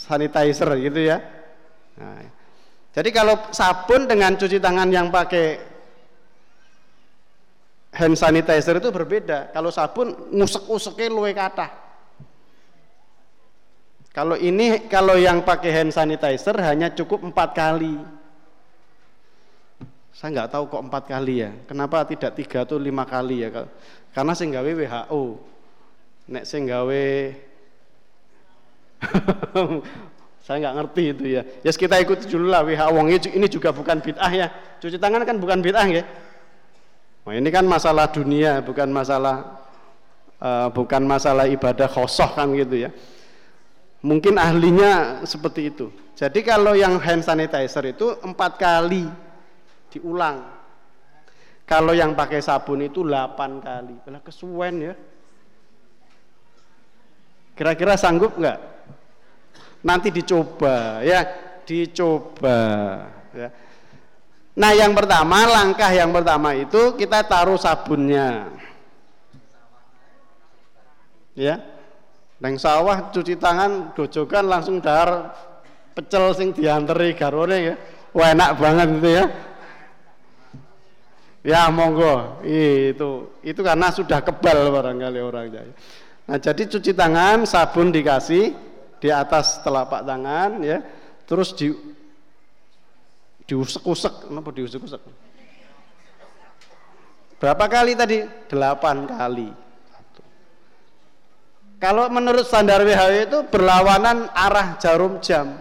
sanitizer 0.05 0.69
gitu 0.81 1.01
ya. 1.05 1.21
Nah, 1.97 2.29
jadi 2.95 3.09
kalau 3.15 3.39
sabun 3.51 4.07
dengan 4.07 4.37
cuci 4.37 4.59
tangan 4.61 4.89
yang 4.93 5.09
pakai 5.09 5.74
hand 7.95 8.19
sanitizer 8.19 8.83
itu 8.83 8.91
berbeda. 8.91 9.55
Kalau 9.55 9.71
sabun 9.71 10.13
ngusek-useknya 10.35 11.07
luwe 11.09 11.31
kata. 11.31 11.71
Kalau 14.15 14.39
ini 14.39 14.87
kalau 14.87 15.19
yang 15.19 15.43
pakai 15.43 15.71
hand 15.71 15.95
sanitizer 15.95 16.55
hanya 16.63 16.91
cukup 16.91 17.23
empat 17.23 17.55
kali. 17.55 17.99
Saya 20.15 20.31
nggak 20.31 20.51
tahu 20.55 20.65
kok 20.71 20.85
empat 20.87 21.05
kali 21.11 21.43
ya. 21.43 21.51
Kenapa 21.67 22.07
tidak 22.07 22.39
tiga 22.39 22.63
atau 22.63 22.79
lima 22.79 23.03
kali 23.03 23.43
ya? 23.43 23.67
Karena 24.15 24.33
saya 24.35 24.63
gawe 24.63 24.71
WHO. 24.71 25.23
Nek 26.31 26.45
saya 26.47 26.61
gawe 26.65 27.07
Saya 30.45 30.61
nggak 30.61 30.77
ngerti 30.77 31.03
itu 31.09 31.25
ya. 31.41 31.43
Ya 31.65 31.73
yes, 31.73 31.81
kita 31.81 31.97
ikut 32.05 32.29
dulu 32.29 32.53
lah 32.53 32.61
WHO. 32.63 33.01
Ini 33.33 33.47
juga 33.49 33.73
bukan 33.73 33.99
bid'ah 34.05 34.29
ya. 34.29 34.47
Cuci 34.77 35.01
tangan 35.01 35.25
kan 35.25 35.41
bukan 35.41 35.59
bid'ah 35.65 35.89
ya. 35.89 36.05
Nah, 37.25 37.33
ini 37.33 37.49
kan 37.49 37.65
masalah 37.65 38.13
dunia, 38.13 38.61
bukan 38.61 38.89
masalah 38.93 39.65
uh, 40.39 40.69
bukan 40.69 41.03
masalah 41.09 41.49
ibadah 41.49 41.89
khosoh 41.89 42.29
kan 42.37 42.53
gitu 42.53 42.85
ya. 42.85 42.91
Mungkin 44.05 44.37
ahlinya 44.37 45.25
seperti 45.25 45.73
itu. 45.73 45.89
Jadi 46.13 46.45
kalau 46.45 46.77
yang 46.77 47.01
hand 47.01 47.25
sanitizer 47.25 47.97
itu 47.97 48.21
empat 48.21 48.61
kali 48.61 49.09
diulang. 49.89 50.45
Kalau 51.65 51.97
yang 51.97 52.13
pakai 52.13 52.45
sabun 52.45 52.85
itu 52.85 53.01
delapan 53.01 53.57
kali. 53.65 53.97
Belah 54.05 54.21
kesuwen 54.21 54.93
ya. 54.93 54.95
Kira-kira 57.57 57.97
sanggup 57.97 58.37
nggak? 58.37 58.75
nanti 59.85 60.09
dicoba 60.09 61.05
ya 61.05 61.21
dicoba 61.69 62.59
ya. 63.37 63.49
Nah 64.55 64.71
yang 64.71 64.95
pertama 64.95 65.51
langkah 65.51 65.91
yang 65.91 66.15
pertama 66.15 66.55
itu 66.55 66.95
kita 66.95 67.27
taruh 67.27 67.59
sabunnya. 67.59 68.55
Ya. 71.35 71.59
Neng 72.39 72.59
sawah 72.59 73.11
cuci 73.11 73.35
tangan 73.35 73.95
dojokan 73.99 74.47
langsung 74.47 74.79
dar 74.79 75.35
pecel 75.95 76.31
sing 76.39 76.55
dianteri 76.55 77.19
garone 77.19 77.59
ya. 77.59 77.75
Wah 78.15 78.31
enak 78.31 78.51
banget 78.55 78.89
itu 78.95 79.11
ya. 79.11 79.25
Ya 81.43 81.61
monggo. 81.75 82.39
Itu 82.47 83.35
itu 83.43 83.59
karena 83.59 83.91
sudah 83.91 84.23
kebal 84.23 84.71
barangkali 84.71 85.21
orangnya 85.21 85.67
nah 86.25 86.41
jadi 86.41 86.65
cuci 86.65 86.97
tangan 86.97 87.45
sabun 87.45 87.93
dikasih 87.93 88.57
di 88.97 89.13
atas 89.13 89.61
telapak 89.67 90.07
tangan 90.07 90.63
ya. 90.63 90.79
Terus 91.27 91.53
di 91.59 91.73
diusek-usek. 93.49 94.29
Kenapa 94.29 94.49
diusek-usek? 94.53 95.01
Berapa 97.41 97.65
kali 97.69 97.93
tadi? 97.93 98.25
Delapan 98.49 99.05
kali. 99.05 99.49
Kalau 101.83 102.09
menurut 102.09 102.49
standar 102.49 102.81
WHO 102.81 103.29
itu 103.29 103.39
berlawanan 103.53 104.33
arah 104.33 104.81
jarum 104.81 105.21
jam. 105.21 105.61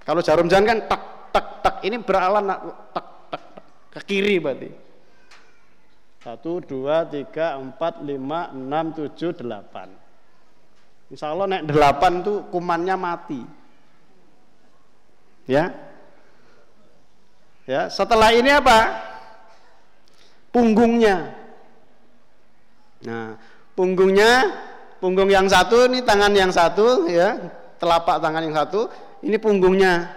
Kalau 0.00 0.24
jarum 0.24 0.48
jam 0.48 0.64
kan 0.64 0.80
tak 0.88 1.02
tak 1.34 1.46
tak 1.60 1.76
ini 1.84 2.00
beralan 2.00 2.48
tak 2.94 3.06
tak, 3.28 3.42
ke 3.92 4.00
kiri 4.08 4.40
berarti. 4.40 4.70
Satu 6.24 6.64
dua 6.64 7.04
tiga 7.04 7.60
empat 7.60 8.00
lima 8.00 8.48
enam 8.54 8.96
tujuh 8.96 9.36
delapan. 9.36 9.92
Insya 11.12 11.30
Allah 11.30 11.46
naik 11.46 11.68
delapan 11.68 12.24
tuh 12.24 12.48
kumannya 12.48 12.96
mati. 12.96 13.42
Ya. 15.44 15.70
Ya, 17.66 17.90
setelah 17.90 18.30
ini 18.30 18.50
apa? 18.54 18.94
Punggungnya. 20.54 21.34
Nah, 23.02 23.36
punggungnya, 23.74 24.54
punggung 25.02 25.28
yang 25.28 25.50
satu 25.50 25.90
ini 25.90 26.00
tangan 26.00 26.32
yang 26.32 26.54
satu 26.54 27.10
ya, 27.10 27.36
telapak 27.76 28.22
tangan 28.22 28.46
yang 28.46 28.56
satu, 28.56 28.88
ini 29.20 29.36
punggungnya 29.36 30.08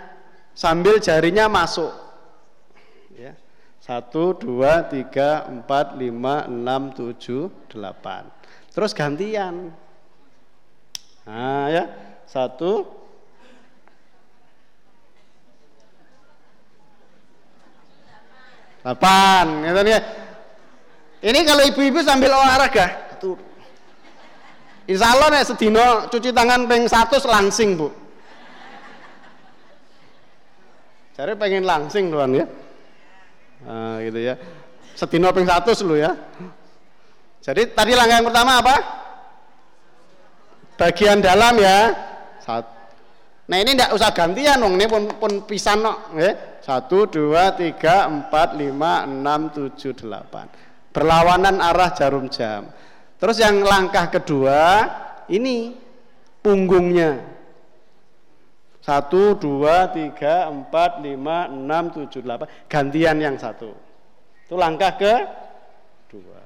sambil 0.53 1.01
jarinya 1.01 1.49
masuk. 1.49 1.91
Ya. 3.17 3.33
Satu, 3.81 4.37
dua, 4.37 4.85
tiga, 4.85 5.49
empat, 5.49 5.97
lima, 5.97 6.45
enam, 6.45 6.93
tujuh, 6.93 7.49
delapan. 7.67 8.29
Terus 8.69 8.93
gantian 8.93 9.73
Nah, 11.29 11.69
ya. 11.69 11.83
Satu. 12.25 12.98
Delapan 18.89 19.45
gitu 19.69 19.81
ya. 19.85 20.01
Ini 21.19 21.39
kalau 21.45 21.63
ibu-ibu 21.67 21.99
sambil 22.01 22.33
olahraga, 22.33 23.13
tuh. 23.21 23.37
Insya 24.89 25.13
Allah 25.13 25.27
nih 25.29 25.43
sedino 25.45 26.09
cuci 26.09 26.33
tangan 26.33 26.65
peng 26.65 26.89
satu 26.89 27.21
langsing 27.29 27.77
bu. 27.77 27.93
Cari 31.13 31.35
pengen 31.35 31.67
langsing 31.67 32.09
tuan 32.09 32.31
ya. 32.33 32.47
Nah, 33.67 33.99
gitu 34.01 34.19
ya. 34.23 34.39
Sedino 34.95 35.29
peng 35.35 35.45
satu 35.45 35.75
lu 35.85 35.99
ya. 35.99 36.15
Jadi 37.43 37.75
tadi 37.75 37.91
langkah 37.93 38.17
yang 38.17 38.27
pertama 38.31 38.51
apa? 38.63 38.75
Bagian 40.79 41.19
dalam 41.19 41.59
ya. 41.59 41.91
Nah 43.49 43.57
ini 43.57 43.73
tidak 43.73 43.97
usah 43.97 44.13
gantian 44.13 44.61
dong, 44.61 44.77
ini 44.77 44.85
pun, 44.85 45.09
pun 45.19 45.43
pisan 45.43 45.81
no. 45.81 45.93
Satu, 46.69 47.09
dua, 47.09 47.57
tiga, 47.57 48.05
empat, 48.05 48.53
lima, 48.53 49.01
enam, 49.01 49.49
tujuh, 49.49 49.89
delapan. 50.05 50.45
Berlawanan 50.93 51.57
arah 51.57 51.89
jarum 51.97 52.29
jam. 52.29 52.69
Terus 53.17 53.41
yang 53.41 53.65
langkah 53.65 54.05
kedua, 54.13 54.85
ini 55.33 55.73
punggungnya. 56.45 57.25
Satu, 58.85 59.33
dua, 59.33 59.89
tiga, 59.89 60.45
empat, 60.45 61.01
lima, 61.01 61.49
enam, 61.49 61.89
tujuh, 61.89 62.21
delapan. 62.21 62.45
Gantian 62.69 63.17
yang 63.17 63.33
satu. 63.41 63.73
Itu 64.45 64.53
langkah 64.53 64.93
ke 64.93 65.13
dua. 66.13 66.39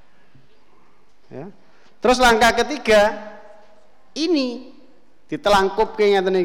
Ya. 1.36 1.52
Terus 2.00 2.24
langkah 2.24 2.56
ketiga, 2.64 3.12
ini 4.16 4.72
ditelangkup 5.28 6.00
ke 6.00 6.16
ngeten. 6.16 6.40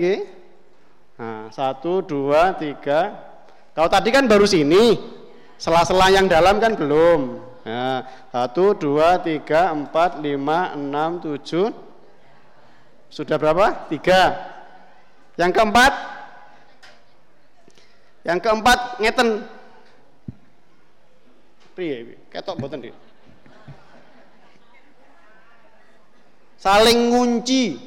Nah, 1.14 1.46
satu, 1.54 2.02
dua, 2.02 2.58
tiga. 2.58 3.27
Kalau 3.78 3.86
tadi 3.86 4.10
kan 4.10 4.26
baru 4.26 4.42
sini, 4.42 4.98
sela-sela 5.54 6.10
yang 6.10 6.26
dalam 6.26 6.58
kan 6.58 6.74
belum. 6.74 7.38
Nah, 7.62 8.02
satu, 8.34 8.74
dua, 8.74 9.22
tiga, 9.22 9.70
empat, 9.70 10.18
lima, 10.18 10.74
enam, 10.74 11.22
tujuh. 11.22 11.70
Sudah 13.06 13.38
berapa? 13.38 13.86
Tiga. 13.86 14.34
Yang 15.38 15.62
keempat 15.62 15.92
Yang 18.26 18.38
keempat 18.42 18.78
ngeten. 18.98 19.28
Piye 21.78 22.18
ketok 22.34 22.58
mboten 22.58 22.82
iki. 22.82 22.92
Saling 26.58 27.14
ngunci. 27.14 27.78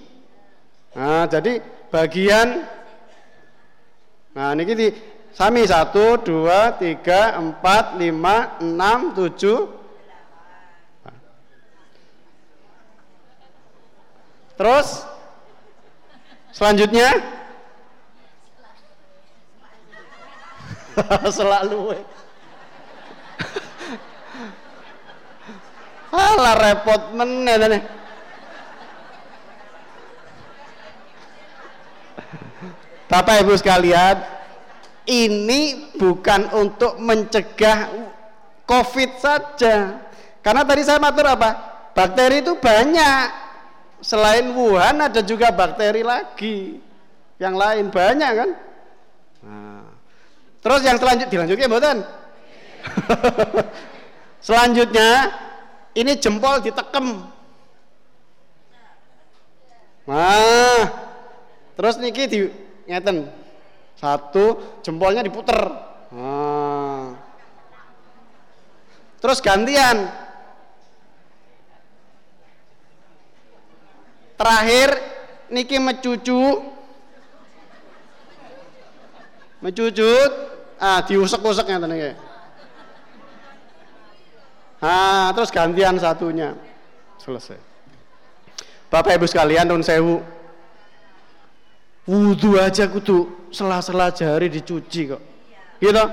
Nah, 0.95 1.27
jadi 1.27 1.59
bagian 1.91 2.79
Nah, 4.31 4.55
ini 4.55 4.63
sami 5.31 5.63
satu, 5.67 6.19
dua, 6.19 6.75
tiga, 6.75 7.39
empat, 7.39 7.95
lima, 7.97 8.59
enam, 8.59 9.15
tujuh. 9.15 9.67
Terus 14.59 15.01
selanjutnya? 16.53 17.09
Selalu 21.33 22.03
Alah 26.11 26.55
repot 26.59 27.01
meneh. 27.15 27.81
Bapak 33.07 33.43
Ibu 33.43 33.55
sekalian, 33.59 34.23
ini 35.09 35.93
bukan 35.97 36.51
untuk 36.57 37.01
mencegah 37.01 37.89
COVID 38.65 39.11
saja. 39.17 39.97
Karena 40.41 40.61
tadi 40.65 40.81
saya 40.85 40.97
matur 41.01 41.29
apa? 41.29 41.49
Bakteri 41.93 42.41
itu 42.41 42.57
banyak. 42.57 43.25
Selain 44.01 44.49
Wuhan 44.53 44.97
ada 45.01 45.21
juga 45.21 45.53
bakteri 45.53 46.01
lagi. 46.01 46.81
Yang 47.37 47.55
lain 47.57 47.85
banyak 47.89 48.31
kan? 48.33 48.49
Terus 50.61 50.81
yang 50.85 50.97
selanjut 51.01 51.27
dilanjutkan 51.29 51.69
mboten? 51.69 51.97
Selanjutnya 54.47 55.09
ini 55.97 56.13
jempol 56.21 56.61
ditekem. 56.61 57.25
Nah, 60.05 60.81
terus 61.77 61.97
niki 61.97 62.23
di 62.29 62.39
ngeten. 62.85 63.40
Satu 64.01 64.81
jempolnya 64.81 65.21
diputer. 65.21 65.61
Nah. 66.09 67.13
Terus 69.21 69.37
gantian. 69.45 70.09
Terakhir 74.41 74.89
niki 75.53 75.77
mecucu 75.77 76.65
mecucut 79.61 80.31
ah 80.81 81.05
diusek-usek 81.05 81.69
iki 81.69 82.11
ah 84.81 85.29
terus 85.37 85.53
gantian 85.53 86.01
satunya 86.01 86.57
selesai 87.21 87.59
Bapak 88.89 89.21
Ibu 89.21 89.29
sekalian 89.29 89.69
tahun 89.69 89.85
sewu 89.85 90.25
wudhu 92.07 92.57
aja 92.57 92.87
kudu 92.89 93.49
sela-sela 93.53 94.09
jari 94.13 94.47
dicuci 94.49 95.01
kok 95.11 95.21
gitu 95.81 96.05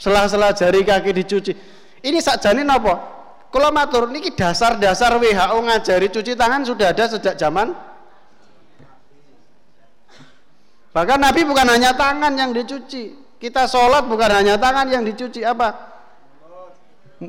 sela-sela 0.00 0.50
jari 0.54 0.82
kaki 0.82 1.10
dicuci 1.14 1.52
ini 2.06 2.18
sakjane 2.18 2.64
napa 2.64 2.98
kalau 3.50 3.74
matur 3.74 4.06
niki 4.06 4.30
dasar-dasar 4.34 5.18
WHO 5.18 5.58
ngajari 5.66 6.06
cuci 6.10 6.32
tangan 6.38 6.62
sudah 6.62 6.94
ada 6.94 7.04
sejak 7.10 7.34
zaman 7.34 7.74
Bahkan 10.90 11.18
Nabi 11.22 11.46
bukan 11.46 11.66
hanya 11.70 11.94
tangan 11.94 12.34
yang 12.34 12.50
dicuci. 12.50 13.14
Kita 13.38 13.70
sholat 13.70 14.10
bukan 14.10 14.30
hanya 14.42 14.58
tangan 14.58 14.90
yang 14.90 15.06
dicuci. 15.06 15.46
Apa? 15.46 15.70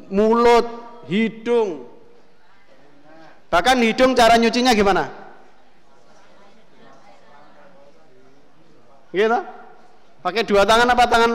Mulut, 0.09 0.66
hidung. 1.05 1.86
Bahkan 3.53 3.78
hidung 3.86 4.18
cara 4.18 4.39
nyucinya 4.41 4.74
gimana? 4.74 5.20
Gitu? 9.12 9.39
Pakai 10.24 10.43
dua 10.47 10.63
tangan 10.63 10.88
apa 10.88 11.04
tangan? 11.08 11.32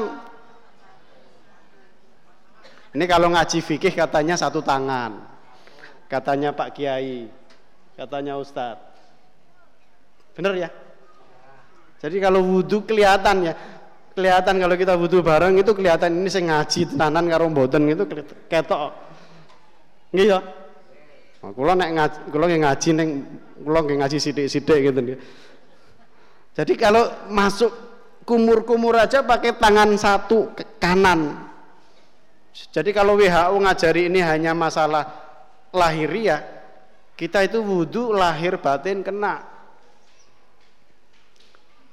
Ini 2.96 3.04
kalau 3.04 3.28
ngaji 3.28 3.58
fikih 3.60 3.92
katanya 3.92 4.40
satu 4.40 4.64
tangan. 4.64 5.20
Katanya 6.08 6.56
Pak 6.56 6.72
Kiai. 6.72 7.28
Katanya 7.96 8.40
Ustadz. 8.40 8.80
Bener 10.36 10.52
ya? 10.56 10.68
Jadi 11.96 12.16
kalau 12.20 12.44
wudhu 12.44 12.84
kelihatan 12.84 13.52
ya, 13.52 13.54
kelihatan 14.12 14.60
kalau 14.60 14.76
kita 14.76 14.92
wudhu 14.96 15.24
bareng 15.24 15.56
itu 15.56 15.72
kelihatan 15.72 16.12
ini 16.20 16.28
saya 16.28 16.44
ngaji 16.44 16.92
tenanan 16.92 17.24
karo 17.24 17.48
mboten 17.48 17.88
itu 17.88 18.04
ketok. 18.48 18.92
Nggih 20.12 20.36
ya. 20.36 20.40
Kula 21.40 21.72
ngaji, 21.72 22.18
kula 22.28 22.46
ngaji 22.52 22.88
ning 22.96 23.08
kula 23.64 23.80
ngaji 23.84 24.16
sithik-sithik 24.20 24.92
gitu. 24.92 25.00
Jadi 26.56 26.72
kalau 26.80 27.28
masuk 27.28 27.68
kumur-kumur 28.24 28.96
aja 28.96 29.20
pakai 29.20 29.60
tangan 29.60 29.92
satu 30.00 30.56
ke 30.56 30.80
kanan. 30.80 31.36
Jadi 32.72 32.96
kalau 32.96 33.20
WHO 33.20 33.60
ngajari 33.60 34.08
ini 34.08 34.24
hanya 34.24 34.56
masalah 34.56 35.04
lahiriah, 35.68 36.40
kita 37.12 37.44
itu 37.44 37.60
wudhu 37.60 38.16
lahir 38.16 38.56
batin 38.56 39.04
kena 39.04 39.56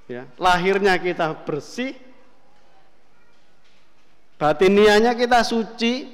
ya, 0.08 0.24
lahirnya 0.40 1.00
kita 1.00 1.44
bersih, 1.44 1.96
batinianya 4.38 5.16
kita 5.16 5.42
suci, 5.44 6.08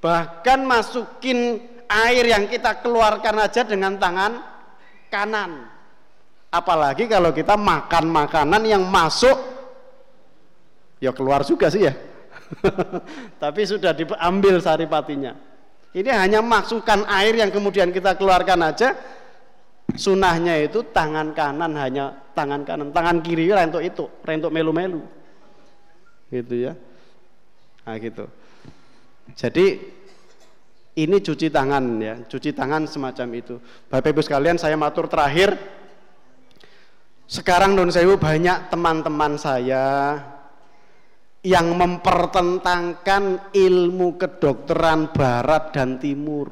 bahkan 0.00 0.62
masukin 0.62 1.60
air 1.86 2.24
yang 2.30 2.46
kita 2.46 2.80
keluarkan 2.82 3.36
aja 3.42 3.62
dengan 3.64 3.96
tangan 3.96 4.32
kanan. 5.08 5.75
Apalagi 6.56 7.04
kalau 7.04 7.36
kita 7.36 7.52
makan 7.52 8.08
makanan 8.08 8.64
yang 8.64 8.80
masuk, 8.88 9.36
ya 10.96 11.12
keluar 11.12 11.44
juga 11.44 11.68
sih 11.68 11.84
ya. 11.84 11.92
Tapi 13.42 13.60
sudah 13.68 13.92
diambil 13.92 14.56
saripatinya. 14.64 15.36
Ini 15.92 16.08
hanya 16.16 16.40
masukkan 16.40 17.04
air 17.12 17.36
yang 17.36 17.52
kemudian 17.52 17.92
kita 17.92 18.16
keluarkan 18.16 18.72
aja, 18.72 18.96
sunahnya 19.92 20.64
itu 20.64 20.80
tangan 20.96 21.36
kanan 21.36 21.76
hanya 21.76 22.24
tangan 22.32 22.64
kanan 22.64 22.88
tangan 22.92 23.20
kiri 23.20 23.52
rentuk 23.52 23.84
itu 23.84 24.08
rentuk 24.24 24.48
melu-melu. 24.48 25.04
Gitu 26.32 26.68
ya. 26.68 26.72
Nah 27.84 27.96
gitu. 28.00 28.24
Jadi 29.36 29.66
ini 30.96 31.16
cuci 31.20 31.52
tangan 31.52 31.84
ya 32.00 32.14
cuci 32.24 32.56
tangan 32.56 32.88
semacam 32.88 33.28
itu. 33.36 33.60
Bapak 33.92 34.16
ibu 34.16 34.20
sekalian 34.24 34.56
saya 34.56 34.76
matur 34.80 35.08
terakhir 35.08 35.56
sekarang 37.26 37.74
non 37.74 37.90
sewu 37.90 38.14
banyak 38.14 38.70
teman-teman 38.70 39.34
saya 39.34 40.14
yang 41.46 41.74
mempertentangkan 41.78 43.54
ilmu 43.54 44.18
kedokteran 44.18 45.14
barat 45.14 45.74
dan 45.74 45.98
timur. 46.02 46.50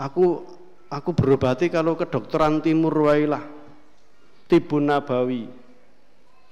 Aku 0.00 0.40
aku 0.88 1.10
berobati 1.12 1.68
kalau 1.68 1.96
kedokteran 1.96 2.64
timur 2.64 2.92
wailah. 2.92 3.44
Tibun 4.48 4.92
Nabawi. 4.92 5.48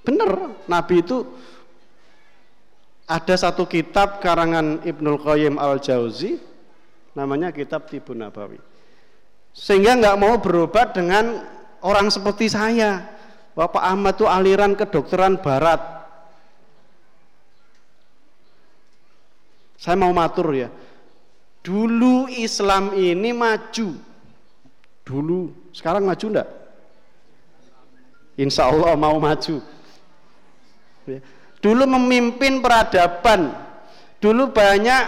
Bener, 0.01 0.57
Nabi 0.65 1.05
itu 1.05 1.21
ada 3.05 3.37
satu 3.37 3.69
kitab 3.69 4.25
karangan 4.25 4.81
Ibnul 4.89 5.21
Qayyim 5.21 5.61
Al-Jauzi 5.61 6.41
namanya 7.13 7.53
kitab 7.53 7.93
Tibun 7.93 8.25
Nabawi. 8.25 8.70
Sehingga 9.51 9.99
nggak 9.99 10.19
mau 10.21 10.39
berobat 10.39 10.95
dengan 10.95 11.45
orang 11.83 12.09
seperti 12.09 12.51
saya. 12.51 13.07
Bapak 13.55 13.83
Ahmad 13.83 14.15
itu 14.17 14.27
aliran 14.31 14.79
kedokteran 14.79 15.43
barat. 15.43 15.81
Saya 19.81 19.97
mau 19.97 20.13
matur 20.13 20.53
ya. 20.53 20.69
Dulu 21.61 22.29
Islam 22.29 22.97
ini 22.97 23.33
maju. 23.33 23.97
Dulu, 25.05 25.41
sekarang 25.75 26.07
maju 26.07 26.27
enggak? 26.31 26.49
Insya 28.41 28.71
Allah 28.71 28.97
mau 28.97 29.17
maju. 29.21 29.61
Dulu 31.61 31.85
memimpin 31.85 32.65
peradaban. 32.65 33.53
Dulu 34.21 34.53
banyak 34.53 35.05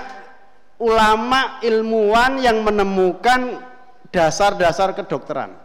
ulama 0.81 1.62
ilmuwan 1.64 2.43
yang 2.43 2.60
menemukan 2.64 3.72
dasar-dasar 4.12 4.93
kedokteran. 4.93 5.56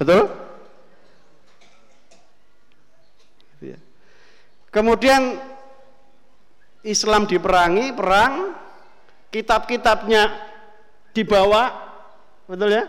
Betul? 0.00 0.32
Gitu 3.54 3.76
ya. 3.76 3.78
Kemudian 4.72 5.36
Islam 6.82 7.28
diperangi, 7.28 7.94
perang, 7.94 8.56
kitab-kitabnya 9.30 10.32
dibawa, 11.14 11.70
betul 12.48 12.72
ya? 12.72 12.84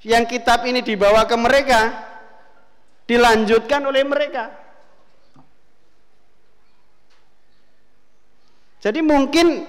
Yang 0.00 0.24
kitab 0.38 0.64
ini 0.64 0.80
dibawa 0.80 1.28
ke 1.28 1.36
mereka, 1.36 1.80
dilanjutkan 3.04 3.84
oleh 3.84 4.00
mereka. 4.06 4.48
Jadi 8.80 9.04
mungkin 9.04 9.68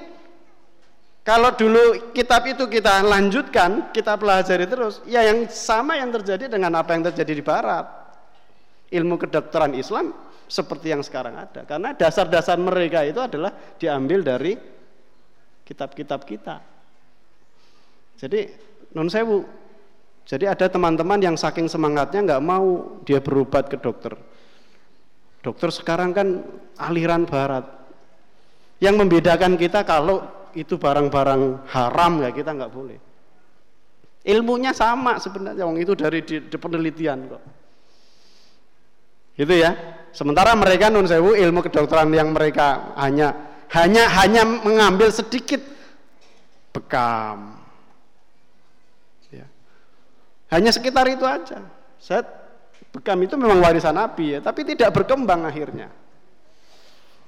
kalau 1.22 1.54
dulu 1.54 2.14
kitab 2.18 2.50
itu 2.50 2.66
kita 2.66 3.06
lanjutkan, 3.06 3.94
kita 3.94 4.18
pelajari 4.18 4.66
terus, 4.66 5.06
ya 5.06 5.22
yang 5.22 5.46
sama 5.54 5.94
yang 5.94 6.10
terjadi 6.10 6.50
dengan 6.50 6.74
apa 6.82 6.98
yang 6.98 7.06
terjadi 7.14 7.34
di 7.38 7.44
barat. 7.46 7.86
Ilmu 8.90 9.22
kedokteran 9.22 9.78
Islam 9.78 10.12
seperti 10.50 10.90
yang 10.90 11.06
sekarang 11.06 11.38
ada. 11.38 11.62
Karena 11.64 11.94
dasar-dasar 11.94 12.58
mereka 12.58 13.06
itu 13.06 13.22
adalah 13.22 13.54
diambil 13.78 14.26
dari 14.26 14.58
kitab-kitab 15.62 16.26
kita. 16.26 16.58
Jadi 18.18 18.42
non 18.98 19.08
sewu. 19.08 19.46
Jadi 20.26 20.50
ada 20.50 20.68
teman-teman 20.68 21.22
yang 21.22 21.38
saking 21.38 21.70
semangatnya 21.70 22.34
nggak 22.34 22.44
mau 22.44 22.98
dia 23.06 23.22
berobat 23.22 23.70
ke 23.70 23.78
dokter. 23.78 24.18
Dokter 25.46 25.70
sekarang 25.70 26.18
kan 26.18 26.28
aliran 26.82 27.30
barat. 27.30 27.66
Yang 28.82 29.06
membedakan 29.06 29.56
kita 29.56 29.86
kalau 29.86 30.41
itu 30.56 30.76
barang-barang 30.76 31.68
haram 31.72 32.14
ya 32.24 32.30
kita 32.32 32.52
nggak 32.56 32.74
boleh. 32.74 33.00
Ilmunya 34.22 34.70
sama 34.70 35.18
sebenarnya, 35.18 35.66
wong 35.66 35.82
itu 35.82 35.98
dari 35.98 36.22
di, 36.22 36.46
di 36.46 36.58
penelitian 36.58 37.26
kok. 37.26 37.44
Itu 39.34 39.54
ya. 39.58 39.74
Sementara 40.14 40.54
mereka 40.54 40.94
nun 40.94 41.10
sewu 41.10 41.34
ilmu 41.34 41.66
kedokteran 41.66 42.12
yang 42.14 42.30
mereka 42.30 42.94
hanya 43.00 43.34
hanya 43.74 44.06
hanya 44.22 44.44
mengambil 44.46 45.10
sedikit 45.10 45.64
bekam. 46.70 47.58
Ya. 49.34 49.48
Hanya 50.54 50.70
sekitar 50.70 51.08
itu 51.10 51.26
aja. 51.26 51.64
Saya 51.98 52.22
bekam 52.94 53.18
itu 53.24 53.34
memang 53.40 53.58
warisan 53.64 53.98
Nabi 53.98 54.38
ya, 54.38 54.40
tapi 54.44 54.68
tidak 54.68 54.94
berkembang 54.94 55.48
akhirnya. 55.48 55.90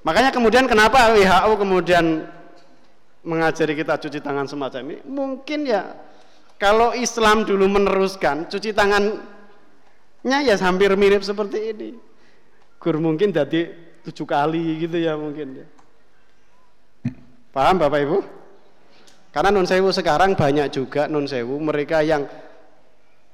Makanya 0.04 0.36
kemudian 0.36 0.68
kenapa 0.68 1.16
WHO 1.16 1.52
kemudian 1.58 2.28
mengajari 3.24 3.74
kita 3.80 3.96
cuci 3.98 4.20
tangan 4.20 4.46
semacam 4.46 4.84
ini 4.94 5.00
mungkin 5.08 5.64
ya 5.64 5.96
kalau 6.64 6.96
Islam 6.96 7.44
dulu 7.44 7.68
meneruskan 7.68 8.48
cuci 8.48 8.72
tangannya 8.72 10.40
ya 10.48 10.56
hampir 10.64 10.96
mirip 10.96 11.20
seperti 11.20 11.76
ini. 11.76 11.90
Gur 12.80 13.04
mungkin 13.04 13.36
jadi 13.36 13.72
tujuh 14.08 14.24
kali 14.24 14.80
gitu 14.80 14.96
ya 14.96 15.20
mungkin 15.20 15.60
ya. 15.60 15.68
Paham 17.52 17.84
Bapak 17.84 18.00
Ibu? 18.08 18.18
Karena 19.36 19.50
non 19.52 19.68
sewu 19.68 19.92
sekarang 19.92 20.40
banyak 20.40 20.72
juga 20.72 21.12
non 21.12 21.28
sewu 21.28 21.60
mereka 21.60 22.00
yang 22.00 22.24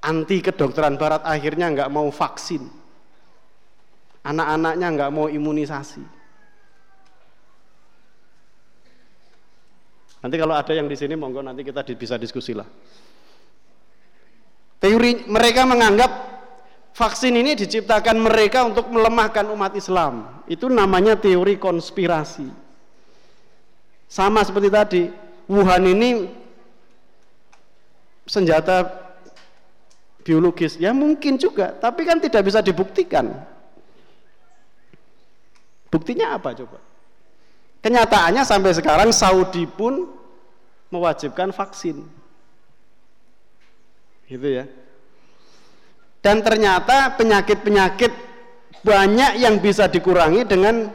anti 0.02 0.42
kedokteran 0.42 0.98
barat 0.98 1.22
akhirnya 1.22 1.70
nggak 1.70 1.92
mau 1.94 2.10
vaksin. 2.10 2.66
Anak-anaknya 4.26 4.88
nggak 4.90 5.12
mau 5.14 5.30
imunisasi 5.30 6.19
Nanti 10.20 10.36
kalau 10.36 10.56
ada 10.56 10.72
yang 10.76 10.92
di 10.92 11.00
sini 11.00 11.16
monggo 11.16 11.40
nanti 11.40 11.64
kita 11.64 11.84
bisa 11.96 12.20
diskusi 12.20 12.52
lah. 12.52 12.68
Teori 14.80 15.28
mereka 15.28 15.64
menganggap 15.68 16.12
vaksin 16.96 17.36
ini 17.36 17.56
diciptakan 17.56 18.20
mereka 18.20 18.68
untuk 18.68 18.92
melemahkan 18.92 19.48
umat 19.52 19.76
Islam. 19.76 20.44
Itu 20.48 20.68
namanya 20.68 21.16
teori 21.16 21.56
konspirasi. 21.56 22.48
Sama 24.10 24.42
seperti 24.42 24.70
tadi, 24.74 25.04
Wuhan 25.48 25.86
ini 25.86 26.28
senjata 28.28 28.86
biologis. 30.24 30.76
Ya 30.82 30.92
mungkin 30.92 31.40
juga, 31.40 31.72
tapi 31.78 32.04
kan 32.04 32.20
tidak 32.20 32.44
bisa 32.44 32.60
dibuktikan. 32.60 33.32
Buktinya 35.90 36.38
apa 36.38 36.54
coba? 36.54 36.89
Kenyataannya 37.80 38.44
sampai 38.44 38.76
sekarang 38.76 39.10
Saudi 39.16 39.64
pun 39.64 40.12
mewajibkan 40.92 41.56
vaksin. 41.56 42.04
Gitu 44.28 44.48
ya. 44.48 44.66
Dan 46.20 46.44
ternyata 46.44 47.16
penyakit-penyakit 47.16 48.12
banyak 48.84 49.40
yang 49.40 49.64
bisa 49.64 49.88
dikurangi 49.88 50.44
dengan 50.44 50.92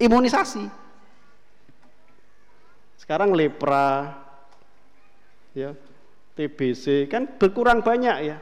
imunisasi. 0.00 0.64
Sekarang 2.96 3.36
lepra, 3.36 4.16
ya, 5.52 5.76
TBC 6.32 7.12
kan 7.12 7.28
berkurang 7.28 7.84
banyak 7.84 8.16
ya. 8.24 8.38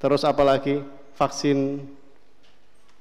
Terus 0.00 0.22
apalagi 0.22 0.80
vaksin 1.18 1.84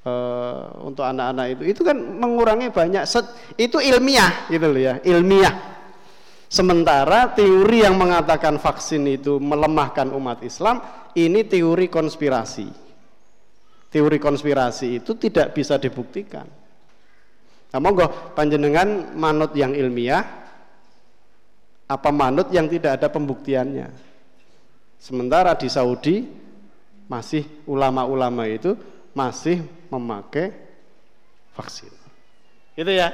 uh, 0.05 0.85
untuk 0.85 1.03
anak-anak 1.03 1.59
itu. 1.59 1.63
Itu 1.75 1.81
kan 1.83 1.97
mengurangi 1.97 2.71
banyak 2.71 3.03
set, 3.03 3.25
itu 3.59 3.81
ilmiah 3.81 4.47
gitu 4.47 4.67
loh 4.69 4.81
ya 4.81 4.95
ilmiah. 5.03 5.79
Sementara 6.49 7.29
teori 7.29 7.85
yang 7.85 7.93
mengatakan 7.93 8.57
vaksin 8.57 9.05
itu 9.05 9.37
melemahkan 9.37 10.09
umat 10.09 10.41
Islam 10.41 10.81
ini 11.13 11.45
teori 11.45 11.85
konspirasi. 11.85 12.89
Teori 13.89 14.17
konspirasi 14.17 15.01
itu 15.01 15.13
tidak 15.17 15.53
bisa 15.53 15.77
dibuktikan. 15.77 16.45
Nah 17.69 17.79
monggo 17.81 18.33
panjenengan 18.33 19.13
manut 19.13 19.53
yang 19.53 19.77
ilmiah 19.77 20.25
apa 21.89 22.09
manut 22.09 22.49
yang 22.49 22.65
tidak 22.69 23.01
ada 23.01 23.13
pembuktiannya? 23.13 23.89
Sementara 24.97 25.53
di 25.53 25.69
Saudi 25.69 26.25
masih 27.09 27.45
ulama-ulama 27.65 28.45
itu 28.45 28.73
masih 29.19 29.59
memakai 29.91 30.55
vaksin. 31.51 31.91
Itu 32.79 32.87
ya. 32.87 33.11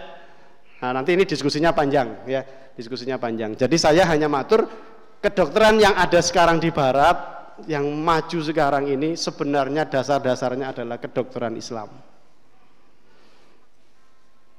Nah, 0.86 1.02
nanti 1.02 1.18
ini 1.18 1.26
diskusinya 1.26 1.74
panjang 1.74 2.30
ya, 2.30 2.46
diskusinya 2.78 3.18
panjang. 3.18 3.58
Jadi 3.58 3.74
saya 3.82 4.06
hanya 4.06 4.30
matur 4.30 4.70
kedokteran 5.18 5.82
yang 5.82 5.98
ada 5.98 6.22
sekarang 6.22 6.62
di 6.62 6.70
barat 6.70 7.34
yang 7.66 7.88
maju 7.88 8.40
sekarang 8.44 8.86
ini 8.86 9.18
sebenarnya 9.18 9.90
dasar-dasarnya 9.90 10.76
adalah 10.78 11.02
kedokteran 11.02 11.58
Islam. 11.58 11.90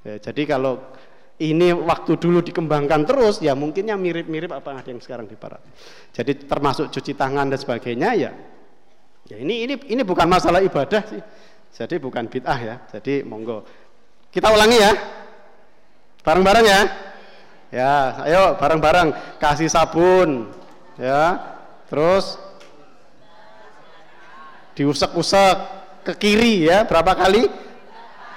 Ya, 0.03 0.19
jadi 0.19 0.43
kalau 0.57 0.83
ini 1.37 1.77
waktu 1.77 2.17
dulu 2.17 2.41
dikembangkan 2.41 3.05
terus 3.05 3.45
ya 3.45 3.53
mungkinnya 3.53 4.01
mirip-mirip 4.01 4.49
apa 4.49 4.81
yang 4.89 4.99
sekarang 4.99 5.29
di 5.29 5.37
barat. 5.37 5.61
Jadi 6.17 6.49
termasuk 6.49 6.89
cuci 6.89 7.13
tangan 7.13 7.53
dan 7.53 7.61
sebagainya 7.61 8.11
ya. 8.17 8.33
Ya 9.27 9.37
ini 9.43 9.67
ini 9.67 9.75
ini 9.91 10.03
bukan 10.07 10.31
masalah 10.31 10.63
ibadah 10.63 11.03
sih. 11.07 11.23
Jadi 11.77 11.99
bukan 11.99 12.31
bid'ah 12.31 12.59
ya. 12.63 12.77
Jadi 12.95 13.27
monggo. 13.27 13.67
Kita 14.31 14.49
ulangi 14.55 14.79
ya. 14.79 14.93
Bareng-bareng 16.23 16.67
ya. 16.67 16.83
Ya, 17.67 17.95
ayo 18.25 18.43
bareng-bareng 18.57 19.39
kasih 19.43 19.67
sabun 19.67 20.49
ya. 20.97 21.37
Terus 21.91 22.39
diusek-usek 24.77 25.57
ke 26.07 26.13
kiri 26.15 26.69
ya 26.69 26.87
berapa 26.87 27.17
kali 27.17 27.49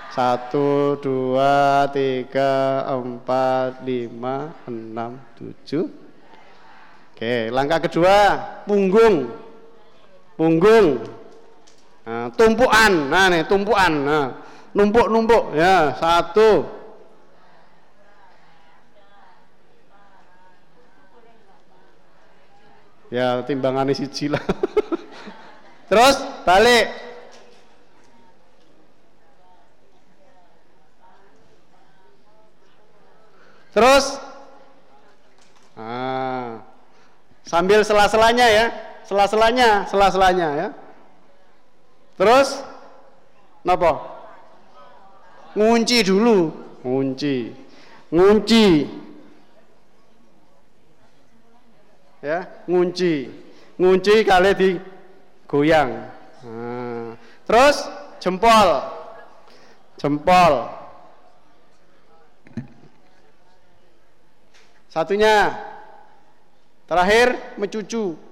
satu 0.10 0.98
dua 0.98 1.86
tiga 1.94 2.82
empat 2.90 3.86
lima 3.86 4.56
enam 4.66 5.20
tujuh 5.38 5.86
oke 7.14 7.36
langkah 7.54 7.84
kedua 7.86 8.40
punggung 8.66 9.30
punggung. 10.40 11.04
Nah, 12.08 12.32
tumpuan 12.32 13.12
nah 13.12 13.28
nih 13.28 13.44
tumpuan 13.44 13.92
nah 14.08 14.40
numpuk 14.72 15.12
numpuk 15.12 15.52
ya 15.52 16.00
satu. 16.00 16.80
Ya 23.12 23.42
timbangan 23.44 23.90
isi 23.92 24.32
lah 24.32 24.40
terus 25.92 26.16
balik. 26.48 27.10
Terus. 33.70 34.18
Ah, 35.80 36.60
sambil 37.48 37.80
sela-selanya 37.88 38.44
ya, 38.52 38.66
sela-selanya, 39.10 39.90
sela-selanya 39.90 40.48
ya. 40.54 40.68
Terus 42.14 42.62
napa? 43.66 44.06
Ngunci 45.58 46.06
dulu, 46.06 46.54
ngunci. 46.86 47.58
Ngunci. 48.14 48.86
Ya, 52.22 52.46
ngunci. 52.70 53.34
Ngunci 53.82 54.16
kali 54.30 54.52
di 54.54 54.70
goyang. 55.50 55.90
Nah. 56.46 57.18
Terus 57.50 57.90
jempol. 58.22 58.70
Jempol. 59.98 60.54
Satunya 64.94 65.58
terakhir 66.86 67.58
mencucu. 67.58 68.29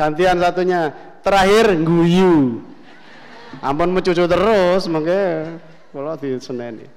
Gantian 0.00 0.40
satunya 0.40 0.96
terakhir 1.20 1.76
guyu. 1.84 2.64
Ampun 3.60 3.92
mencucu 3.92 4.24
terus 4.24 4.88
mungkin 4.88 5.60
kalau 5.92 6.16
di 6.16 6.40
Senin 6.40 6.88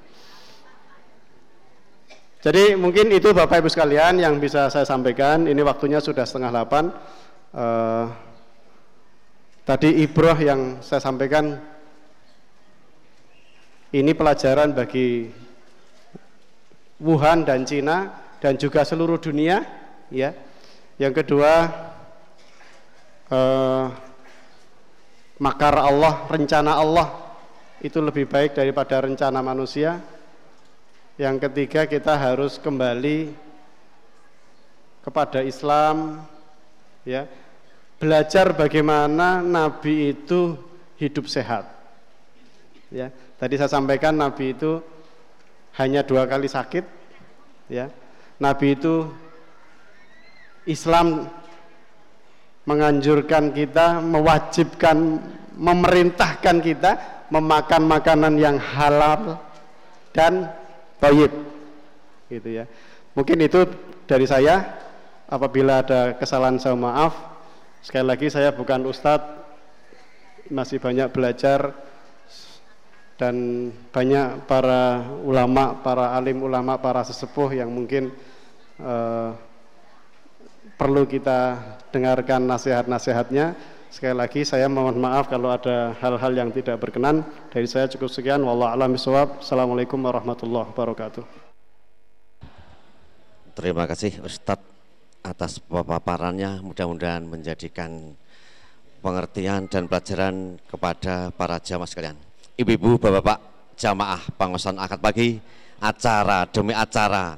Jadi 2.39 2.79
mungkin 2.79 3.11
itu 3.11 3.35
Bapak 3.35 3.59
Ibu 3.59 3.67
sekalian 3.67 4.23
yang 4.23 4.39
bisa 4.39 4.71
saya 4.71 4.87
sampaikan. 4.87 5.51
Ini 5.51 5.59
waktunya 5.67 5.99
sudah 5.99 6.23
setengah 6.23 6.55
delapan. 6.55 6.95
Uh, 7.51 8.07
tadi 9.67 10.07
Ibroh 10.07 10.39
yang 10.39 10.79
saya 10.79 11.03
sampaikan 11.03 11.59
ini 13.91 14.11
pelajaran 14.15 14.71
bagi 14.71 15.27
Wuhan 17.03 17.43
dan 17.43 17.67
Cina 17.67 18.15
dan 18.39 18.55
juga 18.55 18.87
seluruh 18.87 19.19
dunia 19.19 19.59
ya. 20.07 20.31
Yang 20.95 21.23
kedua 21.23 21.67
eh, 23.31 23.85
makar 25.39 25.75
Allah, 25.77 26.27
rencana 26.27 26.79
Allah 26.79 27.07
itu 27.83 27.99
lebih 27.99 28.27
baik 28.27 28.55
daripada 28.55 29.03
rencana 29.03 29.43
manusia. 29.43 29.99
Yang 31.19 31.47
ketiga 31.47 31.85
kita 31.85 32.17
harus 32.17 32.57
kembali 32.57 33.31
kepada 35.05 35.45
Islam 35.45 36.25
ya. 37.05 37.29
Belajar 38.01 38.51
bagaimana 38.51 39.39
nabi 39.39 40.11
itu 40.11 40.59
hidup 40.99 41.29
sehat. 41.31 41.69
Ya, 42.91 43.13
tadi 43.39 43.55
saya 43.55 43.71
sampaikan 43.71 44.17
nabi 44.17 44.51
itu 44.51 44.83
hanya 45.79 46.03
dua 46.05 46.27
kali 46.29 46.45
sakit 46.45 46.85
ya 47.71 47.89
Nabi 48.41 48.75
itu 48.75 49.07
Islam 50.67 51.27
menganjurkan 52.63 53.51
kita 53.51 53.99
mewajibkan 53.99 55.19
memerintahkan 55.53 56.57
kita 56.63 56.91
memakan 57.29 57.83
makanan 57.85 58.33
yang 58.39 58.57
halal 58.57 59.41
dan 60.13 60.49
baik 61.01 61.31
gitu 62.29 62.49
ya. 62.63 62.65
Mungkin 63.13 63.37
itu 63.41 63.65
dari 64.09 64.25
saya. 64.25 64.81
Apabila 65.23 65.81
ada 65.81 66.13
kesalahan 66.13 66.61
saya 66.61 66.77
maaf. 66.77 67.13
Sekali 67.81 68.05
lagi 68.05 68.27
saya 68.29 68.53
bukan 68.53 68.85
ustadz. 68.85 69.41
Masih 70.53 70.77
banyak 70.77 71.09
belajar 71.09 71.73
dan 73.17 73.69
banyak 73.89 74.45
para 74.45 75.07
ulama, 75.23 75.79
para 75.79 76.13
alim 76.13 76.43
ulama, 76.43 76.75
para 76.77 77.01
sesepuh 77.07 77.55
yang 77.55 77.71
mungkin 77.71 78.11
uh, 78.83 79.31
perlu 80.75 81.07
kita 81.07 81.55
dengarkan 81.93 82.49
nasihat-nasihatnya. 82.49 83.53
Sekali 83.93 84.17
lagi 84.17 84.41
saya 84.41 84.65
mohon 84.65 84.97
maaf 84.97 85.29
kalau 85.29 85.53
ada 85.53 85.93
hal-hal 86.01 86.33
yang 86.33 86.49
tidak 86.49 86.81
berkenan. 86.81 87.21
Dari 87.53 87.69
saya 87.69 87.85
cukup 87.85 88.09
sekian. 88.09 88.41
Wallahu 88.41 88.73
a'lam 88.73 88.97
bishawab. 88.97 89.45
Assalamualaikum 89.45 90.01
warahmatullahi 90.01 90.73
wabarakatuh. 90.73 91.21
Terima 93.53 93.85
kasih 93.85 94.17
Ustadz 94.25 94.65
atas 95.21 95.61
paparannya. 95.61 96.65
Mudah-mudahan 96.65 97.21
menjadikan 97.21 98.17
pengertian 99.05 99.69
dan 99.69 99.85
pelajaran 99.85 100.57
kepada 100.65 101.29
para 101.29 101.61
jamaah 101.61 101.85
sekalian 101.85 102.17
ibu-ibu, 102.57 103.01
bapak-bapak, 103.01 103.39
jamaah 103.77 104.21
pengosan 104.37 104.77
akad 104.77 104.99
pagi, 105.01 105.41
acara 105.81 106.45
demi 106.49 106.73
acara 106.73 107.37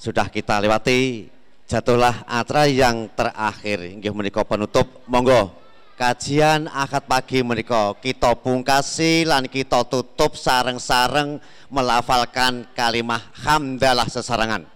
sudah 0.00 0.26
kita 0.32 0.58
lewati, 0.58 1.30
jatuhlah 1.72 2.28
acara 2.28 2.68
yang 2.68 3.08
terakhir, 3.16 3.88
inggih 3.88 4.12
menika 4.12 4.44
penutup, 4.44 4.84
monggo. 5.08 5.48
Kajian 5.96 6.68
akad 6.68 7.08
pagi 7.08 7.40
menika. 7.40 7.96
Kita 7.96 8.36
pungkasi 8.36 9.24
lan 9.24 9.48
kita 9.48 9.86
tutup 9.88 10.36
sareng-sareng 10.36 11.40
melafalkan 11.72 12.68
kalimah 12.76 13.22
hamdalah 13.40 14.04
sesarangan. 14.04 14.68